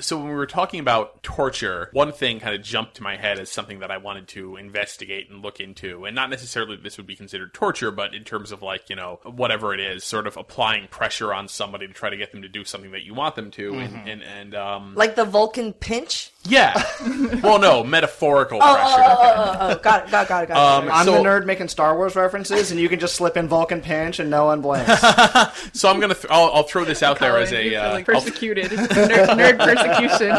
So 0.00 0.18
when 0.18 0.28
we 0.28 0.34
were 0.34 0.46
talking 0.46 0.80
about 0.80 1.22
torture, 1.22 1.90
one 1.92 2.12
thing 2.12 2.40
kind 2.40 2.54
of 2.54 2.62
jumped 2.62 2.96
to 2.96 3.02
my 3.02 3.16
head 3.16 3.38
as 3.38 3.50
something 3.50 3.80
that 3.80 3.90
I 3.90 3.98
wanted 3.98 4.28
to 4.28 4.56
investigate 4.56 5.30
and 5.30 5.42
look 5.42 5.60
into, 5.60 6.04
and 6.04 6.14
not 6.14 6.30
necessarily 6.30 6.76
this 6.76 6.96
would 6.96 7.06
be 7.06 7.16
considered 7.16 7.54
torture, 7.54 7.90
but 7.90 8.14
in 8.14 8.24
terms 8.24 8.52
of 8.52 8.62
like 8.62 8.90
you 8.90 8.96
know 8.96 9.20
whatever 9.24 9.72
it 9.74 9.80
is, 9.80 10.04
sort 10.04 10.26
of 10.26 10.36
applying 10.36 10.88
pressure 10.88 11.32
on 11.32 11.48
somebody 11.48 11.86
to 11.86 11.92
try 11.92 12.10
to 12.10 12.16
get 12.16 12.32
them 12.32 12.42
to 12.42 12.48
do 12.48 12.64
something 12.64 12.90
that 12.92 13.02
you 13.02 13.14
want 13.14 13.36
them 13.36 13.50
to, 13.52 13.74
and 13.74 14.08
and, 14.08 14.22
and 14.22 14.54
um, 14.54 14.94
Like 14.94 15.14
the 15.14 15.24
Vulcan 15.24 15.72
pinch. 15.72 16.32
Yeah, 16.48 16.82
well, 17.42 17.58
no, 17.58 17.82
metaphorical 17.84 18.58
Oh, 18.62 18.74
pressure. 18.74 18.94
oh, 18.98 19.16
oh, 19.18 19.56
oh, 19.60 19.70
oh, 19.70 19.74
got 19.82 20.06
it, 20.06 20.10
got 20.10 20.24
it, 20.24 20.28
got 20.28 20.44
it, 20.44 20.48
got 20.48 20.50
it. 20.50 20.84
Um, 20.84 20.90
I'm 20.92 21.04
so- 21.06 21.12
the 21.12 21.18
nerd 21.28 21.46
making 21.46 21.68
Star 21.68 21.96
Wars 21.96 22.16
references, 22.16 22.70
and 22.70 22.80
you 22.80 22.88
can 22.88 22.98
just 23.00 23.14
slip 23.14 23.36
in 23.36 23.48
Vulcan 23.48 23.80
Pinch, 23.80 24.18
and 24.18 24.30
no 24.30 24.46
one 24.46 24.60
blinks. 24.62 24.90
So 25.72 25.88
I'm 25.90 26.00
gonna 26.00 26.14
th- 26.14 26.26
I'll, 26.30 26.50
I'll 26.52 26.62
throw 26.62 26.84
this 26.84 27.02
out 27.02 27.18
there 27.18 27.36
as 27.38 27.52
a 27.52 27.74
uh, 27.74 27.88
feeling 27.90 28.06
I'll- 28.08 28.20
persecuted. 28.22 28.66
nerd, 28.70 29.28
nerd 29.28 29.58
persecution. 29.58 30.32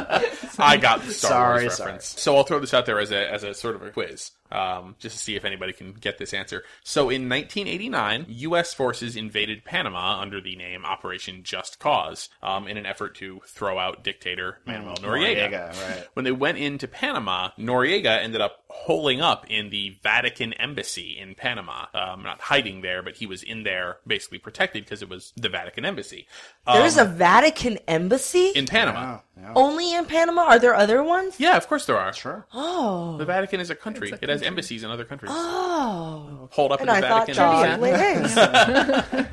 I 0.60 0.78
got 0.78 1.04
the 1.04 1.14
Star 1.14 1.30
Sorry, 1.32 1.64
Wars 1.66 1.76
sorry. 1.78 1.88
reference. 1.92 2.20
So 2.20 2.36
I'll 2.36 2.44
throw 2.44 2.60
this 2.60 2.74
out 2.74 2.86
there 2.86 3.00
as 3.00 3.12
a 3.12 3.32
as 3.32 3.44
a 3.44 3.54
sort 3.54 3.76
of 3.76 3.84
a 3.84 3.92
quiz, 3.92 4.32
um, 4.52 4.96
just 5.00 5.18
to 5.18 5.24
see 5.24 5.36
if 5.36 5.46
anybody 5.46 5.74
can 5.74 5.94
get 5.94 6.18
this 6.18 6.34
answer. 6.34 6.64
So 6.84 7.10
in 7.10 7.30
1989, 7.30 8.26
U.S. 8.28 8.74
forces 8.74 9.16
invaded 9.16 9.66
Panama 9.66 10.20
under 10.20 10.42
the 10.42 10.56
name 10.56 10.86
Operation 10.86 11.44
Just 11.44 11.80
Cause, 11.80 12.30
um, 12.42 12.68
in 12.68 12.78
an 12.78 12.86
effort 12.86 13.16
to 13.16 13.42
throw 13.46 13.78
out 13.78 14.04
dictator 14.04 14.60
Manuel 14.66 14.96
Noriega. 14.96 15.50
Noriega, 15.50 15.90
right. 15.90 16.08
When 16.14 16.24
they 16.26 16.32
went 16.32 16.58
into 16.58 16.88
Panama, 16.88 17.50
Noriega 17.58 18.22
ended 18.24 18.42
up 18.42 18.64
holing 18.70 19.22
up 19.22 19.46
in 19.50 19.70
the 19.70 19.98
Vatican 20.02 20.54
embassy 20.54 21.18
in 21.18 21.36
Panama. 21.36 21.86
Um, 21.94 22.24
not 22.24 22.42
hiding 22.42 22.82
there, 22.82 23.02
but 23.02 23.16
he 23.16 23.26
was 23.26 23.44
in 23.44 23.64
there 23.64 23.98
basically 24.06 24.40
protected 24.40 24.84
because 24.84 25.02
it 25.02 25.10
was 25.10 25.34
the 25.36 25.50
Vatican 25.50 25.86
embassy. 25.86 26.28
Um, 26.66 26.80
There's 26.80 26.98
a 26.98 27.06
Vatican 27.06 27.78
embassy 27.88 28.50
in 28.50 28.66
Panama. 28.66 29.20
Only 29.56 29.94
in 29.94 30.06
Panama. 30.06 30.44
Are 30.44 30.60
there 30.60 30.74
other 30.76 31.04
ones? 31.04 31.36
Yeah, 31.40 31.58
of 31.58 31.68
course 31.68 31.86
there 31.86 31.98
are. 31.98 32.14
Sure. 32.14 32.46
Oh, 32.54 33.18
The 33.18 33.26
Vatican 33.26 33.60
is 33.60 33.70
a 33.70 33.76
country. 33.76 34.12
it 34.22 34.30
has 34.30 34.42
embassies 34.42 34.84
in 34.84 34.90
other 34.92 35.06
countries. 35.06 35.32
oh. 35.34 36.50
Hold 36.52 36.72
up 36.72 36.82
And 36.82 36.90
in 36.90 36.96
I 36.96 37.02
the 37.02 37.08
thought 37.08 37.28
Vatican. 37.28 37.44
God 37.44 37.70
embassy. 37.84 39.16
lives. 39.16 39.28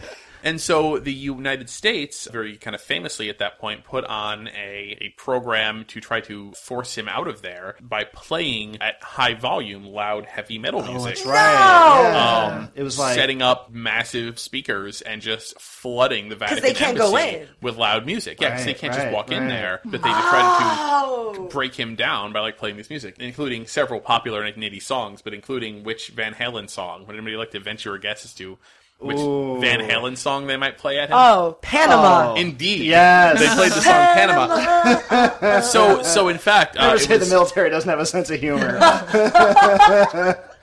And 0.45 0.61
so 0.61 0.99
the 0.99 1.13
United 1.13 1.71
States, 1.71 2.29
very 2.31 2.57
kind 2.59 2.75
of 2.75 2.83
famously 2.83 3.31
at 3.31 3.39
that 3.39 3.59
point, 3.59 3.83
put 3.83 4.05
on 4.05 4.49
a, 4.49 4.99
a 5.01 5.09
program 5.17 5.87
to 5.87 6.01
try 6.01 6.21
to 6.21 6.53
force 6.53 6.97
him 6.97 7.09
out 7.09 7.27
of 7.29 7.41
there 7.41 7.77
by 7.81 8.05
playing 8.05 8.77
at 8.83 9.03
high 9.03 9.33
volume 9.33 9.85
loud 9.87 10.27
heavy 10.27 10.59
metal 10.59 10.83
music. 10.83 11.01
Oh, 11.01 11.05
that's 11.07 11.25
right. 11.27 11.55
No! 11.55 12.03
Yeah. 12.11 12.57
Um, 12.59 12.69
it 12.75 12.83
was 12.83 12.99
like 12.99 13.15
setting 13.15 13.41
up 13.41 13.73
massive 13.73 14.39
speakers 14.39 15.01
and 15.01 15.23
just 15.23 15.59
flooding 15.59 16.29
the 16.29 16.37
Vatican 16.37 16.63
they 16.63 16.75
can't 16.75 16.97
go 16.99 17.17
in. 17.17 17.49
with 17.63 17.77
loud 17.79 18.05
music. 18.05 18.39
Yeah, 18.39 18.51
because 18.51 18.67
they 18.67 18.75
can't 18.75 18.93
just 18.93 19.07
right, 19.07 19.15
walk 19.15 19.33
in 19.33 19.49
there. 19.49 19.81
But 19.85 20.03
they 20.03 20.11
tried 20.11 20.59
Oh. 20.97 21.33
to 21.37 21.41
break 21.49 21.75
him 21.75 21.95
down 21.97 22.35
by 22.35 22.41
like 22.41 22.59
playing 22.59 22.77
this 22.77 22.91
music, 22.91 23.17
including 23.19 23.67
several 23.67 23.99
popular 23.99 24.41
1980 24.41 24.81
songs, 24.81 25.23
but 25.23 25.33
including 25.33 25.85
which 25.85 26.09
Van 26.09 26.35
Halen 26.35 26.69
song. 26.69 27.07
Would 27.07 27.17
anybody 27.17 27.37
like 27.37 27.51
to 27.53 27.61
venture 27.61 27.95
a 27.95 27.99
guess 27.99 28.27
as 28.27 28.35
to 28.35 28.59
which 28.99 29.19
Ooh. 29.19 29.61
Van 29.61 29.81
Halen 29.81 30.17
song 30.17 30.47
they 30.47 30.57
might 30.57 30.79
play 30.79 30.99
at 30.99 31.09
him? 31.11 31.17
Oh, 31.19 31.59
Panama. 31.61 32.33
Oh. 32.33 32.35
Indeed. 32.37 32.83
Yes. 32.87 33.39
They 33.39 33.49
played 33.49 33.73
the 33.73 33.81
song 33.81 33.93
Panama. 34.15 35.61
so, 35.61 36.03
so 36.03 36.29
in 36.29 36.39
fact, 36.39 36.77
uh, 36.77 36.83
Never 36.87 36.97
it 36.97 37.01
say 37.01 37.19
was- 37.19 37.29
the 37.29 37.35
military 37.35 37.71
doesn't 37.71 37.89
have 37.91 37.99
a 38.01 38.07
sense 38.07 38.31
of 38.31 38.41
humor. 38.41 38.79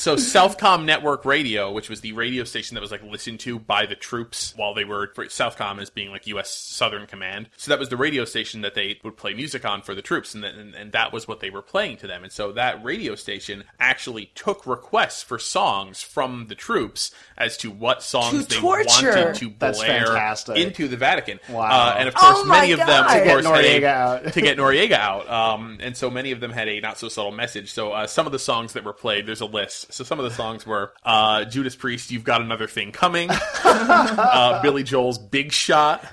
So 0.00 0.16
Southcom 0.16 0.86
Network 0.86 1.26
Radio, 1.26 1.70
which 1.70 1.90
was 1.90 2.00
the 2.00 2.12
radio 2.12 2.44
station 2.44 2.74
that 2.74 2.80
was 2.80 2.90
like 2.90 3.02
listened 3.02 3.38
to 3.40 3.58
by 3.58 3.84
the 3.84 3.94
troops 3.94 4.54
while 4.56 4.72
they 4.72 4.84
were 4.86 5.12
for 5.14 5.26
Southcom 5.26 5.78
as 5.78 5.90
being 5.90 6.10
like 6.10 6.26
U.S. 6.28 6.48
Southern 6.50 7.06
Command. 7.06 7.50
So 7.58 7.68
that 7.70 7.78
was 7.78 7.90
the 7.90 7.98
radio 7.98 8.24
station 8.24 8.62
that 8.62 8.74
they 8.74 8.98
would 9.04 9.18
play 9.18 9.34
music 9.34 9.66
on 9.66 9.82
for 9.82 9.94
the 9.94 10.00
troops, 10.00 10.34
and, 10.34 10.42
and 10.42 10.74
and 10.74 10.92
that 10.92 11.12
was 11.12 11.28
what 11.28 11.40
they 11.40 11.50
were 11.50 11.60
playing 11.60 11.98
to 11.98 12.06
them. 12.06 12.22
And 12.24 12.32
so 12.32 12.52
that 12.52 12.82
radio 12.82 13.14
station 13.14 13.64
actually 13.78 14.30
took 14.34 14.66
requests 14.66 15.22
for 15.22 15.38
songs 15.38 16.00
from 16.02 16.46
the 16.48 16.54
troops 16.54 17.10
as 17.36 17.58
to 17.58 17.70
what 17.70 18.02
songs 18.02 18.46
To 18.46 18.54
they 18.54 18.56
torture. 18.58 19.06
wanted 19.10 19.34
to 19.34 19.52
That's 19.58 19.78
blare 19.78 20.32
into 20.56 20.88
the 20.88 20.96
Vatican. 20.96 21.40
Wow. 21.50 21.68
Uh, 21.70 21.94
and 21.98 22.08
of 22.08 22.14
course, 22.14 22.36
Oh 22.38 22.44
my 22.46 22.60
many 22.60 22.72
of 22.72 22.78
them, 22.78 22.86
God. 22.88 23.06
of 23.06 23.12
To 23.18 23.24
get 23.24 23.32
course, 23.32 23.44
had 23.44 23.64
a- 23.66 23.80
Noriega 23.80 23.84
out. 23.84 24.32
to 24.32 24.40
get 24.40 24.56
Noriega 24.56 24.92
out. 24.98 25.28
Um, 25.30 25.76
and 25.82 25.94
so 25.94 26.08
many 26.08 26.30
of 26.32 26.40
them 26.40 26.52
had 26.52 26.68
a 26.68 26.80
not 26.80 26.96
so 26.98 27.10
subtle 27.10 27.32
message. 27.32 27.70
So 27.70 27.92
uh, 27.92 28.06
some 28.06 28.24
of 28.24 28.32
the 28.32 28.38
songs 28.38 28.72
that 28.72 28.82
were 28.84 28.94
played, 28.94 29.26
there's 29.26 29.42
a 29.42 29.46
list. 29.46 29.89
So 29.90 30.04
some 30.04 30.18
of 30.18 30.24
the 30.24 30.30
songs 30.30 30.66
were 30.66 30.92
uh, 31.04 31.44
Judas 31.44 31.76
Priest, 31.76 32.10
"You've 32.10 32.24
Got 32.24 32.40
Another 32.42 32.66
Thing 32.66 32.92
Coming," 32.92 33.28
uh, 33.64 34.60
Billy 34.62 34.82
Joel's 34.82 35.18
"Big 35.18 35.52
Shot." 35.52 36.04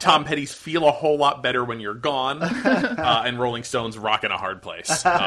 Tom 0.00 0.24
Petty's 0.24 0.52
"Feel 0.54 0.88
a 0.88 0.90
Whole 0.90 1.18
Lot 1.18 1.42
Better 1.42 1.64
When 1.64 1.80
You're 1.80 1.94
Gone," 1.94 2.42
uh, 2.42 3.22
and 3.26 3.38
Rolling 3.38 3.62
Stones' 3.64 3.98
"Rock 3.98 4.24
and 4.24 4.32
a 4.32 4.36
Hard 4.36 4.62
Place." 4.62 4.90
Uh, 4.90 4.94
Some 4.96 5.12
of 5.12 5.18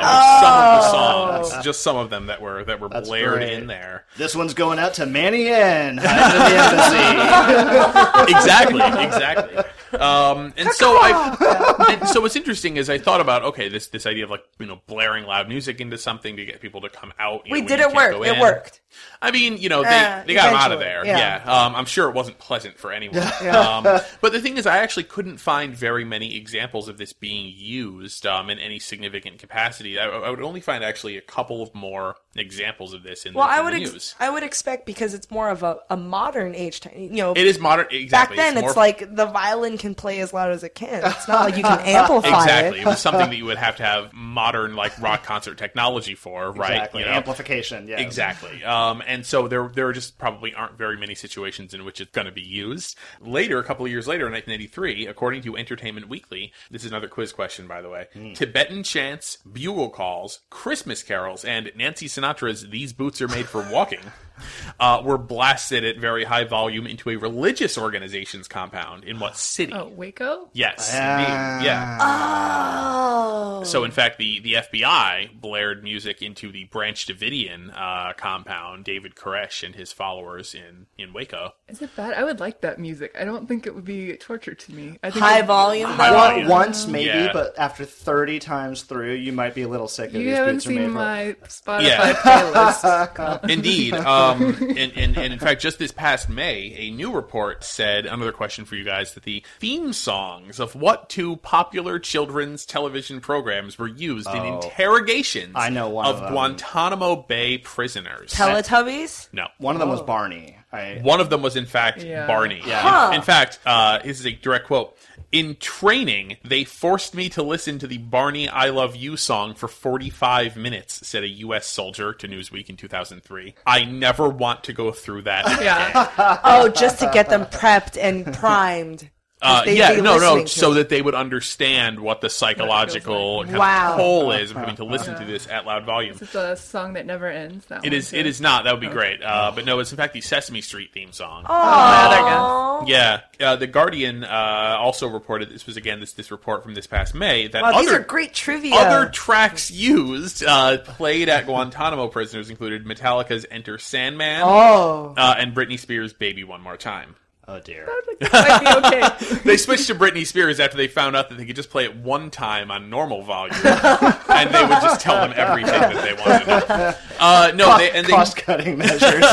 the 1.43 1.49
songs, 1.51 1.63
just 1.63 1.81
some 1.83 1.97
of 1.97 2.09
them 2.09 2.27
that 2.27 2.41
were 2.41 2.63
that 2.65 2.79
were 2.79 2.89
That's 2.89 3.07
blared 3.07 3.33
great. 3.35 3.53
in 3.53 3.67
there. 3.67 4.05
This 4.17 4.35
one's 4.35 4.53
going 4.53 4.79
out 4.79 4.95
to 4.95 5.05
Manny 5.05 5.47
N. 5.47 5.95
the 5.97 6.01
embassy. 6.01 8.33
exactly, 8.33 8.81
exactly. 9.05 9.63
Um, 9.93 10.53
and 10.57 10.69
so 10.69 10.97
I, 10.99 11.97
and 11.99 12.07
so 12.09 12.21
what's 12.21 12.35
interesting 12.35 12.77
is 12.77 12.89
I 12.89 12.97
thought 12.97 13.21
about 13.21 13.43
okay, 13.43 13.69
this 13.69 13.87
this 13.87 14.05
idea 14.05 14.23
of 14.23 14.29
like 14.29 14.43
you 14.59 14.65
know 14.65 14.81
blaring 14.87 15.25
loud 15.25 15.47
music 15.47 15.81
into 15.81 15.97
something 15.97 16.35
to 16.37 16.45
get 16.45 16.61
people 16.61 16.81
to 16.81 16.89
come 16.89 17.13
out. 17.19 17.43
We 17.49 17.61
know, 17.61 17.67
did 17.67 17.79
it 17.79 17.93
work. 17.93 18.15
It 18.25 18.39
worked. 18.39 18.80
I 19.21 19.31
mean, 19.31 19.57
you 19.57 19.69
know, 19.69 19.83
they, 19.83 19.89
Uh, 19.89 20.23
they 20.25 20.33
got 20.33 20.49
him 20.49 20.55
out 20.57 20.71
of 20.71 20.79
there. 20.79 21.05
yeah. 21.05 21.41
Yeah. 21.45 21.51
Um, 21.65 21.75
I'm 21.75 21.85
sure 21.85 22.09
it 22.09 22.15
wasn't 22.15 22.37
pleasant 22.39 22.77
for 22.77 22.91
anyone. 22.91 23.17
um, 23.49 23.83
but 23.83 24.31
the 24.31 24.39
thing 24.41 24.57
is, 24.57 24.65
I 24.65 24.79
actually 24.79 25.03
couldn't 25.03 25.37
find 25.37 25.75
very 25.75 26.03
many 26.05 26.35
examples 26.35 26.87
of 26.87 26.97
this 26.97 27.13
being 27.13 27.53
used 27.55 28.25
um, 28.25 28.49
in 28.49 28.59
any 28.59 28.79
significant 28.79 29.39
capacity. 29.39 29.99
I, 29.99 30.05
I 30.07 30.29
would 30.29 30.41
only 30.41 30.61
find 30.61 30.83
actually 30.83 31.17
a 31.17 31.21
couple 31.21 31.61
of 31.61 31.73
more 31.75 32.15
examples 32.35 32.93
of 32.93 33.03
this 33.03 33.25
in 33.25 33.33
Well, 33.33 33.45
the, 33.47 33.53
I 33.53 33.61
would 33.61 33.73
the 33.73 33.81
ex- 33.81 33.91
news. 33.91 34.15
I 34.19 34.29
would 34.29 34.43
expect 34.43 34.85
because 34.85 35.13
it's 35.13 35.29
more 35.29 35.49
of 35.49 35.63
a, 35.63 35.77
a 35.89 35.97
modern 35.97 36.55
age 36.55 36.79
time. 36.79 36.93
You 36.95 37.09
know, 37.09 37.33
It 37.33 37.45
is 37.45 37.59
modern. 37.59 37.87
Exactly. 37.91 38.37
back 38.37 38.45
then 38.53 38.61
more 38.61 38.69
it's 38.69 38.77
like 38.77 39.15
the 39.15 39.25
violin 39.25 39.77
can 39.77 39.95
play 39.95 40.19
as 40.21 40.33
loud 40.33 40.51
as 40.51 40.63
it 40.63 40.73
can. 40.75 41.03
It's 41.05 41.27
not 41.27 41.41
like 41.45 41.57
you 41.57 41.63
can 41.63 41.79
amplify 41.85 42.27
Exactly. 42.43 42.79
it. 42.79 42.81
It 42.83 42.85
was 42.87 42.99
something 43.07 43.29
that 43.29 43.35
you 43.35 43.45
would 43.45 43.57
have 43.57 43.75
to 43.77 43.83
have 43.83 44.13
modern 44.13 44.75
like 44.75 44.99
rock 45.01 45.23
concert 45.23 45.57
technology 45.57 46.15
for, 46.15 46.51
right? 46.51 46.71
Exactly. 46.71 47.01
You 47.01 47.07
know? 47.07 47.13
Amplification. 47.13 47.87
Yeah. 47.87 47.99
Exactly. 47.99 48.63
Um, 48.63 48.80
Um, 48.81 49.03
and 49.05 49.25
so 49.25 49.47
there, 49.47 49.69
there 49.73 49.91
just 49.91 50.17
probably 50.17 50.53
aren't 50.53 50.77
very 50.77 50.97
many 50.97 51.13
situations 51.13 51.73
in 51.73 51.85
which 51.85 52.01
it's 52.01 52.11
going 52.11 52.25
to 52.25 52.31
be 52.31 52.41
used. 52.41 52.97
Later, 53.19 53.59
a 53.59 53.63
couple 53.63 53.85
of 53.85 53.91
years 53.91 54.07
later, 54.07 54.25
in 54.25 54.33
1983, 54.33 55.07
according 55.07 55.43
to 55.43 55.55
Entertainment 55.55 56.09
Weekly, 56.09 56.51
this 56.71 56.83
is 56.83 56.91
another 56.91 57.07
quiz 57.07 57.31
question, 57.31 57.67
by 57.67 57.81
the 57.81 57.89
way. 57.89 58.07
Hmm. 58.13 58.33
Tibetan 58.33 58.83
chants, 58.83 59.37
bugle 59.37 59.89
calls, 59.89 60.39
Christmas 60.49 61.03
carols, 61.03 61.45
and 61.45 61.71
Nancy 61.75 62.07
Sinatra's 62.07 62.69
"These 62.69 62.93
Boots 62.93 63.21
Are 63.21 63.27
Made 63.27 63.47
for 63.47 63.67
Walking" 63.71 63.99
uh, 64.79 65.01
were 65.03 65.17
blasted 65.17 65.83
at 65.83 65.97
very 65.97 66.23
high 66.23 66.43
volume 66.43 66.87
into 66.87 67.09
a 67.09 67.15
religious 67.15 67.77
organization's 67.77 68.47
compound 68.47 69.03
in 69.03 69.19
what 69.19 69.37
city? 69.37 69.73
Oh, 69.73 69.87
Waco? 69.89 70.49
Yes, 70.53 70.91
Ah. 70.93 71.61
Yeah. 71.61 71.97
Oh. 72.01 73.63
So, 73.63 73.83
in 73.83 73.91
fact, 73.91 74.17
the, 74.17 74.39
the 74.39 74.53
FBI 74.53 75.39
blared 75.39 75.83
music 75.83 76.21
into 76.21 76.51
the 76.51 76.65
Branch 76.65 77.05
Davidian 77.05 77.71
uh, 77.75 78.13
compound, 78.13 78.83
David 78.85 79.15
Koresh 79.15 79.63
and 79.63 79.75
his 79.75 79.91
followers 79.91 80.55
in, 80.55 80.87
in 80.97 81.13
Waco. 81.13 81.53
Is 81.67 81.81
it 81.81 81.95
bad? 81.95 82.13
I 82.15 82.23
would 82.23 82.39
like 82.39 82.61
that 82.61 82.79
music. 82.79 83.15
I 83.19 83.23
don't 83.25 83.47
think 83.47 83.67
it 83.67 83.75
would 83.75 83.85
be 83.85 84.15
torture 84.17 84.55
to 84.55 84.71
me. 84.73 84.97
I 85.03 85.11
think 85.11 85.23
High 85.23 85.41
volume, 85.43 85.89
High 85.89 86.09
though. 86.09 86.15
volume. 86.15 86.47
Once 86.47 86.87
maybe, 86.87 87.05
Yeah. 87.05 87.33
but 87.33 87.57
after 87.57 87.85
30 87.85 88.39
times 88.39 88.81
through, 88.83 89.13
you 89.13 89.31
might 89.31 89.53
be 89.53 89.61
a 89.61 89.67
little 89.67 89.87
sick 89.87 90.09
of 90.09 90.15
You 90.15 90.23
these 90.25 90.35
haven't 90.37 90.55
boots 90.55 90.67
are 90.67 90.71
made 90.71 90.77
seen 90.81 90.91
my 90.91 91.35
Spotify 91.43 91.81
Yeah. 91.83 92.13
playlist. 92.13 93.43
Indeed. 93.49 93.93
Um, 94.21 94.41
and, 94.77 94.91
and, 94.97 95.17
and 95.17 95.33
in 95.33 95.39
fact, 95.39 95.61
just 95.61 95.79
this 95.79 95.91
past 95.91 96.29
May, 96.29 96.73
a 96.77 96.91
new 96.91 97.11
report 97.11 97.63
said 97.63 98.05
another 98.05 98.31
question 98.31 98.65
for 98.65 98.75
you 98.75 98.83
guys 98.83 99.13
that 99.13 99.23
the 99.23 99.43
theme 99.59 99.93
songs 99.93 100.59
of 100.59 100.75
what 100.75 101.09
two 101.09 101.37
popular 101.37 101.99
children's 101.99 102.65
television 102.65 103.21
programs 103.21 103.77
were 103.77 103.87
used 103.87 104.27
in 104.29 104.37
Oh. 104.41 104.61
interrogations 104.61 105.53
I 105.55 105.69
know 105.69 105.89
one 105.89 106.05
of 106.05 106.15
of 106.15 106.21
them. 106.21 106.31
Guantanamo 106.33 107.15
Bay 107.17 107.57
prisoners. 107.57 108.31
Teletubbies? 108.33 109.27
no. 109.33 109.47
One 109.57 109.75
of 109.75 109.79
them 109.79 109.89
Oh. 109.89 109.93
was 109.93 110.01
Barney. 110.01 110.57
I, 110.73 110.99
One 111.03 111.19
of 111.19 111.29
them 111.29 111.41
was, 111.41 111.57
in 111.57 111.65
fact, 111.65 112.01
Yeah. 112.01 112.27
Barney. 112.27 112.61
Yeah. 112.65 112.79
Huh. 112.79 113.07
In, 113.09 113.15
in 113.15 113.21
fact, 113.23 113.59
uh, 113.65 113.99
this 113.99 114.21
is 114.21 114.25
a 114.25 114.31
direct 114.31 114.67
quote. 114.67 114.95
In 115.31 115.55
training, 115.55 116.35
they 116.43 116.65
forced 116.65 117.15
me 117.15 117.29
to 117.29 117.41
listen 117.41 117.79
to 117.79 117.87
the 117.87 117.99
Barney 117.99 118.49
I 118.49 118.69
Love 118.69 118.97
You 118.97 119.15
song 119.15 119.53
for 119.55 119.69
45 119.69 120.57
minutes, 120.57 121.07
said 121.07 121.23
a 121.23 121.29
U.S. 121.29 121.67
soldier 121.67 122.13
to 122.13 122.27
Newsweek 122.27 122.69
in 122.69 122.75
2003. 122.75 123.55
I 123.65 123.85
never 123.85 124.27
want 124.27 124.65
to 124.65 124.73
go 124.73 124.91
through 124.91 125.21
that. 125.21 125.45
yeah. 125.63 126.39
Oh, 126.43 126.67
just 126.67 126.99
to 126.99 127.09
get 127.13 127.29
them 127.29 127.45
prepped 127.45 127.97
and 127.97 128.33
primed. 128.33 129.09
'Cause 129.41 129.61
Uh, 129.61 129.65
they'd 129.65 129.77
yeah, 129.77 129.91
no, 129.95 130.17
no, 130.19 130.45
so 130.45 130.71
it. 130.71 130.75
that 130.75 130.89
they 130.89 131.01
would 131.01 131.15
understand 131.15 131.99
what 131.99 132.21
the 132.21 132.29
psychological 132.29 133.43
kind 133.43 133.57
Wow. 133.57 133.93
of 133.93 133.97
toll 133.97 134.31
is 134.33 134.51
of 134.51 134.57
having 134.57 134.75
to 134.75 134.83
listen 134.83 135.17
to 135.17 135.25
this 135.25 135.47
at 135.49 135.65
loud 135.65 135.83
volume. 135.83 136.15
It's 136.21 136.35
a 136.35 136.55
song 136.55 136.93
that 136.93 137.05
never 137.07 137.27
ends. 137.27 137.65
That 137.65 137.83
It 137.83 137.89
one, 137.89 137.93
is. 137.93 138.11
too. 138.11 138.17
It 138.17 138.27
is 138.27 138.39
not. 138.39 138.65
That 138.65 138.73
would 138.73 138.81
be 138.81 138.87
great. 138.87 139.23
Uh, 139.23 139.51
but 139.55 139.65
no, 139.65 139.79
it's 139.79 139.91
in 139.91 139.97
fact 139.97 140.13
the 140.13 140.21
Sesame 140.21 140.61
Street 140.61 140.91
theme 140.93 141.11
song. 141.11 141.45
Aw. 141.47 142.85
Yeah, 142.85 143.21
uh, 143.39 143.55
the 143.55 143.67
Guardian 143.67 144.23
uh, 144.23 144.77
also 144.79 145.07
reported 145.07 145.49
this 145.49 145.65
was 145.65 145.77
again 145.77 145.99
this 145.99 146.13
this 146.13 146.31
report 146.31 146.63
from 146.63 146.73
this 146.75 146.87
past 146.87 147.13
May 147.15 147.47
that 147.47 147.61
Wow, 147.61 147.69
other 147.69 147.81
these 147.81 147.91
are 147.91 147.99
great 147.99 148.33
trivia. 148.33 148.75
other 148.75 149.09
tracks 149.09 149.71
used 149.71 150.43
uh, 150.43 150.77
played 150.79 151.29
at 151.29 151.45
Guantanamo 151.45 152.07
prisoners 152.07 152.49
included 152.49 152.85
Metallica's 152.85 153.45
"Enter 153.49 153.77
Sandman" 153.77 154.41
oh. 154.45 155.13
uh, 155.17 155.35
and 155.37 155.55
Britney 155.55 155.79
Spears' 155.79 156.13
"Baby 156.13 156.43
One 156.43 156.61
More 156.61 156.77
Time." 156.77 157.15
Oh 157.51 157.59
dear. 157.59 157.87
Might 158.31 158.59
be 158.59 158.87
okay. 158.87 159.37
They 159.45 159.57
switched 159.57 159.87
to 159.87 159.95
Britney 159.95 160.25
Spears 160.25 160.59
after 160.59 160.77
they 160.77 160.87
found 160.87 161.15
out 161.15 161.29
that 161.29 161.37
they 161.37 161.45
could 161.45 161.55
just 161.55 161.69
play 161.69 161.83
it 161.85 161.95
one 161.95 162.29
time 162.29 162.71
on 162.71 162.89
normal 162.89 163.23
volume, 163.23 163.55
and 163.65 164.53
they 164.53 164.61
would 164.61 164.81
just 164.81 165.01
tell 165.01 165.15
them 165.15 165.33
everything 165.35 165.71
that 165.79 166.03
they 166.03 166.13
wanted. 166.13 166.45
to 166.45 166.67
know. 166.69 166.93
Uh, 167.19 167.51
no, 167.55 167.77
they, 167.77 167.91
and 167.91 168.05
they 168.05 168.11
Cost 168.13 168.37
cutting 168.37 168.77
measures. 168.77 169.23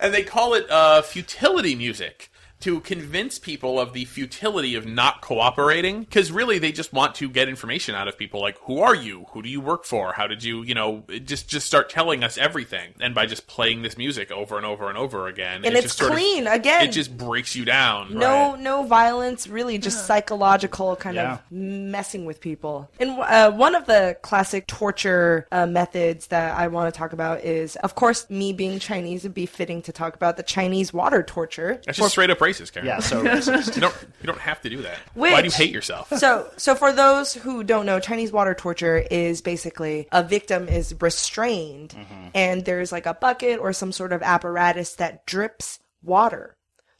and 0.00 0.14
they 0.14 0.22
call 0.22 0.54
it 0.54 0.70
uh, 0.70 1.02
futility 1.02 1.74
music 1.74 2.29
to 2.60 2.80
convince 2.80 3.38
people 3.38 3.78
of 3.80 3.92
the 3.92 4.04
futility 4.04 4.74
of 4.74 4.86
not 4.86 5.20
cooperating 5.20 6.00
because 6.00 6.30
really 6.30 6.58
they 6.58 6.72
just 6.72 6.92
want 6.92 7.14
to 7.14 7.28
get 7.28 7.48
information 7.48 7.94
out 7.94 8.08
of 8.08 8.16
people 8.18 8.40
like 8.40 8.58
who 8.62 8.78
are 8.80 8.94
you 8.94 9.26
who 9.32 9.42
do 9.42 9.48
you 9.48 9.60
work 9.60 9.84
for 9.84 10.12
how 10.12 10.26
did 10.26 10.44
you 10.44 10.62
you 10.62 10.74
know 10.74 11.02
just 11.24 11.48
just 11.48 11.66
start 11.66 11.88
telling 11.88 12.22
us 12.22 12.36
everything 12.38 12.92
and 13.00 13.14
by 13.14 13.26
just 13.26 13.46
playing 13.46 13.82
this 13.82 13.96
music 13.96 14.30
over 14.30 14.56
and 14.56 14.66
over 14.66 14.88
and 14.88 14.98
over 14.98 15.26
again 15.28 15.56
And 15.64 15.74
it 15.74 15.74
it's 15.74 15.82
just 15.84 15.98
sort 15.98 16.10
of- 16.12 16.16
clean, 16.16 16.46
again. 16.46 16.84
it 16.84 16.92
just 16.92 17.16
breaks 17.16 17.56
you 17.56 17.64
down 17.64 18.14
No, 18.14 18.52
right? 18.52 18.60
no 18.60 18.82
violence. 18.84 19.46
Really, 19.46 19.78
just 19.78 20.06
psychological 20.06 20.96
kind 20.96 21.16
Yeah. 21.16 21.34
of 21.34 21.40
messing 21.50 22.24
with 22.24 22.40
people. 22.40 22.90
And 23.00 23.10
uh, 23.18 23.50
one 23.52 23.74
of 23.74 23.86
the 23.86 24.16
classic 24.22 24.66
torture 24.66 25.46
uh, 25.50 25.66
methods 25.66 26.28
that 26.28 26.56
I 26.56 26.68
want 26.68 26.92
to 26.92 26.98
talk 26.98 27.12
about 27.12 27.42
is, 27.44 27.76
of 27.76 27.94
course, 27.94 28.28
me 28.30 28.52
being 28.52 28.78
Chinese, 28.78 29.24
it'd 29.24 29.34
be 29.34 29.46
fitting 29.46 29.82
to 29.82 29.92
talk 29.92 30.14
about 30.14 30.36
the 30.36 30.42
Chinese 30.42 30.92
water 30.92 31.22
torture. 31.22 31.80
that's 31.86 31.98
just 31.98 32.10
straight 32.12 32.30
up 32.30 32.40
racist 32.50 32.72
Karen. 32.72 32.86
yeah, 32.86 33.00
so 33.00 33.22
racist. 33.22 33.74
you 33.74 33.80
don't 33.80 33.96
you 34.20 34.26
don't 34.26 34.38
have 34.38 34.60
to 34.60 34.70
do 34.70 34.82
that 34.82 34.98
why 35.14 35.40
do 35.40 35.46
you 35.46 35.52
hate 35.52 35.72
yourself 35.72 36.10
so, 36.16 36.50
so 36.56 36.74
for 36.74 36.92
those 36.92 37.32
who 37.34 37.64
don't 37.64 37.86
know, 37.86 38.00
Chinese 38.00 38.32
water 38.32 38.54
torture 38.54 38.98
is 38.98 39.40
basically 39.40 40.08
a 40.12 40.22
victim 40.22 40.68
is 40.68 40.94
restrained, 41.00 41.90
mm-hmm. 41.90 42.28
and 42.34 42.64
there's 42.64 42.92
like 42.92 43.06
a 43.06 43.14
bucket 43.14 43.58
or 43.58 43.72
some 43.72 43.92
sort 43.92 44.12
of 44.12 44.22
apparatus 44.22 44.94
that 44.96 45.26
drips 45.26 45.78
water. 46.02 46.56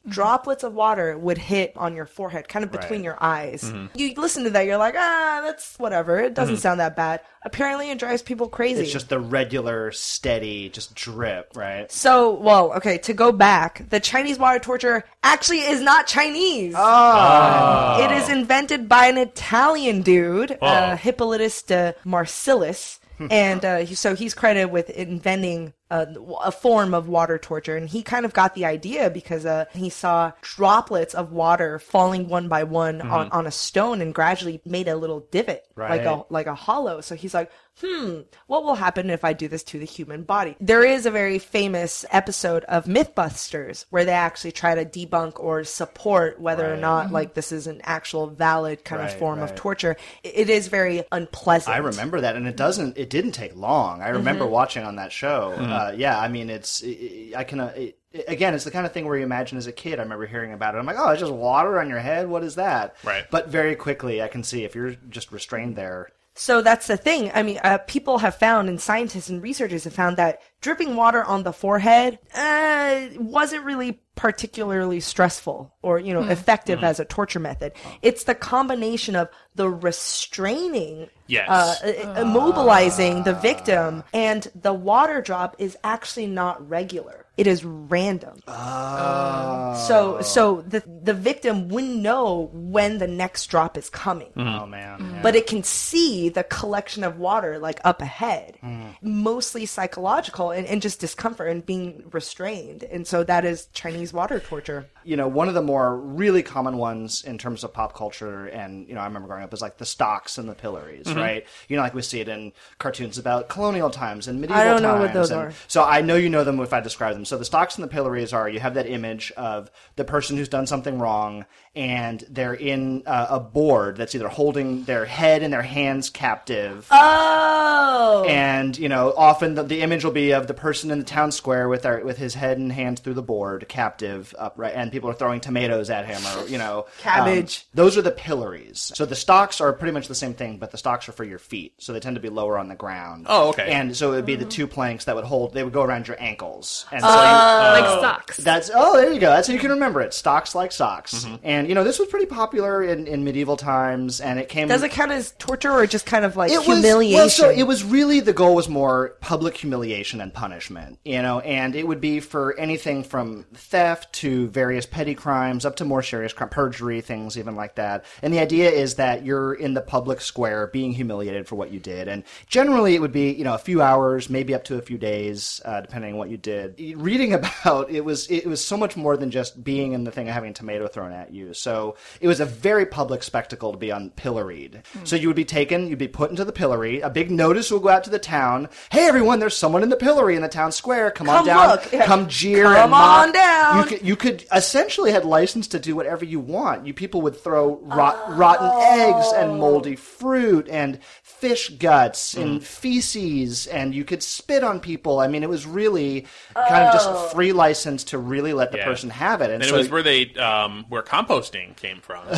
Droplets 0.07 0.63
of 0.63 0.73
water 0.73 1.15
would 1.17 1.37
hit 1.37 1.73
on 1.75 1.95
your 1.95 2.07
forehead, 2.07 2.47
kind 2.49 2.65
of 2.65 2.71
between 2.71 3.01
Right. 3.01 3.05
your 3.05 3.17
eyes. 3.21 3.71
You 3.93 4.13
listen 4.17 4.43
to 4.45 4.49
that, 4.49 4.65
you're 4.65 4.77
like, 4.77 4.95
ah, 4.97 5.41
that's 5.43 5.77
whatever. 5.77 6.19
It 6.19 6.33
doesn't 6.33 6.57
sound 6.57 6.79
that 6.79 6.95
bad. 6.95 7.19
Apparently, 7.43 7.91
it 7.91 7.99
drives 7.99 8.21
people 8.23 8.49
crazy. 8.49 8.81
It's 8.81 8.91
just 8.91 9.09
the 9.09 9.19
regular, 9.19 9.91
steady, 9.91 10.69
just 10.69 10.95
drip, 10.95 11.51
right? 11.55 11.91
so, 11.91 12.31
well, 12.33 12.73
okay, 12.73 12.97
to 12.99 13.13
go 13.13 13.31
back, 13.31 13.87
the 13.89 13.99
Chinese 13.99 14.39
water 14.39 14.57
torture 14.59 15.03
actually 15.23 15.59
is 15.61 15.81
not 15.81 16.07
Chinese. 16.07 16.73
Oh. 16.77 18.03
It 18.03 18.11
is 18.11 18.27
invented 18.29 18.89
by 18.89 19.05
an 19.07 19.17
Italian 19.17 20.01
dude, 20.01 20.57
Oh. 20.61 20.67
uh, 20.67 20.95
Hippolytus 20.95 21.61
de 21.63 21.95
Marsiliis. 22.05 22.97
and 23.29 23.63
uh, 23.63 23.85
so 23.85 24.15
he's 24.15 24.33
credited 24.33 24.71
with 24.71 24.89
inventing 24.89 25.73
a, 25.91 26.07
a 26.45 26.51
form 26.51 26.93
of 26.93 27.07
water 27.07 27.37
torture, 27.37 27.75
and 27.77 27.87
he 27.89 28.01
kind 28.01 28.25
of 28.25 28.33
got 28.33 28.55
the 28.55 28.65
idea 28.65 29.09
because 29.09 29.45
uh, 29.45 29.65
he 29.73 29.89
saw 29.89 30.31
droplets 30.41 31.13
of 31.13 31.31
water 31.31 31.77
falling 31.79 32.27
one 32.27 32.47
by 32.47 32.63
one 32.63 33.01
on, 33.01 33.29
on 33.31 33.45
a 33.45 33.51
stone 33.51 34.01
and 34.01 34.15
gradually 34.15 34.61
made 34.65 34.87
a 34.87 34.95
little 34.95 35.27
divot, 35.31 35.63
like 35.75 36.05
a 36.05 36.23
like 36.29 36.47
a 36.47 36.55
hollow. 36.55 37.01
So 37.01 37.15
he's 37.15 37.33
like, 37.33 37.51
hmm, 37.81 38.21
what 38.47 38.63
will 38.63 38.75
happen 38.75 39.09
if 39.09 39.23
I 39.25 39.33
do 39.33 39.47
this 39.47 39.63
to 39.65 39.79
the 39.79 39.85
human 39.85 40.23
body? 40.23 40.55
There 40.59 40.83
is 40.83 41.05
a 41.05 41.11
very 41.11 41.39
famous 41.39 42.05
episode 42.11 42.63
of 42.65 42.85
Mythbusters 42.85 43.85
where 43.89 44.05
they 44.05 44.11
actually 44.11 44.51
try 44.53 44.75
to 44.75 44.85
debunk 44.85 45.39
or 45.39 45.63
support 45.63 46.39
whether 46.39 46.71
or 46.71 46.77
not 46.77 47.11
like 47.11 47.33
this 47.33 47.51
is 47.51 47.67
an 47.67 47.81
actual 47.83 48.27
valid 48.27 48.83
kind 48.85 49.01
of 49.01 49.09
Right, 49.09 49.17
form 49.19 49.41
of 49.41 49.55
torture. 49.55 49.97
It 50.23 50.49
is 50.49 50.67
very 50.67 51.03
unpleasant. 51.11 51.75
I 51.75 51.79
remember 51.79 52.21
that, 52.21 52.35
and 52.35 52.47
it 52.47 52.55
doesn't. 52.55 52.97
It 52.97 53.09
didn't 53.09 53.31
take 53.33 53.55
long. 53.55 54.01
I 54.01 54.09
remember 54.09 54.45
Mm-hmm. 54.45 54.53
watching 54.53 54.83
on 54.83 54.95
that 54.95 55.11
show. 55.11 55.51
Uh, 55.57 55.80
yeah, 55.95 56.19
I 56.19 56.27
mean, 56.27 56.49
it's. 56.49 56.83
i 56.85 57.33
I 57.35 57.43
can. 57.43 57.59
Uh, 57.59 57.73
it, 57.75 57.97
again, 58.27 58.53
it's 58.53 58.63
the 58.63 58.71
kind 58.71 58.85
of 58.85 58.91
thing 58.91 59.05
where 59.05 59.17
you 59.17 59.23
imagine 59.23 59.57
as 59.57 59.67
a 59.67 59.71
kid. 59.71 59.99
I 59.99 60.03
remember 60.03 60.25
hearing 60.25 60.53
about 60.53 60.75
it. 60.75 60.79
I'm 60.79 60.85
like, 60.85 60.97
oh, 60.99 61.09
it's 61.09 61.21
just 61.21 61.31
water 61.31 61.79
on 61.79 61.89
your 61.89 61.99
head. 61.99 62.27
What 62.27 62.43
is 62.43 62.55
that? 62.55 62.95
Right. 63.03 63.25
But 63.29 63.49
very 63.49 63.75
quickly, 63.75 64.21
I 64.21 64.27
can 64.27 64.43
see 64.43 64.63
if 64.63 64.75
you're 64.75 64.95
just 65.09 65.31
restrained 65.31 65.75
there. 65.75 66.09
So 66.33 66.61
that's 66.61 66.87
the 66.87 66.97
thing. 66.97 67.31
I 67.33 67.43
mean, 67.43 67.59
uh, 67.63 67.79
people 67.79 68.19
have 68.19 68.35
found, 68.35 68.69
and 68.69 68.79
scientists 68.79 69.29
and 69.29 69.41
researchers 69.41 69.83
have 69.83 69.93
found 69.93 70.17
that 70.17 70.41
dripping 70.61 70.95
water 70.95 71.23
on 71.23 71.43
the 71.43 71.51
forehead 71.51 72.19
uh, 72.33 73.07
wasn't 73.17 73.65
really 73.65 74.00
particularly 74.15 74.99
stressful 74.99 75.73
or 75.81 75.99
you 75.99 76.13
know 76.13 76.23
effective 76.23 76.83
as 76.83 76.99
a 76.99 77.05
torture 77.05 77.39
method. 77.39 77.73
It's 78.01 78.25
the 78.25 78.35
combination 78.35 79.15
of 79.15 79.29
the 79.55 79.69
restraining, 79.69 81.09
Yes. 81.27 81.49
uh, 81.49 81.75
uh, 81.83 82.23
immobilizing 82.23 83.23
the 83.23 83.33
victim, 83.33 84.03
and 84.13 84.49
the 84.53 84.73
water 84.73 85.21
drop 85.21 85.55
is 85.59 85.77
actually 85.83 86.27
not 86.27 86.67
regular. 86.69 87.20
It 87.37 87.47
is 87.47 87.63
random. 87.63 88.37
Oh. 88.47 89.85
So 89.87 90.21
so 90.21 90.61
the 90.61 90.83
the 91.03 91.13
victim 91.13 91.69
wouldn't 91.69 91.95
know 91.97 92.49
when 92.53 92.97
the 92.97 93.07
next 93.07 93.47
drop 93.47 93.77
is 93.77 93.89
coming 93.89 94.29
mm-hmm. 94.35 94.61
Oh 94.61 94.65
man. 94.65 94.99
yeah. 94.99 95.21
but 95.21 95.35
it 95.35 95.47
can 95.47 95.63
see 95.63 96.29
the 96.29 96.43
collection 96.43 97.03
of 97.03 97.17
water 97.17 97.57
like 97.59 97.79
up 97.83 98.01
ahead 98.01 98.57
mm. 98.63 98.93
mostly 99.01 99.65
psychological 99.65 100.51
and, 100.51 100.67
and 100.67 100.81
just 100.81 100.99
discomfort 100.99 101.49
and 101.49 101.65
being 101.65 102.03
restrained 102.11 102.83
and 102.83 103.07
so 103.07 103.23
that 103.23 103.45
is 103.45 103.67
chinese 103.73 104.13
water 104.13 104.39
torture 104.39 104.87
you 105.03 105.17
know, 105.17 105.27
one 105.27 105.47
of 105.47 105.53
the 105.53 105.61
more 105.61 105.97
really 105.97 106.43
common 106.43 106.77
ones 106.77 107.23
in 107.23 107.37
terms 107.37 107.63
of 107.63 107.73
pop 107.73 107.95
culture, 107.95 108.45
and 108.47 108.87
you 108.87 108.93
know, 108.93 109.01
I 109.01 109.05
remember 109.05 109.27
growing 109.27 109.43
up 109.43 109.53
is 109.53 109.61
like 109.61 109.77
the 109.77 109.85
stocks 109.85 110.37
and 110.37 110.47
the 110.47 110.55
pillories, 110.55 111.05
Mm-hmm. 111.05 111.19
right? 111.19 111.47
You 111.67 111.75
know, 111.75 111.81
like 111.81 111.93
we 111.93 112.01
see 112.01 112.19
it 112.19 112.27
in 112.27 112.53
cartoons 112.77 113.17
about 113.17 113.49
colonial 113.49 113.89
times 113.89 114.27
and 114.27 114.39
medieval 114.39 114.61
I 114.61 114.65
don't 114.65 114.81
know 114.81 114.97
what 114.97 115.13
those 115.13 115.31
and- 115.31 115.39
are. 115.39 115.53
So 115.67 115.83
I 115.83 116.01
know 116.01 116.15
you 116.15 116.29
know 116.29 116.43
them 116.43 116.59
if 116.59 116.73
I 116.73 116.79
describe 116.79 117.13
them. 117.13 117.20
So 117.25 117.37
the 117.37 117.45
stocks 117.45 117.75
and 117.75 117.83
the 117.83 117.87
pillories 117.87 118.33
are 118.33 118.49
you 118.49 118.59
have 118.59 118.73
that 118.73 118.87
image 118.87 119.31
of 119.37 119.71
the 119.95 120.03
person 120.03 120.37
who's 120.37 120.49
done 120.49 120.67
something 120.67 120.99
wrong, 120.99 121.45
and 121.75 122.23
they're 122.29 122.53
in 122.53 123.03
uh, 123.05 123.27
a 123.29 123.39
board 123.39 123.95
that's 123.97 124.13
either 124.15 124.27
holding 124.27 124.83
their 124.83 125.05
head 125.05 125.41
and 125.43 125.53
their 125.53 125.61
hands 125.61 126.09
captive. 126.09 126.87
oh 126.91 128.25
And 128.27 128.77
you 128.77 128.89
know, 128.89 129.13
often 129.15 129.55
the, 129.55 129.63
the 129.63 129.81
image 129.81 130.03
will 130.03 130.11
be 130.11 130.31
of 130.31 130.47
the 130.47 130.53
person 130.53 130.91
in 130.91 130.99
the 130.99 131.05
town 131.05 131.31
square 131.31 131.67
with 131.69 131.83
their 131.83 132.03
with 132.03 132.17
his 132.17 132.33
head 132.33 132.57
and 132.57 132.71
hands 132.71 132.99
through 132.99 133.13
the 133.13 133.21
board, 133.21 133.65
captive, 133.69 134.35
upright, 134.37 134.73
and 134.75 134.91
people 134.91 135.09
are 135.09 135.13
throwing 135.13 135.39
tomatoes 135.39 135.89
at 135.89 136.05
him, 136.05 136.21
or 136.37 136.47
you 136.47 136.57
know, 136.57 136.85
Cabbage. 136.99 137.59
um, 137.59 137.63
those 137.73 137.97
are 137.97 138.01
the 138.01 138.11
pillories. 138.11 138.91
So 138.95 139.05
the 139.05 139.15
stocks 139.15 139.61
are 139.61 139.71
pretty 139.73 139.93
much 139.93 140.07
the 140.07 140.15
same 140.15 140.33
thing, 140.33 140.57
but 140.57 140.71
the 140.71 140.77
stocks 140.77 141.07
are 141.09 141.11
for 141.13 141.23
your 141.23 141.39
feet, 141.39 141.73
so 141.79 141.93
they 141.93 141.99
tend 141.99 142.15
to 142.15 142.21
be 142.21 142.29
lower 142.29 142.57
on 142.57 142.67
the 142.67 142.75
ground. 142.75 143.25
Oh, 143.29 143.49
okay. 143.49 143.71
And 143.71 143.95
so 143.95 144.11
it 144.11 144.15
would 144.17 144.25
be 144.25 144.35
the 144.35 144.45
two 144.45 144.67
planks 144.67 145.05
that 145.05 145.15
would 145.15 145.25
hold. 145.25 145.53
They 145.53 145.63
would 145.63 145.73
go 145.73 145.83
around 145.83 146.07
your 146.07 146.21
ankles, 146.21 146.85
and 146.91 147.01
so 147.01 147.07
Oh. 147.07 147.11
like 147.11 147.85
socks. 148.01 148.37
that's 148.37 148.69
oh, 148.73 148.99
there 148.99 149.11
you 149.13 149.19
go. 149.19 149.29
That's 149.29 149.47
how 149.47 149.53
you 149.53 149.59
can 149.59 149.71
remember 149.71 150.01
it. 150.01 150.13
Stocks 150.13 150.53
like 150.55 150.71
socks, 150.71 151.11
Mm-hmm. 151.25 151.35
and 151.43 151.60
you 151.67 151.75
know 151.75 151.83
this 151.83 151.99
was 151.99 152.07
pretty 152.09 152.25
popular 152.25 152.83
in, 152.83 153.07
in 153.07 153.23
medieval 153.23 153.57
times, 153.57 154.21
and 154.21 154.39
it 154.39 154.49
came. 154.49 154.67
does 154.67 154.83
it 154.83 154.91
count 154.91 155.11
as 155.11 155.31
torture 155.39 155.71
or 155.71 155.85
just 155.87 156.05
kind 156.05 156.25
of 156.25 156.35
like 156.35 156.51
It 156.51 156.57
was- 156.57 156.65
humiliation 156.67 157.15
well, 157.17 157.29
so 157.29 157.49
it 157.49 157.63
was 157.63 157.83
really 157.83 158.19
the 158.19 158.33
goal 158.33 158.55
was 158.55 158.67
more 158.69 159.15
public 159.21 159.57
humiliation 159.57 160.21
and 160.21 160.33
punishment, 160.33 160.99
you 161.05 161.21
know, 161.21 161.39
and 161.41 161.75
it 161.75 161.87
would 161.87 162.01
be 162.01 162.19
for 162.19 162.57
anything 162.57 163.03
from 163.03 163.45
theft 163.53 164.13
to 164.13 164.47
various 164.49 164.85
petty 164.85 165.15
crimes 165.15 165.65
up 165.65 165.75
to 165.77 165.85
more 165.85 166.03
serious 166.03 166.33
crime, 166.33 166.49
perjury, 166.49 167.01
things 167.01 167.37
even 167.37 167.55
like 167.55 167.75
that. 167.75 168.05
And 168.21 168.33
the 168.33 168.39
idea 168.39 168.69
is 168.69 168.95
that 168.95 169.25
you're 169.25 169.53
in 169.53 169.73
the 169.73 169.81
public 169.81 170.21
square 170.21 170.67
being 170.67 170.91
humiliated 170.93 171.47
for 171.47 171.55
what 171.55 171.71
you 171.71 171.79
did, 171.79 172.07
and 172.07 172.23
generally 172.47 172.95
it 172.95 173.01
would 173.01 173.11
be 173.11 173.31
you 173.31 173.43
know 173.43 173.53
a 173.53 173.57
few 173.59 173.81
hours, 173.81 174.29
maybe 174.29 174.53
up 174.53 174.63
to 174.65 174.77
a 174.77 174.81
few 174.81 174.97
days, 174.97 175.61
uh, 175.65 175.81
depending 175.81 176.13
on 176.13 176.17
what 176.17 176.29
you 176.29 176.37
did. 176.37 176.75
Reading 176.97 177.33
about 177.33 177.89
it 177.89 178.03
was 178.05 178.29
it 178.29 178.45
was 178.45 178.63
so 178.63 178.77
much 178.77 178.95
more 178.95 179.17
than 179.17 179.31
just 179.31 179.63
being 179.63 179.93
in 179.93 180.03
the 180.03 180.11
thing 180.11 180.27
of 180.27 180.33
having 180.33 180.51
a 180.51 180.53
tomato 180.53 180.87
thrown 180.87 181.11
at 181.11 181.33
you. 181.33 181.50
So 181.53 181.95
it 182.19 182.27
was 182.27 182.39
a 182.39 182.45
very 182.45 182.85
public 182.85 183.23
spectacle 183.23 183.71
to 183.71 183.77
be 183.77 183.91
on 183.91 184.09
pilloried. 184.11 184.83
So 185.03 185.15
you 185.15 185.27
would 185.27 185.35
be 185.35 185.45
taken, 185.45 185.87
you'd 185.87 185.99
be 185.99 186.07
put 186.07 186.29
into 186.29 186.45
the 186.45 186.51
pillory. 186.51 187.01
A 187.01 187.09
big 187.09 187.31
notice 187.31 187.71
will 187.71 187.79
go 187.79 187.89
out 187.89 188.03
to 188.05 188.09
the 188.09 188.19
town. 188.19 188.69
Hey, 188.91 189.07
everyone, 189.07 189.39
there's 189.39 189.55
someone 189.57 189.83
in 189.83 189.89
the 189.89 189.95
pillory 189.95 190.35
in 190.35 190.41
the 190.41 190.47
town 190.49 190.71
square. 190.71 191.11
Come, 191.11 191.29
on 191.29 191.45
down. 191.45 191.69
look. 191.69 191.91
Come 192.05 192.27
jeer 192.27 192.63
Come 192.65 192.75
and 192.75 192.91
mock. 192.91 193.27
on 193.27 193.31
down. 193.33 193.77
You 193.77 193.83
could, 193.85 194.07
you 194.07 194.15
could 194.15 194.45
essentially 194.53 195.11
had 195.11 195.25
license 195.25 195.67
to 195.69 195.79
do 195.79 195.95
whatever 195.95 196.25
you 196.25 196.39
want. 196.39 196.85
You 196.87 196.93
people 196.93 197.21
would 197.23 197.35
throw 197.37 197.77
rot, 197.83 198.37
rotten 198.37 198.69
eggs 198.81 199.31
and 199.35 199.59
moldy 199.59 199.95
fruit 199.95 200.67
and 200.69 200.99
fish 201.23 201.69
guts 201.69 202.35
Mm. 202.35 202.41
and 202.41 202.63
feces, 202.63 203.67
and 203.67 203.93
you 203.95 204.03
could 204.05 204.21
spit 204.23 204.63
on 204.63 204.79
people. 204.79 205.19
I 205.19 205.27
mean, 205.27 205.43
it 205.43 205.49
was 205.49 205.65
really 205.65 206.27
kind 206.55 206.83
of 206.85 206.93
just 206.93 207.33
free 207.33 207.51
license 207.51 208.03
to 208.05 208.17
really 208.17 208.53
let 208.53 208.71
the 208.71 208.77
Yeah. 208.77 208.85
person 208.85 209.09
have 209.09 209.41
it. 209.41 209.45
And 209.49 209.61
And 209.61 209.65
so 209.65 209.75
it 209.75 209.79
was 209.79 209.89
where 209.89 210.03
they 210.03 210.33
um, 210.35 210.85
where 210.89 211.01
composting 211.41 211.75
came 211.75 211.99
from. 211.99 212.23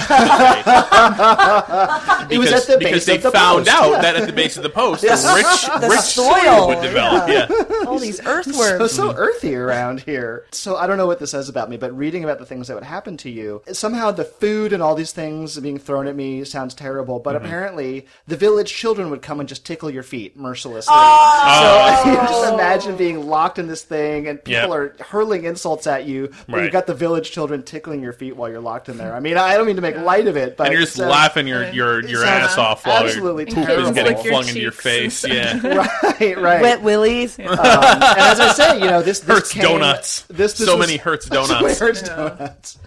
It 2.29 2.37
was 2.39 2.47
because, 2.49 2.69
at 2.69 2.73
the 2.73 2.77
because 2.79 2.91
base 2.93 3.05
they 3.05 3.15
of 3.17 3.23
the 3.23 3.31
found 3.31 3.65
post, 3.65 3.69
out 3.69 3.91
yeah. 3.91 4.01
that 4.01 4.15
at 4.15 4.25
the 4.27 4.33
base 4.33 4.57
of 4.57 4.63
the 4.63 4.69
post, 4.69 5.01
the 5.01 5.09
rich, 5.09 5.81
The 5.81 5.87
rich 5.89 5.99
soil, 5.99 6.67
would 6.67 6.81
develop. 6.81 7.27
Yeah. 7.27 7.47
all 7.87 7.99
these 7.99 8.17
so, 8.17 8.23
earthworms 8.25 8.91
so 8.91 9.13
earthy 9.15 9.55
around 9.55 10.01
here. 10.01 10.45
So 10.51 10.75
I 10.77 10.87
don't 10.87 10.97
know 10.97 11.05
what 11.05 11.19
this 11.19 11.31
says 11.31 11.49
about 11.49 11.69
me, 11.69 11.77
but 11.77 11.95
reading 11.95 12.23
about 12.23 12.39
the 12.39 12.45
things 12.45 12.67
that 12.67 12.75
would 12.75 12.83
happen 12.83 13.17
to 13.17 13.29
you, 13.29 13.61
somehow 13.71 14.11
the 14.11 14.23
food 14.23 14.73
and 14.73 14.81
all 14.81 14.95
these 14.95 15.11
things 15.11 15.59
being 15.59 15.77
thrown 15.77 16.07
at 16.07 16.15
me 16.15 16.43
sounds 16.43 16.73
terrible. 16.73 17.19
But 17.19 17.33
Mm-hmm. 17.35 17.45
apparently, 17.45 18.05
the 18.27 18.37
village 18.37 18.71
children 18.73 19.09
would 19.09 19.21
come 19.23 19.39
and 19.39 19.49
just 19.49 19.65
tickle 19.65 19.89
your 19.89 20.03
feet 20.03 20.37
mercilessly. 20.37 20.93
Oh. 20.95 22.01
So 22.03 22.13
just 22.15 22.53
imagine 22.53 22.95
being 22.95 23.27
locked 23.27 23.57
in 23.59 23.67
this 23.67 23.81
thing 23.81 24.27
and 24.27 24.37
people 24.43 24.53
Yep. 24.61 24.69
are 24.69 24.95
hurling 25.03 25.45
insults 25.45 25.87
at 25.87 26.05
you, 26.05 26.27
but 26.47 26.57
Right. 26.57 26.63
you've 26.63 26.71
got 26.71 26.85
the 26.87 26.93
village 26.93 27.31
children 27.31 27.63
tickling 27.63 28.01
your 28.03 28.13
feet 28.13 28.35
while 28.35 28.49
you're 28.49 28.59
locked 28.61 28.87
in 28.87 28.92
there. 28.97 29.15
I 29.15 29.19
mean, 29.19 29.37
I 29.37 29.55
don't 29.57 29.65
mean 29.67 29.75
to 29.77 29.81
make 29.81 29.97
light 29.97 30.27
of 30.27 30.37
it, 30.37 30.57
but 30.57 30.67
And 30.67 30.73
you're 30.73 30.81
just 30.83 30.95
sounds- 30.95 31.11
laughing 31.11 31.47
your 31.47 31.69
your, 31.71 32.01
your 32.07 32.21
sounds 32.23 32.51
ass 32.51 32.57
off 32.57 32.85
while 32.85 33.03
absolutely 33.03 33.45
poop 33.45 33.57
is 33.59 33.65
terrible. 33.65 33.91
getting 33.91 34.15
Lick 34.15 34.25
your 34.25 34.33
flung 34.33 34.47
into 34.47 34.59
your 34.61 34.71
face. 34.71 35.25
Yeah. 35.27 35.87
Right, 36.19 36.37
right. 36.39 36.61
wet 36.61 36.81
willies 36.81 37.37
Um, 37.39 37.45
and 37.49 37.59
as 37.59 38.39
I 38.39 38.53
say, 38.53 38.79
you 38.79 38.85
know, 38.85 39.01
this, 39.01 39.19
this 39.21 39.37
Hurts 39.37 39.51
came- 39.53 39.63
donuts. 39.63 40.21
This, 40.23 40.57
this 40.57 40.67
So 40.67 40.77
was- 40.77 40.87
many 40.87 40.97
Hurts 40.97 41.25
donuts. 41.29 41.79
Hurts 41.79 42.01
donuts. 42.03 42.79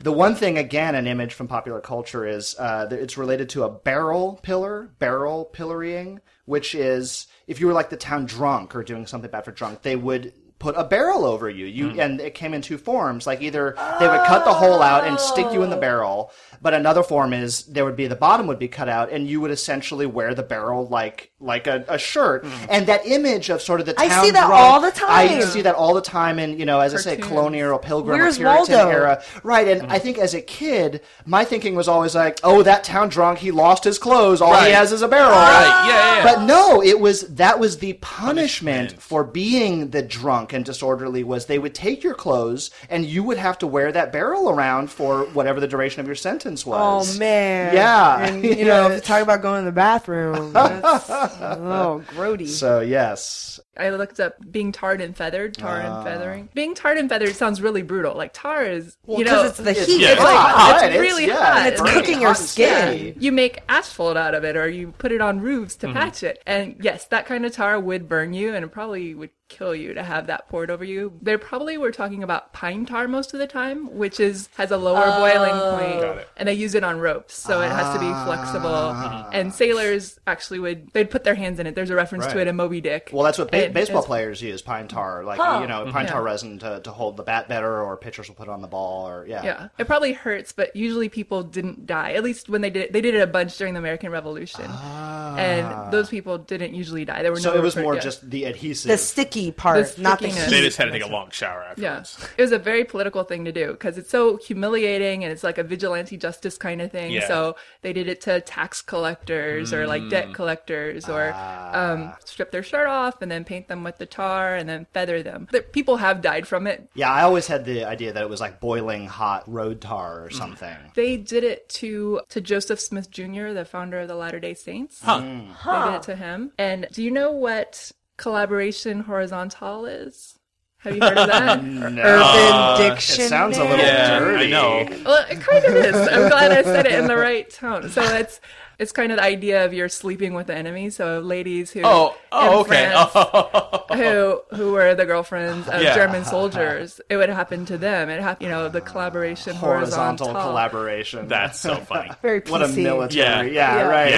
The 0.00 0.12
one 0.12 0.34
thing, 0.34 0.56
again, 0.56 0.94
an 0.94 1.06
image 1.06 1.34
from 1.34 1.46
popular 1.46 1.80
culture 1.80 2.26
is 2.26 2.58
uh, 2.58 2.88
it's 2.90 3.18
related 3.18 3.50
to 3.50 3.64
a 3.64 3.70
barrel 3.70 4.40
pillar, 4.42 4.88
barrel 4.98 5.50
pillorying, 5.52 6.20
which 6.46 6.74
is 6.74 7.26
if 7.46 7.60
you 7.60 7.66
were 7.66 7.74
like 7.74 7.90
the 7.90 7.98
town 7.98 8.24
drunk 8.24 8.74
or 8.74 8.82
doing 8.82 9.06
something 9.06 9.30
bad 9.30 9.44
for 9.44 9.50
drunk, 9.50 9.82
they 9.82 9.96
would 9.96 10.32
put 10.60 10.76
a 10.76 10.84
barrel 10.84 11.24
over 11.24 11.50
you. 11.50 11.66
You 11.66 11.88
Hmm. 11.90 12.00
and 12.00 12.20
it 12.20 12.34
came 12.34 12.54
in 12.54 12.60
two 12.62 12.78
forms. 12.78 13.26
Like 13.26 13.42
either 13.42 13.74
they 13.98 14.06
would 14.06 14.20
cut 14.26 14.44
the 14.44 14.52
hole 14.52 14.80
out 14.82 15.04
and 15.04 15.18
stick 15.18 15.52
you 15.52 15.62
in 15.64 15.70
the 15.70 15.76
barrel, 15.76 16.30
but 16.62 16.74
another 16.74 17.02
form 17.02 17.32
is 17.32 17.64
there 17.64 17.84
would 17.84 17.96
be 17.96 18.06
the 18.06 18.14
bottom 18.14 18.46
would 18.46 18.58
be 18.58 18.68
cut 18.68 18.88
out 18.88 19.10
and 19.10 19.26
you 19.26 19.40
would 19.40 19.50
essentially 19.50 20.06
wear 20.06 20.34
the 20.34 20.42
barrel 20.44 20.86
like 20.86 21.30
like 21.40 21.66
a, 21.66 21.84
a 21.88 21.98
shirt. 21.98 22.44
Hmm. 22.44 22.66
And 22.68 22.86
that 22.86 23.06
image 23.06 23.48
of 23.48 23.62
sort 23.62 23.80
of 23.80 23.86
the 23.86 23.94
I 23.98 24.08
see 24.22 24.30
that 24.32 24.46
drunk- 24.46 24.52
all 24.62 24.80
the 24.82 24.90
time. 24.92 25.08
I 25.10 25.40
see 25.40 25.62
that 25.62 25.74
all 25.74 25.94
the 25.94 26.02
time 26.02 26.38
in 26.38 26.58
you 26.58 26.66
know 26.66 26.78
as 26.80 26.94
I 26.94 26.98
say 26.98 27.16
Cartoons. 27.16 27.26
colonial 27.28 27.78
pilgrim 27.78 28.18
Where's 28.18 28.36
or 28.38 28.42
Puritan 28.42 28.74
Waldo? 28.76 28.90
era, 28.90 29.22
right? 29.42 29.66
And 29.66 29.80
Mm-hmm. 29.80 29.92
I 29.92 29.98
think 29.98 30.18
as 30.18 30.34
a 30.34 30.42
kid, 30.42 31.00
my 31.24 31.42
thinking 31.46 31.74
was 31.74 31.88
always 31.88 32.14
like, 32.14 32.38
oh, 32.44 32.62
that 32.64 32.84
town 32.84 33.08
drunk, 33.08 33.38
he 33.38 33.50
lost 33.50 33.82
his 33.82 33.98
clothes, 33.98 34.42
all 34.42 34.54
he 34.62 34.70
has 34.72 34.92
is 34.92 35.00
a 35.00 35.08
barrel. 35.08 35.30
Right, 35.30 35.84
yeah, 35.88 36.16
yeah. 36.18 36.22
But 36.22 36.44
no, 36.44 36.82
it 36.82 37.00
was 37.00 37.22
that 37.36 37.58
was 37.58 37.78
the 37.78 37.94
punishment, 37.94 38.90
Punishment. 38.90 39.02
for 39.02 39.24
being 39.24 39.90
the 39.90 40.02
drunk 40.02 40.49
and 40.52 40.64
disorderly 40.64 41.22
was 41.24 41.46
they 41.46 41.58
would 41.58 41.74
take 41.74 42.02
your 42.02 42.14
clothes 42.14 42.70
and 42.88 43.04
you 43.04 43.22
would 43.22 43.38
have 43.38 43.58
to 43.58 43.66
wear 43.66 43.92
that 43.92 44.12
barrel 44.12 44.50
around 44.50 44.90
for 44.90 45.24
whatever 45.26 45.60
the 45.60 45.68
duration 45.68 46.00
of 46.00 46.06
your 46.06 46.16
sentence 46.16 46.64
was. 46.66 47.16
Oh 47.16 47.18
man! 47.18 47.74
Yeah. 47.74 48.24
and 48.26 48.44
you 48.44 48.64
know, 48.64 48.90
if 48.90 49.04
talk 49.04 49.22
about 49.22 49.42
going 49.42 49.62
to 49.62 49.64
the 49.66 49.72
bathroom, 49.72 50.52
that's 50.54 51.10
oh 51.10 52.02
grody. 52.10 52.48
So 52.48 52.80
yes, 52.80 53.60
I 53.76 53.90
looked 53.90 54.20
up 54.20 54.34
being 54.50 54.72
tarred 54.72 55.00
and 55.00 55.16
feathered, 55.16 55.54
tar 55.56 55.80
Ah. 55.84 55.96
and 55.96 56.04
feathering. 56.06 56.48
Being 56.54 56.74
tarred 56.74 56.98
and 56.98 57.08
feathered 57.08 57.34
sounds 57.34 57.62
really 57.62 57.82
brutal. 57.82 58.14
Like 58.16 58.32
tar 58.32 58.64
is, 58.64 58.96
Well, 59.06 59.18
you 59.18 59.24
'cause 59.24 59.32
know, 59.32 59.48
it's 59.48 59.58
the 59.58 59.70
It's- 59.70 59.86
heat. 59.86 60.00
yeah, 60.00 60.08
it's 60.08 60.14
it's 60.20 60.24
like 60.24 60.36
hot, 60.36 60.70
it's 60.74 60.82
right? 60.82 60.90
It's- 60.92 61.00
really 61.00 61.26
yeah, 61.26 61.54
hot. 61.54 61.66
it's 61.72 61.80
Like, 61.80 61.92
cooking 61.94 62.20
your 62.20 62.34
skin. 62.34 63.14
You 63.18 63.32
make 63.32 63.60
asphalt 63.68 64.16
out 64.16 64.34
of 64.34 64.44
it, 64.44 64.56
or 64.56 64.68
you 64.68 64.92
put 64.98 65.12
it 65.12 65.20
on 65.20 65.40
roofs 65.40 65.76
to 65.76 65.86
Mm-hmm. 65.86 65.96
patch 65.96 66.22
it. 66.22 66.42
And 66.46 66.76
yes, 66.80 67.04
that 67.06 67.26
kind 67.26 67.44
of 67.46 67.52
tar 67.52 67.78
would 67.80 68.08
burn 68.08 68.32
you, 68.34 68.54
and 68.54 68.64
it 68.64 68.68
probably 68.68 69.14
would 69.14 69.30
kill 69.50 69.74
you 69.74 69.92
to 69.92 70.02
have 70.02 70.28
that 70.28 70.48
poured 70.48 70.70
over 70.70 70.84
you. 70.84 71.12
They 71.20 71.36
probably 71.36 71.76
were 71.76 71.90
talking 71.90 72.22
about 72.22 72.52
pine 72.54 72.86
tar 72.86 73.08
most 73.08 73.34
of 73.34 73.40
the 73.40 73.46
time, 73.46 73.94
which 73.96 74.18
is 74.20 74.48
has 74.56 74.70
a 74.70 74.76
lower 74.78 75.04
boiling 75.18 75.50
oh. 75.52 75.76
point, 75.76 76.26
and 76.36 76.48
they 76.48 76.54
use 76.54 76.74
it 76.74 76.84
on 76.84 77.00
ropes, 77.00 77.34
so 77.34 77.60
it 77.60 77.68
has 77.70 77.92
to 77.94 78.00
be 78.00 78.06
flexible. 78.24 78.70
Ah. 78.70 79.28
And 79.32 79.52
sailors 79.52 80.18
actually 80.26 80.60
would 80.60 80.90
they'd 80.92 81.10
put 81.10 81.24
their 81.24 81.34
hands 81.34 81.58
in 81.58 81.66
it. 81.66 81.74
There's 81.74 81.90
a 81.90 81.94
reference 81.94 82.26
to 82.28 82.38
it 82.40 82.46
in 82.46 82.56
Moby 82.56 82.80
Dick. 82.80 83.10
Well, 83.12 83.24
that's 83.24 83.38
what 83.38 83.50
ba- 83.50 83.70
baseball 83.72 84.02
players 84.02 84.40
use 84.40 84.62
pine 84.62 84.88
tar, 84.88 85.24
like 85.24 85.38
Huh. 85.38 85.58
you 85.60 85.66
know, 85.66 85.82
mm-hmm. 85.82 85.90
pine 85.90 86.06
tar 86.06 86.20
Yeah. 86.22 86.32
resin 86.32 86.58
to, 86.60 86.80
to 86.80 86.90
hold 86.90 87.16
the 87.16 87.24
bat 87.24 87.48
better, 87.48 87.82
or 87.82 87.96
pitchers 87.96 88.28
will 88.28 88.36
put 88.36 88.46
it 88.48 88.50
on 88.50 88.62
the 88.62 88.68
ball, 88.68 89.08
or 89.08 89.26
yeah. 89.26 89.42
Yeah, 89.42 89.68
it 89.78 89.86
probably 89.86 90.12
hurts, 90.12 90.52
but 90.52 90.74
usually 90.76 91.08
people 91.08 91.42
didn't 91.42 91.86
die. 91.86 92.12
At 92.12 92.22
least 92.22 92.48
when 92.48 92.60
they 92.60 92.70
did 92.70 92.84
it, 92.84 92.92
they 92.92 93.00
did 93.00 93.14
it 93.14 93.20
a 93.20 93.26
bunch 93.26 93.56
during 93.58 93.74
the 93.74 93.80
American 93.80 94.12
Revolution, 94.12 94.64
and 94.64 95.66
ah. 95.66 95.90
those 95.90 96.08
people 96.08 96.38
didn't 96.38 96.74
usually 96.74 97.04
die. 97.04 97.22
There 97.22 97.32
were 97.32 97.40
So 97.40 97.52
no 97.52 97.58
it 97.58 97.62
was 97.62 97.76
more 97.76 97.94
yeah. 97.94 98.00
just 98.00 98.30
the 98.30 98.44
adhesive. 98.44 98.90
The 98.90 98.98
sticky 98.98 99.39
part, 99.50 99.94
The 99.96 100.02
not 100.02 100.20
the 100.20 100.28
heat. 100.28 100.50
They 100.50 100.60
just 100.60 100.76
had 100.76 100.86
to 100.86 100.90
take 100.90 101.04
a 101.04 101.08
long 101.08 101.30
shower 101.30 101.72
Yeah, 101.76 101.98
afterwards. 101.98 102.28
it 102.36 102.42
was 102.42 102.52
a 102.52 102.58
very 102.58 102.84
political 102.84 103.24
thing 103.24 103.44
to 103.44 103.52
do 103.52 103.72
because 103.72 103.96
it's 103.98 104.10
so 104.10 104.36
humiliating 104.36 105.24
and 105.24 105.32
it's 105.32 105.42
like 105.42 105.58
a 105.58 105.62
vigilante 105.62 106.16
justice 106.16 106.58
kind 106.58 106.80
of 106.80 106.92
thing. 106.92 107.12
Yeah. 107.12 107.26
So 107.28 107.56
they 107.82 107.92
did 107.92 108.08
it 108.08 108.20
to 108.22 108.40
tax 108.40 108.82
collectors 108.82 109.72
or 109.72 109.86
like 109.86 110.08
debt 110.10 110.28
mm. 110.28 110.34
collectors 110.34 111.08
or 111.08 111.32
ah. 111.34 111.92
um, 111.92 112.12
strip 112.24 112.50
their 112.50 112.62
shirt 112.62 112.86
off 112.86 113.22
and 113.22 113.30
then 113.30 113.44
paint 113.44 113.68
them 113.68 113.84
with 113.84 113.98
the 113.98 114.06
tar 114.06 114.54
and 114.54 114.68
then 114.68 114.86
feather 114.92 115.22
them. 115.22 115.48
The- 115.50 115.60
People 115.62 115.98
have 115.98 116.20
died 116.20 116.46
from 116.46 116.66
it. 116.66 116.90
yeah, 116.94 117.10
I 117.10 117.22
always 117.22 117.46
had 117.46 117.64
the 117.64 117.84
idea 117.84 118.12
that 118.12 118.22
it 118.22 118.28
was 118.28 118.40
like 118.40 118.60
boiling 118.60 119.06
hot 119.06 119.44
road 119.46 119.80
tar 119.80 120.24
or 120.24 120.28
mm. 120.28 120.34
something. 120.34 120.76
They 120.94 121.16
did 121.16 121.44
it 121.44 121.68
to 121.80 122.20
to 122.28 122.40
Joseph 122.40 122.80
Smith 122.80 123.10
Jr., 123.10 123.52
the 123.52 123.64
founder 123.64 124.00
of 124.00 124.08
the 124.08 124.14
Latter 124.14 124.40
Day 124.40 124.54
Saints. 124.54 125.00
Huh. 125.02 125.20
They 125.20 125.90
did 125.90 125.94
it 125.96 126.02
to 126.04 126.16
him. 126.16 126.52
And 126.58 126.88
do 126.92 127.02
you 127.02 127.10
know 127.10 127.32
what 127.32 127.92
collaboration 128.20 129.00
horizontal 129.00 129.86
is? 129.86 130.38
Have 130.78 130.94
you 130.94 131.02
heard 131.02 131.18
of 131.18 131.26
that? 131.28 131.58
Urban 131.58 131.98
Uh, 131.98 132.76
It 132.80 132.88
Dictionary. 132.94 133.28
sounds 133.28 133.58
a 133.58 133.64
little 133.64 133.78
Yeah, 133.78 134.18
dirty. 134.18 134.44
I 134.46 134.50
know. 134.50 134.88
Well, 135.04 135.26
it 135.30 135.40
kind 135.40 135.64
of 135.64 135.74
is. 135.74 135.94
I'm 135.94 136.28
glad 136.30 136.52
I 136.52 136.62
said 136.62 136.86
it 136.86 136.92
in 136.92 137.06
the 137.06 137.16
right 137.16 137.48
tone. 137.50 137.88
So 137.90 138.02
it's 138.02 138.40
it's 138.78 138.92
kind 138.92 139.12
of 139.12 139.18
the 139.18 139.24
idea 139.24 139.64
of 139.66 139.74
you're 139.74 139.90
sleeping 139.90 140.32
with 140.32 140.46
the 140.46 140.54
enemy. 140.54 140.88
So 140.88 141.20
ladies 141.20 141.70
who 141.72 141.82
Oh, 141.84 142.16
oh, 142.32 142.46
in 142.46 142.54
okay. 142.60 142.90
France, 142.90 143.10
Oh. 143.14 143.68
who 144.04 144.06
oh. 144.06 144.44
who 144.56 144.72
were 144.72 144.94
the 144.94 145.06
girlfriends 145.06 145.68
of 145.68 145.82
Yeah. 145.82 145.94
German 145.94 146.24
soldiers, 146.24 147.00
it 147.08 147.16
would 147.16 147.28
happen 147.28 147.66
to 147.66 147.78
them. 147.78 148.08
It 148.08 148.20
happened, 148.20 148.44
you 148.46 148.50
know, 148.50 148.68
the 148.68 148.80
collaboration 148.80 149.54
Horizontal 149.56 150.26
horizontal. 150.28 150.50
collaboration. 150.50 151.28
That's 151.28 151.60
so 151.60 151.76
funny. 151.76 152.10
Very 152.22 152.40
PC. 152.40 152.50
what 152.50 152.62
a 152.62 152.68
military. 152.68 153.54
Yeah. 153.54 153.76
Yeah, 153.76 153.76
Yeah. 153.76 153.88
right. 153.88 154.10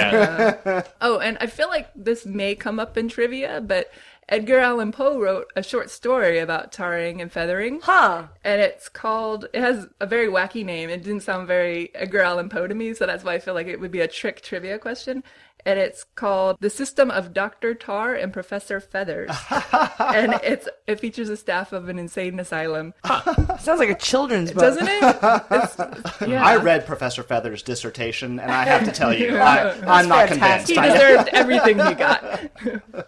Yeah. 0.65 0.81
Oh, 1.01 1.19
and 1.19 1.37
I 1.39 1.47
feel 1.47 1.67
like 1.67 1.89
this 1.95 2.25
may 2.25 2.55
come 2.55 2.79
up 2.79 2.97
in 2.97 3.09
trivia, 3.09 3.61
but 3.61 3.91
Edgar 4.29 4.59
Allan 4.59 4.91
Poe 4.91 5.19
wrote 5.19 5.51
a 5.55 5.61
short 5.63 5.89
story 5.89 6.39
about 6.39 6.71
tarring 6.71 7.21
and 7.21 7.31
feathering. 7.31 7.79
Huh. 7.83 8.27
and 8.43 8.61
it's 8.61 8.87
called 8.89 9.47
it 9.53 9.59
has 9.61 9.87
a 9.99 10.05
very 10.05 10.27
wacky 10.27 10.63
name 10.65 10.89
it 10.89 11.03
didn't 11.03 11.21
sound 11.23 11.47
very 11.47 11.93
edgar 11.95 12.21
allan 12.21 12.49
poe 12.49 12.67
to 12.67 12.73
me 12.75 12.93
so 12.93 13.05
that's 13.05 13.23
why 13.23 13.33
i 13.33 13.39
feel 13.39 13.53
like 13.53 13.67
it 13.67 13.79
would 13.79 13.91
be 13.91 13.99
a 14.01 14.07
trick 14.07 14.41
trivia 14.41 14.77
question 14.79 15.23
and 15.65 15.79
it's 15.79 16.03
called 16.15 16.57
the 16.59 16.69
system 16.69 17.09
of 17.11 17.33
dr 17.33 17.73
tar 17.75 18.13
and 18.15 18.31
professor 18.33 18.79
feathers 18.79 19.29
and 19.99 20.33
it's 20.43 20.67
it 20.87 20.99
features 20.99 21.29
a 21.29 21.37
staff 21.37 21.71
of 21.73 21.89
an 21.89 21.97
insane 21.99 22.39
asylum 22.39 22.93
Sounds 23.59 23.79
like 23.79 23.89
a 23.89 23.95
children's 23.95 24.51
book. 24.51 24.61
doesn't 24.61 24.87
it 24.87 25.01
yeah. 26.29 26.43
I 26.43 26.57
read 26.57 26.85
Professor 26.85 27.23
Feather's 27.23 27.61
dissertation, 27.63 28.39
and 28.39 28.51
I 28.51 28.63
have 28.65 28.83
to 28.85 28.91
tell 28.91 29.13
you, 29.13 29.37
I, 29.51 29.71
I'm 29.85 30.09
not 30.09 30.27
fantastic. 30.29 30.69
he 30.69 30.73
convinced. 30.75 30.79
I- 30.79 31.07
deserved 31.13 31.29
everything 31.29 31.79
he 31.79 31.93
got 31.93 33.05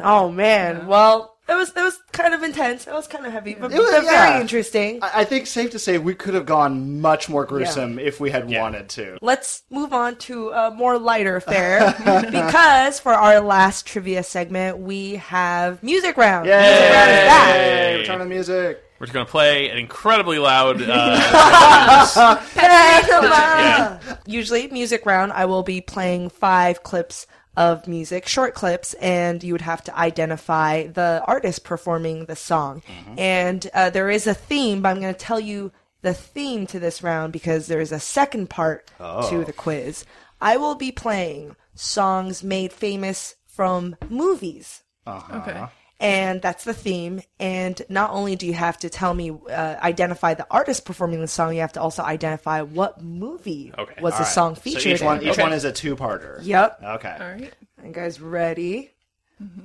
Oh 0.00 0.30
man. 0.30 0.86
Well, 0.86 1.36
it 1.48 1.54
was 1.54 1.70
it 1.76 1.80
was 1.82 1.98
kind 2.12 2.32
of 2.34 2.42
intense. 2.42 2.86
It 2.86 2.92
was 2.92 3.06
kind 3.06 3.26
of 3.26 3.32
heavy, 3.32 3.54
but, 3.54 3.72
It 3.72 3.78
was- 3.78 3.90
but 3.90 4.04
yeah. 4.04 4.28
very 4.30 4.40
interesting. 4.40 5.00
I 5.02 5.20
I 5.20 5.24
think 5.24 5.46
safe 5.46 5.70
to 5.72 5.78
say 5.78 5.98
we 5.98 6.14
could 6.14 6.34
have 6.34 6.46
gone 6.46 7.00
much 7.00 7.28
more 7.28 7.44
gruesome 7.44 7.98
if 7.98 8.20
we 8.20 8.30
had 8.30 8.48
wanted 8.48 8.88
to. 8.90 9.18
Let's 9.20 9.62
move 9.70 9.92
on 9.92 10.16
to 10.16 10.50
a 10.50 10.70
more 10.70 10.98
lighter 10.98 11.40
fare 11.40 11.92
because 12.30 13.00
for 13.00 13.12
our 13.12 13.40
last 13.40 13.86
trivia 13.86 14.22
segment 14.22 14.78
we 14.78 15.16
have 15.16 15.82
music 15.82 16.16
round. 16.16 16.46
Yay! 16.46 16.56
Music 16.58 16.92
round 16.94 17.10
is 17.10 17.16
back. 17.26 17.54
Yay! 17.56 17.98
Return 17.98 18.20
of 18.20 18.28
music. 18.28 18.82
We're 18.98 19.06
going 19.08 19.26
to 19.26 19.30
play 19.32 19.68
an 19.68 19.78
incredibly 19.78 20.38
loud. 20.38 20.80
Uh, 20.80 22.36
Panama. 22.54 23.98
Usually, 24.26 24.68
music 24.68 25.04
round, 25.06 25.32
I 25.32 25.46
will 25.46 25.64
be 25.64 25.80
playing 25.80 26.28
five 26.28 26.84
clips 26.84 27.26
of 27.56 27.86
music, 27.86 28.26
short 28.26 28.54
clips, 28.54 28.94
and 28.94 29.42
you 29.42 29.52
would 29.52 29.60
have 29.60 29.84
to 29.84 29.98
identify 29.98 30.86
the 30.86 31.22
artist 31.26 31.64
performing 31.64 32.26
the 32.26 32.36
song. 32.36 32.82
And 33.18 33.68
uh, 33.74 33.90
there 33.90 34.10
is 34.10 34.26
a 34.26 34.34
theme, 34.34 34.82
but 34.82 34.90
I'm 34.90 35.00
going 35.00 35.14
to 35.14 35.18
tell 35.18 35.40
you 35.40 35.72
the 36.00 36.14
theme 36.14 36.66
to 36.68 36.80
this 36.80 37.02
round 37.02 37.32
because 37.32 37.66
there 37.66 37.80
is 37.80 37.92
a 37.92 38.00
second 38.00 38.50
part 38.50 38.90
to 39.28 39.44
the 39.44 39.52
quiz. 39.52 40.04
I 40.40 40.56
will 40.56 40.74
be 40.74 40.90
playing 40.92 41.56
songs 41.74 42.42
made 42.42 42.72
famous 42.72 43.36
from 43.46 43.96
movies. 44.08 44.82
Okay 45.06 45.66
and 46.02 46.42
that's 46.42 46.64
the 46.64 46.74
theme. 46.74 47.22
And 47.38 47.80
not 47.88 48.10
only 48.10 48.34
do 48.36 48.46
you 48.46 48.54
have 48.54 48.76
to 48.78 48.90
tell 48.90 49.14
me, 49.14 49.30
uh, 49.30 49.76
identify 49.80 50.34
the 50.34 50.46
artist 50.50 50.84
performing 50.84 51.20
the 51.20 51.28
song, 51.28 51.54
you 51.54 51.60
have 51.60 51.72
to 51.74 51.80
also 51.80 52.02
identify 52.02 52.62
what 52.62 53.00
movie 53.02 53.72
Okay. 53.78 53.94
was 54.02 54.12
the 54.14 54.18
All 54.18 54.24
right. 54.24 54.28
song 54.28 54.54
So 54.56 54.60
featured 54.62 54.96
each 54.96 55.02
one, 55.02 55.18
in. 55.18 55.24
each 55.24 55.32
Okay. 55.32 55.42
one 55.42 55.52
is 55.52 55.64
a 55.64 55.72
two-parter. 55.72 56.40
Yep. 56.44 56.80
Okay. 56.82 57.16
all 57.20 57.30
right 57.30 57.54
Are 57.80 57.86
you 57.86 57.92
guys 57.92 58.20
ready? 58.20 58.90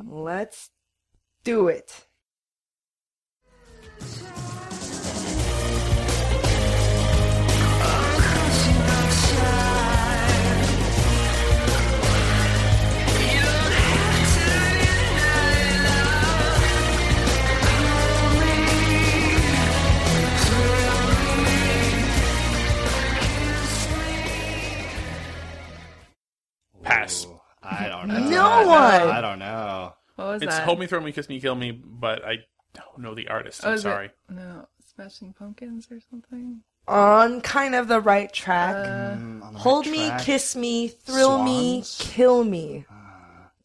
Let's 0.08 0.70
do 1.44 1.68
it. 1.68 2.06
Pass. 26.88 27.26
Oh, 27.30 27.42
I 27.64 27.88
don't 27.88 28.08
know. 28.08 28.20
No 28.30 28.68
one. 28.68 29.10
I 29.10 29.22
don't 29.22 29.40
know. 29.40 29.94
what 30.16 30.28
was 30.28 30.42
It's 30.42 30.56
that 30.56 30.64
Hold 30.66 30.80
Me, 30.80 30.88
Throw 30.88 31.00
Me, 31.02 31.12
Kiss 31.12 31.28
Me, 31.30 31.40
Kill 31.40 31.56
Me, 31.56 31.72
but 31.72 32.26
I 32.26 32.38
don't 32.74 33.00
know 33.00 33.14
the 33.16 33.28
artist. 33.28 33.62
Oh, 33.64 33.70
I'm 33.70 33.74
is 33.76 33.82
it- 33.82 33.84
sorry. 33.84 34.10
no 34.30 34.68
smashing 34.96 35.34
pumpkins 35.34 35.88
or 35.92 36.00
something 36.10 36.62
On 36.88 37.42
kind 37.42 37.76
of 37.76 37.88
the 37.88 38.00
right 38.00 38.32
track. 38.32 38.76
Uh, 38.76 39.16
mm, 39.16 39.20
on 39.20 39.40
the 39.40 39.46
right 39.46 39.58
Hold 39.58 39.86
me, 39.88 40.08
track. 40.08 40.22
kiss 40.22 40.56
me, 40.56 40.88
thrill 40.88 41.44
me, 41.44 41.84
kill 42.00 42.44
me. 42.44 42.86
Ah. 42.90 43.07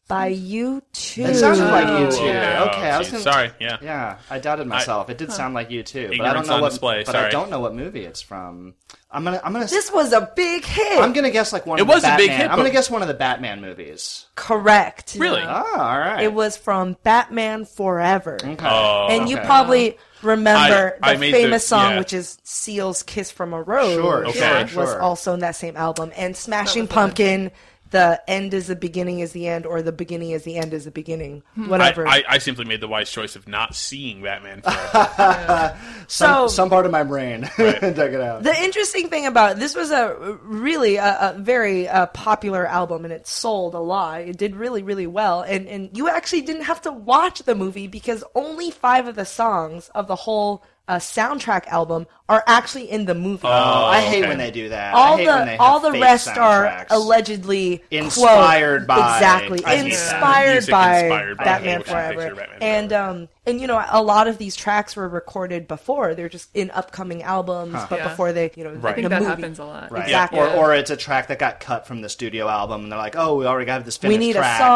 By 0.07 0.33
U2. 0.33 1.29
It 1.29 1.35
sounded 1.35 1.63
like 1.63 1.87
U2. 1.87 2.07
okay. 2.11 2.59
Okay, 2.59 2.89
Oh, 2.89 2.93
I 2.93 2.97
was 2.97 3.07
geez. 3.07 3.23
gonna, 3.23 3.23
Sorry. 3.23 3.51
Yeah. 3.59 3.77
Yeah, 3.81 4.17
I 4.29 4.37
doubted 4.39 4.67
myself. 4.67 5.09
it 5.09 5.17
did 5.17 5.31
sound 5.31 5.53
like 5.53 5.69
U2, 5.69 6.17
but 6.17 6.27
I 6.27 6.33
don't 6.33 6.45
know 6.45 6.55
on 6.55 6.61
what. 6.61 6.69
display, 6.71 7.03
But 7.05 7.15
I 7.15 7.29
don't 7.29 7.49
know 7.49 7.61
what 7.61 7.73
movie 7.73 8.03
it's 8.03 8.21
from. 8.21 8.73
I'm 9.09 9.23
gonna. 9.23 9.39
I'm 9.43 9.53
gonna. 9.53 9.65
This 9.67 9.91
was 9.93 10.11
a 10.11 10.29
big 10.35 10.65
hit. 10.65 10.99
I'm 10.99 11.13
gonna 11.13 11.31
guess 11.31 11.53
like 11.53 11.65
one. 11.65 11.77
It 11.79 11.83
of 11.83 11.87
the 11.87 11.93
was 11.93 12.03
a 12.03 12.17
big 12.17 12.29
Batman- 12.29 12.37
hit, 12.41 12.49
I'm 12.51 12.57
gonna 12.57 12.69
guess 12.71 12.89
one 12.89 13.01
of 13.01 13.07
the 13.07 13.13
Batman 13.13 13.61
movies. 13.61 14.25
Correct. 14.35 15.15
Really? 15.17 15.41
Ah, 15.41 15.63
oh, 15.73 15.79
all 15.79 15.99
right. 15.99 16.23
It 16.23 16.33
was 16.33 16.57
from 16.57 16.97
Batman 17.03 17.63
Forever. 17.65 18.37
Okay. 18.43 18.57
Oh, 18.67 19.07
And 19.09 19.29
you 19.29 19.37
probably 19.37 19.91
uh-huh. 19.91 20.27
remember 20.29 20.97
I- 21.01 21.11
I 21.11 21.13
the 21.13 21.19
made 21.19 21.31
famous 21.31 21.63
the- 21.63 21.67
song, 21.69 21.91
yeah. 21.91 21.99
which 21.99 22.11
is 22.11 22.39
Seal's 22.43 23.03
"Kiss 23.03 23.31
from 23.31 23.53
a 23.53 23.61
Rose." 23.61 23.93
Sure, 23.95 24.25
Okay. 24.27 24.63
was 24.63 24.71
sure. 24.71 24.99
also 25.01 25.33
in 25.33 25.39
that 25.41 25.55
same 25.55 25.77
album. 25.77 26.11
And 26.17 26.35
Smashing 26.35 26.87
Pumpkin, 26.87 27.51
the 27.93 28.21
end 28.27 28.53
is 28.53 28.67
the 28.67 28.75
beginning 28.75 29.19
is 29.21 29.31
the 29.31 29.47
end, 29.47 29.65
or 29.65 29.81
the 29.81 29.93
beginning 29.93 30.31
is 30.31 30.43
the 30.43 30.57
end 30.57 30.73
is 30.73 30.83
the 30.83 30.91
beginning. 30.91 31.41
I, 31.57 31.61
Whatever. 31.61 32.05
I, 32.05 32.23
I 32.27 32.37
simply 32.39 32.65
made 32.65 32.81
the 32.81 32.89
wise 32.89 33.09
choice 33.09 33.37
of 33.37 33.47
not 33.47 33.73
seeing 33.73 34.21
Batman 34.21 34.61
forever. 34.63 35.77
some, 36.07 36.33
so- 36.33 36.47
some 36.47 36.69
part 36.69 36.85
of 36.85 36.91
my 36.91 37.03
brain 37.03 37.49
Right. 37.57 37.79
dug 37.95 38.13
it 38.13 38.19
out. 38.19 38.43
the 38.43 38.55
interesting 38.61 39.07
thing 39.07 39.25
about 39.25 39.55
this 39.57 39.75
was 39.75 39.91
a 39.91 40.37
really 40.43 40.97
a, 40.97 41.33
a 41.35 41.35
very 41.39 41.87
uh, 41.87 42.07
popular 42.07 42.67
album, 42.67 43.05
and 43.05 43.13
it 43.13 43.25
sold 43.27 43.73
a 43.73 43.79
lot. 43.79 44.21
It 44.21 44.37
did 44.37 44.55
really, 44.57 44.83
really 44.83 45.07
well, 45.07 45.41
and 45.41 45.67
and 45.67 45.89
you 45.95 46.09
actually 46.09 46.41
didn't 46.41 46.63
have 46.63 46.81
to 46.81 46.91
watch 46.91 47.43
the 47.43 47.55
movie 47.55 47.87
because 47.87 48.23
only 48.35 48.71
five 48.71 49.07
of 49.07 49.15
the 49.15 49.25
songs 49.25 49.89
of 49.95 50.07
the 50.07 50.15
whole 50.17 50.63
uh, 50.87 50.97
soundtrack 50.97 51.65
album 51.67 52.05
are 52.27 52.43
actually 52.47 52.89
in 52.91 53.05
the 53.05 53.13
movie. 53.15 53.47
Oh, 53.47 53.49
I 53.85 54.01
hate 54.01 54.19
okay. 54.19 54.27
when 54.27 54.37
they 54.37 54.51
do 54.51 54.69
that. 54.69 54.93
all 54.93 55.13
I 55.13 55.17
hate 55.17 55.27
when 55.27 55.45
they 55.47 55.55
the 55.57 55.61
all 55.63 55.79
the 55.79 55.91
rest 55.93 56.27
are 56.29 56.65
soundtracks. 56.65 56.87
allegedly 56.89 57.77
quote, 57.77 57.91
Inspired 57.91 58.87
by- 58.87 59.15
exactly 59.15 59.63
I 59.65 59.75
inspired 59.75 60.67
by 60.69 60.99
inspired 61.03 61.37
by 61.37 61.43
Batman 61.43 61.77
motion 61.79 61.91
Forever, 61.93 62.19
picture 62.21 62.35
Batman 62.35 62.57
and 62.61 62.93
um 62.93 63.29
and 63.45 63.61
you 63.61 63.67
know 63.67 63.83
a 63.91 64.01
lot 64.01 64.27
of 64.27 64.37
these 64.37 64.55
tracks 64.55 64.95
were 64.95 65.07
recorded 65.07 65.67
before 65.67 66.15
they're 66.15 66.29
just 66.29 66.49
in 66.53 66.69
upcoming 66.71 67.23
albums, 67.23 67.77
but 67.89 67.99
Yeah. 67.99 68.07
before 68.09 68.33
they 68.33 68.51
you 68.55 68.63
know 68.63 68.71
Right. 68.73 68.91
I 68.91 68.95
think 68.95 69.03
the 69.05 69.09
that 69.09 69.21
movie. 69.21 69.29
happens 69.29 69.59
a 69.59 69.65
lot. 69.65 69.91
Right. 69.91 70.03
Exactly. 70.03 70.39
Or, 70.39 70.47
or 70.49 70.73
it's 70.75 70.89
a 70.91 70.97
track 70.97 71.27
that 71.27 71.39
got 71.39 71.59
cut 71.59 71.87
from 71.87 72.01
the 72.01 72.09
studio 72.09 72.47
album, 72.49 72.83
and 72.83 72.91
they're 72.91 72.99
like, 72.99 73.15
"Oh, 73.17 73.35
we 73.37 73.45
already 73.45 73.65
got 73.65 73.85
this 73.85 73.97
finished. 73.97 74.19
we 74.19 74.25
need 74.25 74.35
track." 74.35 74.59
a 74.59 74.63
song, 74.63 74.69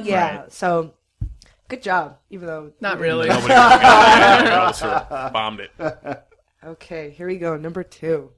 Right, 0.00 0.04
yeah. 0.04 0.36
right. 0.40 0.52
So 0.52 0.92
Good 1.70 1.82
job, 1.84 2.18
even 2.30 2.48
though 2.48 2.72
Not 2.80 2.98
really. 2.98 3.28
Nobody 3.28 3.54
got 3.54 3.80
it. 3.80 3.84
Yeah, 4.46 4.70
sort 4.72 4.92
of 4.92 5.32
bombed 5.32 5.60
it. 5.60 5.70
Okay, 6.64 7.10
here 7.10 7.28
we 7.28 7.38
go. 7.38 7.56
Number 7.56 7.84
two. 7.84 8.32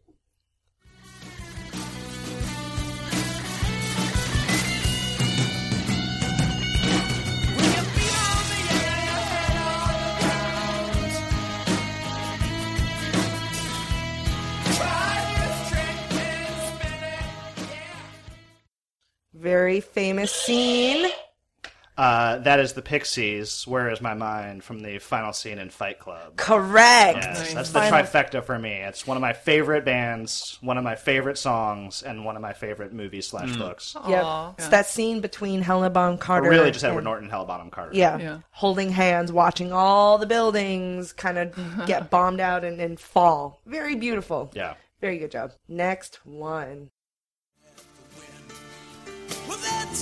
Very 19.34 19.80
famous 19.80 20.30
scene. 20.30 21.10
Uh, 22.02 22.38
that 22.38 22.58
is 22.58 22.72
the 22.72 22.82
Pixies. 22.82 23.64
Where 23.64 23.88
is 23.90 24.00
my 24.00 24.14
mind 24.14 24.64
from 24.64 24.80
the 24.80 24.98
final 24.98 25.32
scene 25.32 25.58
in 25.60 25.70
Fight 25.70 26.00
Club? 26.00 26.36
Correct. 26.36 27.18
Yes, 27.18 27.54
that's 27.54 27.70
the 27.70 27.78
Final- 27.80 28.00
trifecta 28.04 28.42
for 28.44 28.58
me. 28.58 28.72
It's 28.72 29.06
one 29.06 29.16
of 29.16 29.20
my 29.20 29.32
favorite 29.32 29.84
bands, 29.84 30.58
one 30.62 30.78
of 30.78 30.82
my 30.82 30.96
favorite 30.96 31.38
songs, 31.38 32.02
and 32.02 32.24
one 32.24 32.34
of 32.34 32.42
my 32.42 32.54
favorite 32.54 32.92
movies 32.92 33.28
slash 33.28 33.54
books. 33.56 33.94
Yep. 34.08 34.24
Aw. 34.24 34.54
It's 34.58 34.68
that 34.68 34.86
scene 34.86 35.20
between 35.20 35.62
Helena 35.62 35.90
Bonham 35.90 36.14
Or 36.14 36.18
Carter. 36.18 36.50
really, 36.50 36.72
just 36.72 36.84
Edward 36.84 36.98
and- 36.98 37.04
Norton, 37.04 37.30
Hell 37.30 37.44
Bottom 37.44 37.70
Carter. 37.70 37.92
Yeah. 37.94 38.18
Yeah. 38.18 38.38
Holding 38.50 38.90
hands, 38.90 39.30
watching 39.30 39.72
all 39.72 40.18
the 40.18 40.26
buildings 40.26 41.12
kind 41.12 41.38
of 41.38 41.86
get 41.86 42.10
bombed 42.10 42.40
out 42.40 42.64
and, 42.64 42.80
and 42.80 42.98
fall. 42.98 43.60
Very 43.64 43.94
beautiful. 43.94 44.50
Yeah. 44.54 44.74
Very 45.00 45.18
good 45.18 45.30
job. 45.30 45.52
Next 45.68 46.18
one. 46.26 46.90
Well, 49.48 49.58
they 49.58 49.94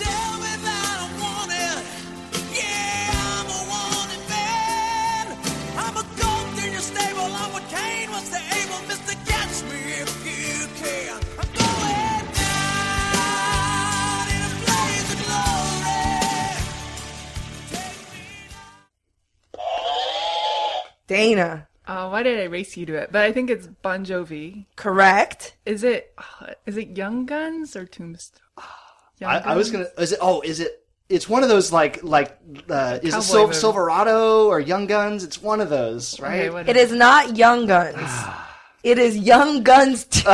Dana. 21.11 21.67
Uh, 21.89 22.09
why 22.09 22.23
did 22.23 22.39
I 22.39 22.45
race 22.45 22.77
you 22.77 22.87
to 22.87 22.95
it? 22.95 23.11
But 23.11 23.23
I 23.23 23.33
think 23.33 23.51
it's 23.51 23.67
Bon 23.67 24.05
Jovi. 24.05 24.67
Correct. 24.77 25.57
Is 25.67 25.83
it? 25.83 26.15
Uh, 26.17 26.53
it 26.79 26.97
Young 26.97 27.27
Guns 27.27 27.75
or 27.75 27.85
Tombstone? 27.85 28.41
Young 29.19 29.31
I, 29.31 29.39
I 29.41 29.57
was 29.57 29.73
gonna. 29.73 29.89
Is 29.99 30.13
it? 30.13 30.21
Oh, 30.23 30.41
is 30.43 30.61
it? 30.61 30.85
It's 31.09 31.29
one 31.29 31.43
of 31.43 31.49
those 31.49 31.73
like 31.73 32.05
like. 32.05 32.39
Uh, 32.69 33.01
is 33.03 33.13
it 33.13 33.23
Sil- 33.27 33.51
movie. 33.51 33.55
Silverado 33.55 34.47
or 34.47 34.61
Young 34.61 34.87
Guns? 34.87 35.25
It's 35.25 35.43
one 35.43 35.61
of 35.61 35.69
those, 35.69 36.21
right? 36.21 36.49
Okay, 36.49 36.71
It 36.71 36.77
is 36.77 36.93
not 36.93 37.37
Young 37.37 37.67
Guns. 37.67 37.97
It 38.83 38.99
is 38.99 39.19
Young 39.19 39.63
Guns 39.63 40.05
2. 40.05 40.21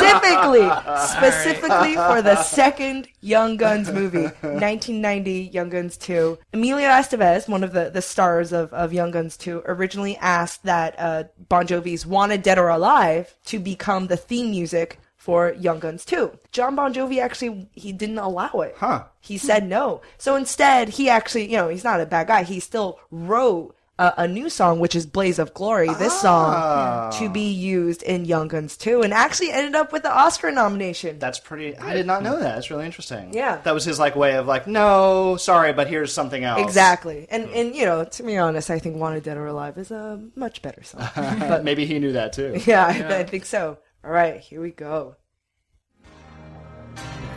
specifically, 0.00 0.68
specifically 0.98 1.94
for 1.94 2.20
the 2.20 2.36
second 2.42 3.08
Young 3.22 3.56
Guns 3.56 3.90
movie, 3.90 4.22
1990 4.42 5.50
Young 5.52 5.70
Guns 5.70 5.96
2. 5.96 6.38
Emilio 6.52 6.88
Estevez, 6.88 7.48
one 7.48 7.64
of 7.64 7.72
the, 7.72 7.88
the 7.90 8.02
stars 8.02 8.52
of, 8.52 8.72
of 8.74 8.92
Young 8.92 9.10
Guns 9.10 9.38
2, 9.38 9.62
originally 9.66 10.16
asked 10.18 10.64
that 10.64 10.94
uh, 10.98 11.24
Bon 11.48 11.66
Jovi's 11.66 12.04
Wanted 12.04 12.42
Dead 12.42 12.58
or 12.58 12.68
Alive 12.68 13.34
to 13.46 13.58
become 13.58 14.08
the 14.08 14.18
theme 14.18 14.50
music 14.50 14.98
for 15.16 15.52
Young 15.52 15.78
Guns 15.78 16.04
2. 16.04 16.38
John 16.50 16.74
Bon 16.74 16.92
Jovi 16.92 17.22
actually, 17.22 17.68
he 17.72 17.92
didn't 17.92 18.18
allow 18.18 18.52
it. 18.60 18.74
Huh. 18.78 19.04
He 19.20 19.38
said 19.38 19.66
no. 19.66 20.00
So 20.18 20.36
instead, 20.36 20.90
he 20.90 21.08
actually, 21.08 21.50
you 21.50 21.56
know, 21.56 21.68
he's 21.68 21.84
not 21.84 22.00
a 22.00 22.06
bad 22.06 22.26
guy. 22.26 22.42
He 22.42 22.58
still 22.58 22.98
wrote 23.10 23.76
a, 24.00 24.14
a 24.22 24.28
new 24.28 24.48
song, 24.48 24.80
which 24.80 24.96
is 24.96 25.04
Blaze 25.04 25.38
of 25.38 25.52
Glory, 25.52 25.92
this 25.94 26.18
song, 26.18 26.54
ah. 26.56 27.10
to 27.18 27.28
be 27.28 27.52
used 27.52 28.02
in 28.02 28.24
Young 28.24 28.48
Guns 28.48 28.76
2, 28.78 29.02
and 29.02 29.12
actually 29.12 29.52
ended 29.52 29.74
up 29.74 29.92
with 29.92 30.02
the 30.02 30.10
Oscar 30.10 30.50
nomination. 30.50 31.18
That's 31.18 31.38
pretty. 31.38 31.76
I 31.76 31.92
did 31.92 32.06
not 32.06 32.22
know 32.22 32.40
that. 32.40 32.54
That's 32.54 32.70
really 32.70 32.86
interesting. 32.86 33.34
Yeah. 33.34 33.56
That 33.58 33.74
was 33.74 33.84
his 33.84 33.98
like 33.98 34.16
way 34.16 34.36
of 34.36 34.46
like, 34.46 34.66
no, 34.66 35.36
sorry, 35.36 35.74
but 35.74 35.86
here's 35.86 36.12
something 36.12 36.42
else. 36.42 36.62
Exactly. 36.62 37.26
And, 37.30 37.44
hmm. 37.44 37.54
and, 37.54 37.76
you 37.76 37.84
know, 37.84 38.04
to 38.04 38.22
be 38.22 38.38
honest, 38.38 38.70
I 38.70 38.78
think 38.78 38.96
Wanted 38.96 39.22
Dead 39.22 39.36
or 39.36 39.46
Alive 39.46 39.76
is 39.76 39.90
a 39.90 40.18
much 40.34 40.62
better 40.62 40.82
song. 40.82 41.06
But 41.50 41.64
maybe 41.64 41.84
he 41.84 41.98
knew 41.98 42.12
that 42.12 42.32
too. 42.32 42.60
yeah, 42.64 42.86
I, 42.86 43.18
I 43.18 43.24
think 43.24 43.44
so. 43.44 43.78
All 44.02 44.10
right, 44.10 44.40
here 44.40 44.60
we 44.62 44.70
go. 44.70 45.16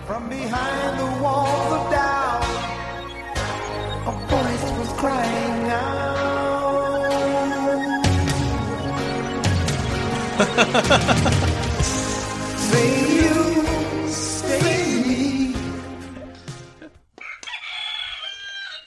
From 0.06 0.30
behind 0.30 1.00
the 1.00 1.22
walls 1.22 1.74
of 1.74 1.92
doubt, 1.92 2.44
a 4.08 4.12
voice 4.28 4.80
was 4.80 4.94
crying 5.00 5.70
out. 5.70 6.33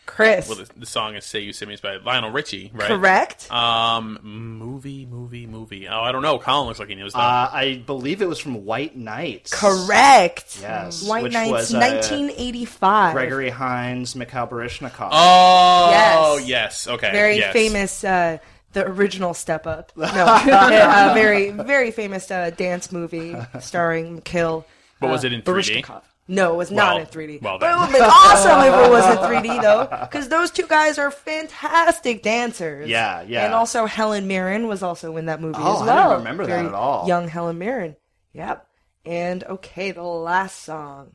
Chris. 0.07 0.49
Well, 0.49 0.57
the, 0.57 0.69
the 0.81 0.87
song 0.87 1.15
is 1.15 1.27
"Say 1.27 1.41
You 1.41 1.53
Say 1.53 1.67
Me" 1.67 1.75
is 1.75 1.83
by 1.83 1.97
Lionel 1.97 2.31
Richie, 2.31 2.71
right? 2.73 2.89
Correct. 2.89 3.53
Um, 3.53 4.19
movie, 4.23 5.05
movie, 5.05 5.47
movie. 5.47 5.87
Oh, 5.89 6.01
I 6.01 6.11
don't 6.11 6.23
know. 6.23 6.39
Colin 6.39 6.69
looks 6.69 6.79
like 6.79 6.89
he 6.89 6.95
knows 6.95 7.13
that. 7.13 7.19
Uh, 7.19 7.51
I 7.53 7.83
believe 7.85 8.23
it 8.23 8.29
was 8.29 8.39
from 8.39 8.65
White 8.65 8.97
Nights. 8.97 9.53
Correct. 9.53 10.59
Yes, 10.63 11.07
White 11.07 11.25
which 11.25 11.33
Nights, 11.35 11.51
was, 11.51 11.75
uh, 11.75 11.81
1985. 11.81 13.13
Gregory 13.13 13.51
Hines, 13.51 14.17
Mikhail 14.17 14.47
Baryshnikov. 14.47 15.11
oh, 15.13 16.39
Yes. 16.41 16.49
yes. 16.49 16.89
Okay. 16.89 17.13
very 17.13 17.37
yes. 17.37 17.53
famous 17.53 18.03
uh 18.03 18.39
the 18.77 18.87
original 18.87 19.33
step 19.35 19.66
up 19.66 19.91
no 19.97 20.07
a 20.07 21.11
very 21.14 21.51
very 21.51 21.91
famous 21.91 22.31
uh, 22.31 22.51
dance 22.51 22.93
movie 22.93 23.35
starring 23.59 24.16
Mikhail 24.16 24.64
But 25.01 25.11
was 25.11 25.24
uh, 25.24 25.29
it 25.29 25.33
in 25.33 25.41
3D? 25.43 25.83
Baryshnikov. 25.83 26.03
no 26.29 26.53
it 26.53 26.57
was 26.57 26.70
not 26.70 26.95
Well, 26.95 27.03
in 27.03 27.07
3d 27.07 27.43
well 27.43 27.59
but 27.59 27.66
it 27.66 27.68
then. 27.70 27.79
would 27.81 27.89
have 27.89 27.93
been 27.93 28.03
awesome 28.03 28.61
if 28.68 28.87
it 28.87 28.91
was 28.91 29.05
in 29.11 29.16
3d 29.57 29.62
though 29.62 30.07
because 30.07 30.29
those 30.29 30.51
two 30.51 30.66
guys 30.66 30.99
are 30.99 31.11
fantastic 31.11 32.22
dancers 32.22 32.89
Yeah, 32.89 33.22
yeah. 33.22 33.45
and 33.47 33.55
also 33.55 33.87
helen 33.87 34.27
mirren 34.27 34.68
was 34.68 34.83
also 34.83 35.16
in 35.16 35.27
that 35.27 35.41
movie 35.41 35.59
Oh, 35.59 35.77
as 35.77 35.83
I 35.83 35.87
well 35.95 36.09
didn't 36.11 36.18
remember 36.18 36.45
that 36.47 36.53
Very 36.57 36.66
at 36.68 36.74
all. 36.74 37.09
young 37.09 37.29
helen 37.29 37.59
mirren 37.59 37.97
yep 38.35 38.66
and 39.07 39.43
okay 39.45 39.91
the 39.93 40.03
last 40.03 40.62
song 40.64 41.12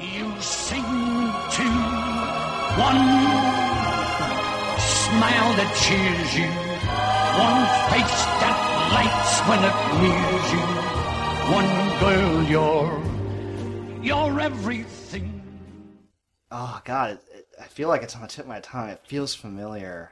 You 0.00 0.30
sing 0.40 0.84
to 1.56 1.66
one 2.86 3.39
smile 5.10 5.52
that 5.58 5.70
cheers 5.82 6.30
you, 6.38 6.48
one 7.44 7.60
face 7.90 8.20
that 8.40 8.56
lights 8.94 9.34
when 9.48 9.60
it 9.70 9.76
nears 10.00 10.48
you, 10.54 10.64
one 11.54 11.70
girl 12.00 12.42
you're, 12.44 14.04
you're 14.04 14.40
everything. 14.40 15.36
Oh 16.50 16.80
God, 16.84 17.10
it, 17.12 17.24
it, 17.32 17.46
I 17.60 17.64
feel 17.66 17.88
like 17.88 18.02
it's 18.02 18.14
on 18.16 18.22
the 18.22 18.28
tip 18.28 18.44
of 18.44 18.48
my 18.48 18.60
tongue. 18.60 18.88
It 18.90 19.00
feels 19.06 19.34
familiar. 19.34 20.10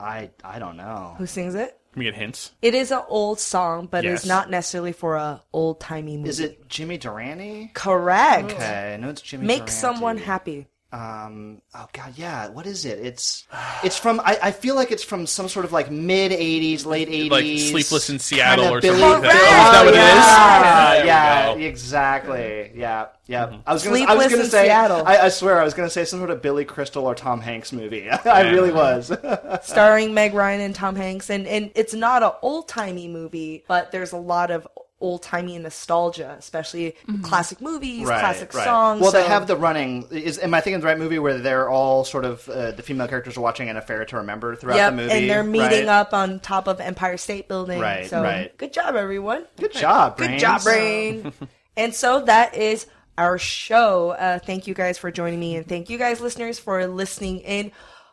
I 0.00 0.30
I 0.42 0.58
don't 0.58 0.76
know. 0.76 1.14
who 1.18 1.26
sings 1.26 1.54
it 1.54 1.78
Can 1.92 2.00
we 2.00 2.06
get 2.06 2.14
hints? 2.14 2.50
it 2.60 2.74
is 2.74 2.90
an 2.90 3.02
old 3.08 3.38
song 3.38 3.86
but 3.88 4.02
Yes. 4.02 4.20
it's 4.20 4.26
not 4.26 4.50
necessarily 4.50 4.90
for 4.90 5.14
a 5.14 5.40
old 5.52 5.78
timey 5.78 6.16
movie 6.16 6.28
Is 6.28 6.40
it 6.40 6.68
Jimmy 6.68 6.98
Durante? 6.98 7.70
correct 7.72 8.52
Okay, 8.52 8.94
I 8.94 8.96
know 8.96 9.10
it's 9.10 9.22
Jimmy. 9.22 9.46
make 9.46 9.58
Durante. 9.58 9.72
someone 9.74 10.16
happy 10.18 10.66
Um. 10.92 11.62
Oh 11.74 11.86
God. 11.94 12.12
Yeah. 12.16 12.48
What 12.50 12.66
is 12.66 12.84
it? 12.84 12.98
It's. 12.98 13.46
It's 13.82 13.98
from. 13.98 14.20
I, 14.20 14.38
I 14.42 14.50
feel 14.52 14.74
like 14.74 14.92
it's 14.92 15.02
from 15.02 15.26
some 15.26 15.48
sort 15.48 15.64
of 15.64 15.72
like 15.72 15.90
mid 15.90 16.32
'80s, 16.32 16.84
late 16.84 17.08
'80s, 17.08 17.30
Like 17.30 17.44
Sleepless 17.58 18.10
in 18.10 18.18
Seattle 18.18 18.66
or 18.66 18.80
Billy- 18.80 19.00
something 19.00 19.22
like 19.22 19.32
that. 19.32 19.32
Correct. 19.32 19.46
Is 19.46 19.72
that 19.72 19.84
what 19.84 19.94
it 19.94 21.02
is? 21.02 21.06
Yeah, 21.06 21.54
yeah, 21.54 21.66
exactly. 21.66 22.72
Yeah, 22.74 23.06
yeah. 23.26 23.46
Mm-hmm. 23.46 23.60
I 23.66 23.72
was 23.72 23.84
gonna, 23.84 24.00
I 24.00 24.14
was 24.14 24.26
gonna 24.28 24.44
in 24.44 24.50
say, 24.50 24.64
Seattle. 24.66 25.02
I, 25.06 25.16
I 25.18 25.28
swear, 25.30 25.60
I 25.60 25.64
was 25.64 25.74
gonna 25.74 25.90
say 25.90 26.04
some 26.04 26.18
sort 26.20 26.30
of 26.30 26.42
Billy 26.42 26.64
Crystal 26.64 27.06
or 27.06 27.14
Tom 27.14 27.40
Hanks 27.40 27.72
movie. 27.72 28.10
I 28.10 28.50
really 28.50 28.72
was. 28.72 29.10
starring 29.62 30.12
Meg 30.14 30.34
Ryan 30.34 30.60
and 30.60 30.74
Tom 30.74 30.94
Hanks, 30.96 31.30
and 31.30 31.46
and 31.46 31.70
it's 31.74 31.94
not 31.94 32.22
an 32.22 32.32
old 32.42 32.68
timey 32.68 33.08
movie, 33.08 33.64
but 33.66 33.92
there's 33.92 34.12
a 34.12 34.18
lot 34.18 34.50
of 34.50 34.68
old 35.02 35.22
timey 35.22 35.58
nostalgia, 35.58 36.36
especially 36.38 36.96
classic 37.22 37.60
movies, 37.60 38.06
classic 38.06 38.52
songs. 38.52 39.02
Well, 39.02 39.12
they 39.12 39.24
have 39.24 39.46
the 39.46 39.56
running. 39.56 40.06
Is 40.10 40.38
am 40.38 40.54
I 40.54 40.60
thinking 40.60 40.80
the 40.80 40.86
right 40.86 40.98
movie 40.98 41.18
where 41.18 41.38
they're 41.38 41.68
all 41.68 42.04
sort 42.04 42.24
of 42.24 42.48
uh, 42.48 42.70
the 42.70 42.82
female 42.82 43.08
characters 43.08 43.36
are 43.36 43.40
watching 43.40 43.68
an 43.68 43.76
affair 43.76 44.04
to 44.06 44.16
remember 44.16 44.56
throughout 44.56 44.76
Yep, 44.76 44.90
the 44.92 44.96
movie, 44.96 45.12
and 45.12 45.30
they're 45.30 45.42
meeting 45.44 45.86
right? 45.86 46.00
up 46.00 46.14
on 46.14 46.40
top 46.40 46.66
of 46.68 46.80
Empire 46.80 47.16
State 47.16 47.48
Building. 47.48 47.80
Right, 47.80 48.06
so 48.06 48.22
right. 48.22 48.56
good 48.56 48.72
job, 48.72 48.94
everyone. 48.94 49.44
Good 49.58 49.72
job, 49.72 50.16
Good 50.16 50.38
job, 50.38 50.62
Brain. 50.62 51.32
and 51.76 51.94
so 51.94 52.24
that 52.24 52.54
is 52.54 52.86
our 53.18 53.38
show. 53.38 54.10
Uh, 54.10 54.38
thank 54.38 54.66
you 54.66 54.74
guys 54.74 54.96
for 54.98 55.10
joining 55.10 55.38
me, 55.40 55.56
and 55.56 55.66
thank 55.68 55.90
you 55.90 55.98
guys, 55.98 56.20
listeners, 56.20 56.58
for 56.58 56.86
listening 56.86 57.40
in. 57.40 57.72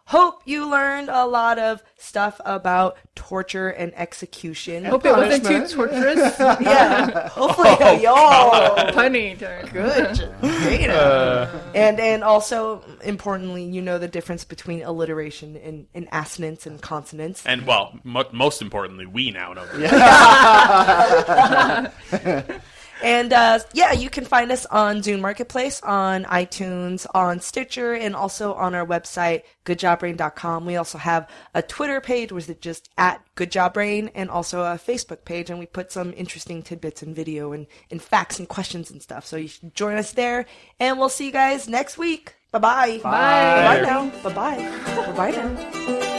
Hope 0.09 0.41
you 0.45 0.67
learned 0.67 1.07
a 1.07 1.23
lot 1.27 1.59
of 1.59 1.83
stuff 1.97 2.41
about 2.43 2.97
torture 3.13 3.69
and 3.69 3.93
execution. 3.95 4.83
Hope 4.83 5.05
it 5.05 5.11
wasn't 5.11 5.45
too 5.45 5.67
torturous. 5.67 6.35
yeah. 6.59 7.29
Hopefully, 7.29 7.69
Oh, 7.79 7.91
y'all. 8.01 8.75
Punny 8.91 9.37
turn. 9.37 9.67
Good 9.67 10.31
data. 10.41 10.99
Uh, 10.99 11.59
and 11.75 11.99
and 11.99 12.23
also 12.23 12.83
importantly, 13.03 13.63
you 13.63 13.83
know 13.83 13.99
the 13.99 14.07
difference 14.07 14.45
between 14.45 14.81
alliteration 14.81 15.55
and, 15.57 15.85
and 15.93 16.07
assonance 16.11 16.65
and 16.65 16.81
consonants. 16.81 17.45
And 17.45 17.67
well, 17.67 17.99
mo- 18.03 18.29
most 18.31 18.63
importantly, 18.63 19.05
we 19.05 19.29
now 19.29 19.53
know. 19.53 19.65
And 23.03 23.31
uh, 23.31 23.59
yeah, 23.73 23.93
you 23.93 24.09
can 24.09 24.25
find 24.25 24.51
us 24.51 24.65
on 24.65 24.97
Zune 24.97 25.21
Marketplace, 25.21 25.81
on 25.81 26.25
iTunes, 26.25 27.05
on 27.13 27.39
Stitcher, 27.39 27.93
and 27.93 28.15
also 28.15 28.53
on 28.53 28.75
our 28.75 28.85
website, 28.85 29.43
goodjobbrain.com. 29.65 30.65
We 30.65 30.75
also 30.75 30.97
have 30.97 31.29
a 31.53 31.61
Twitter 31.61 32.01
page, 32.01 32.31
which 32.31 32.49
is 32.49 32.57
just 32.57 32.89
at 32.97 33.23
goodjobbrain, 33.35 34.11
and 34.15 34.29
also 34.29 34.61
a 34.61 34.75
Facebook 34.75 35.23
page, 35.23 35.49
and 35.49 35.59
we 35.59 35.65
put 35.65 35.91
some 35.91 36.13
interesting 36.13 36.61
tidbits 36.61 37.01
and 37.01 37.15
video 37.15 37.53
and, 37.53 37.67
and 37.89 38.01
facts 38.01 38.39
and 38.39 38.49
questions 38.49 38.91
and 38.91 39.01
stuff. 39.01 39.25
So 39.25 39.37
you 39.37 39.47
should 39.47 39.73
join 39.73 39.97
us 39.97 40.11
there, 40.13 40.45
and 40.79 40.99
we'll 40.99 41.09
see 41.09 41.27
you 41.27 41.31
guys 41.31 41.67
next 41.69 41.97
week. 41.97 42.35
Bye-bye. 42.51 42.99
Bye. 43.03 43.11
Bye 43.11 43.81
now. 43.81 44.09
Bye-bye. 44.23 44.57
Bye-bye 44.95 45.31
now. 45.31 46.18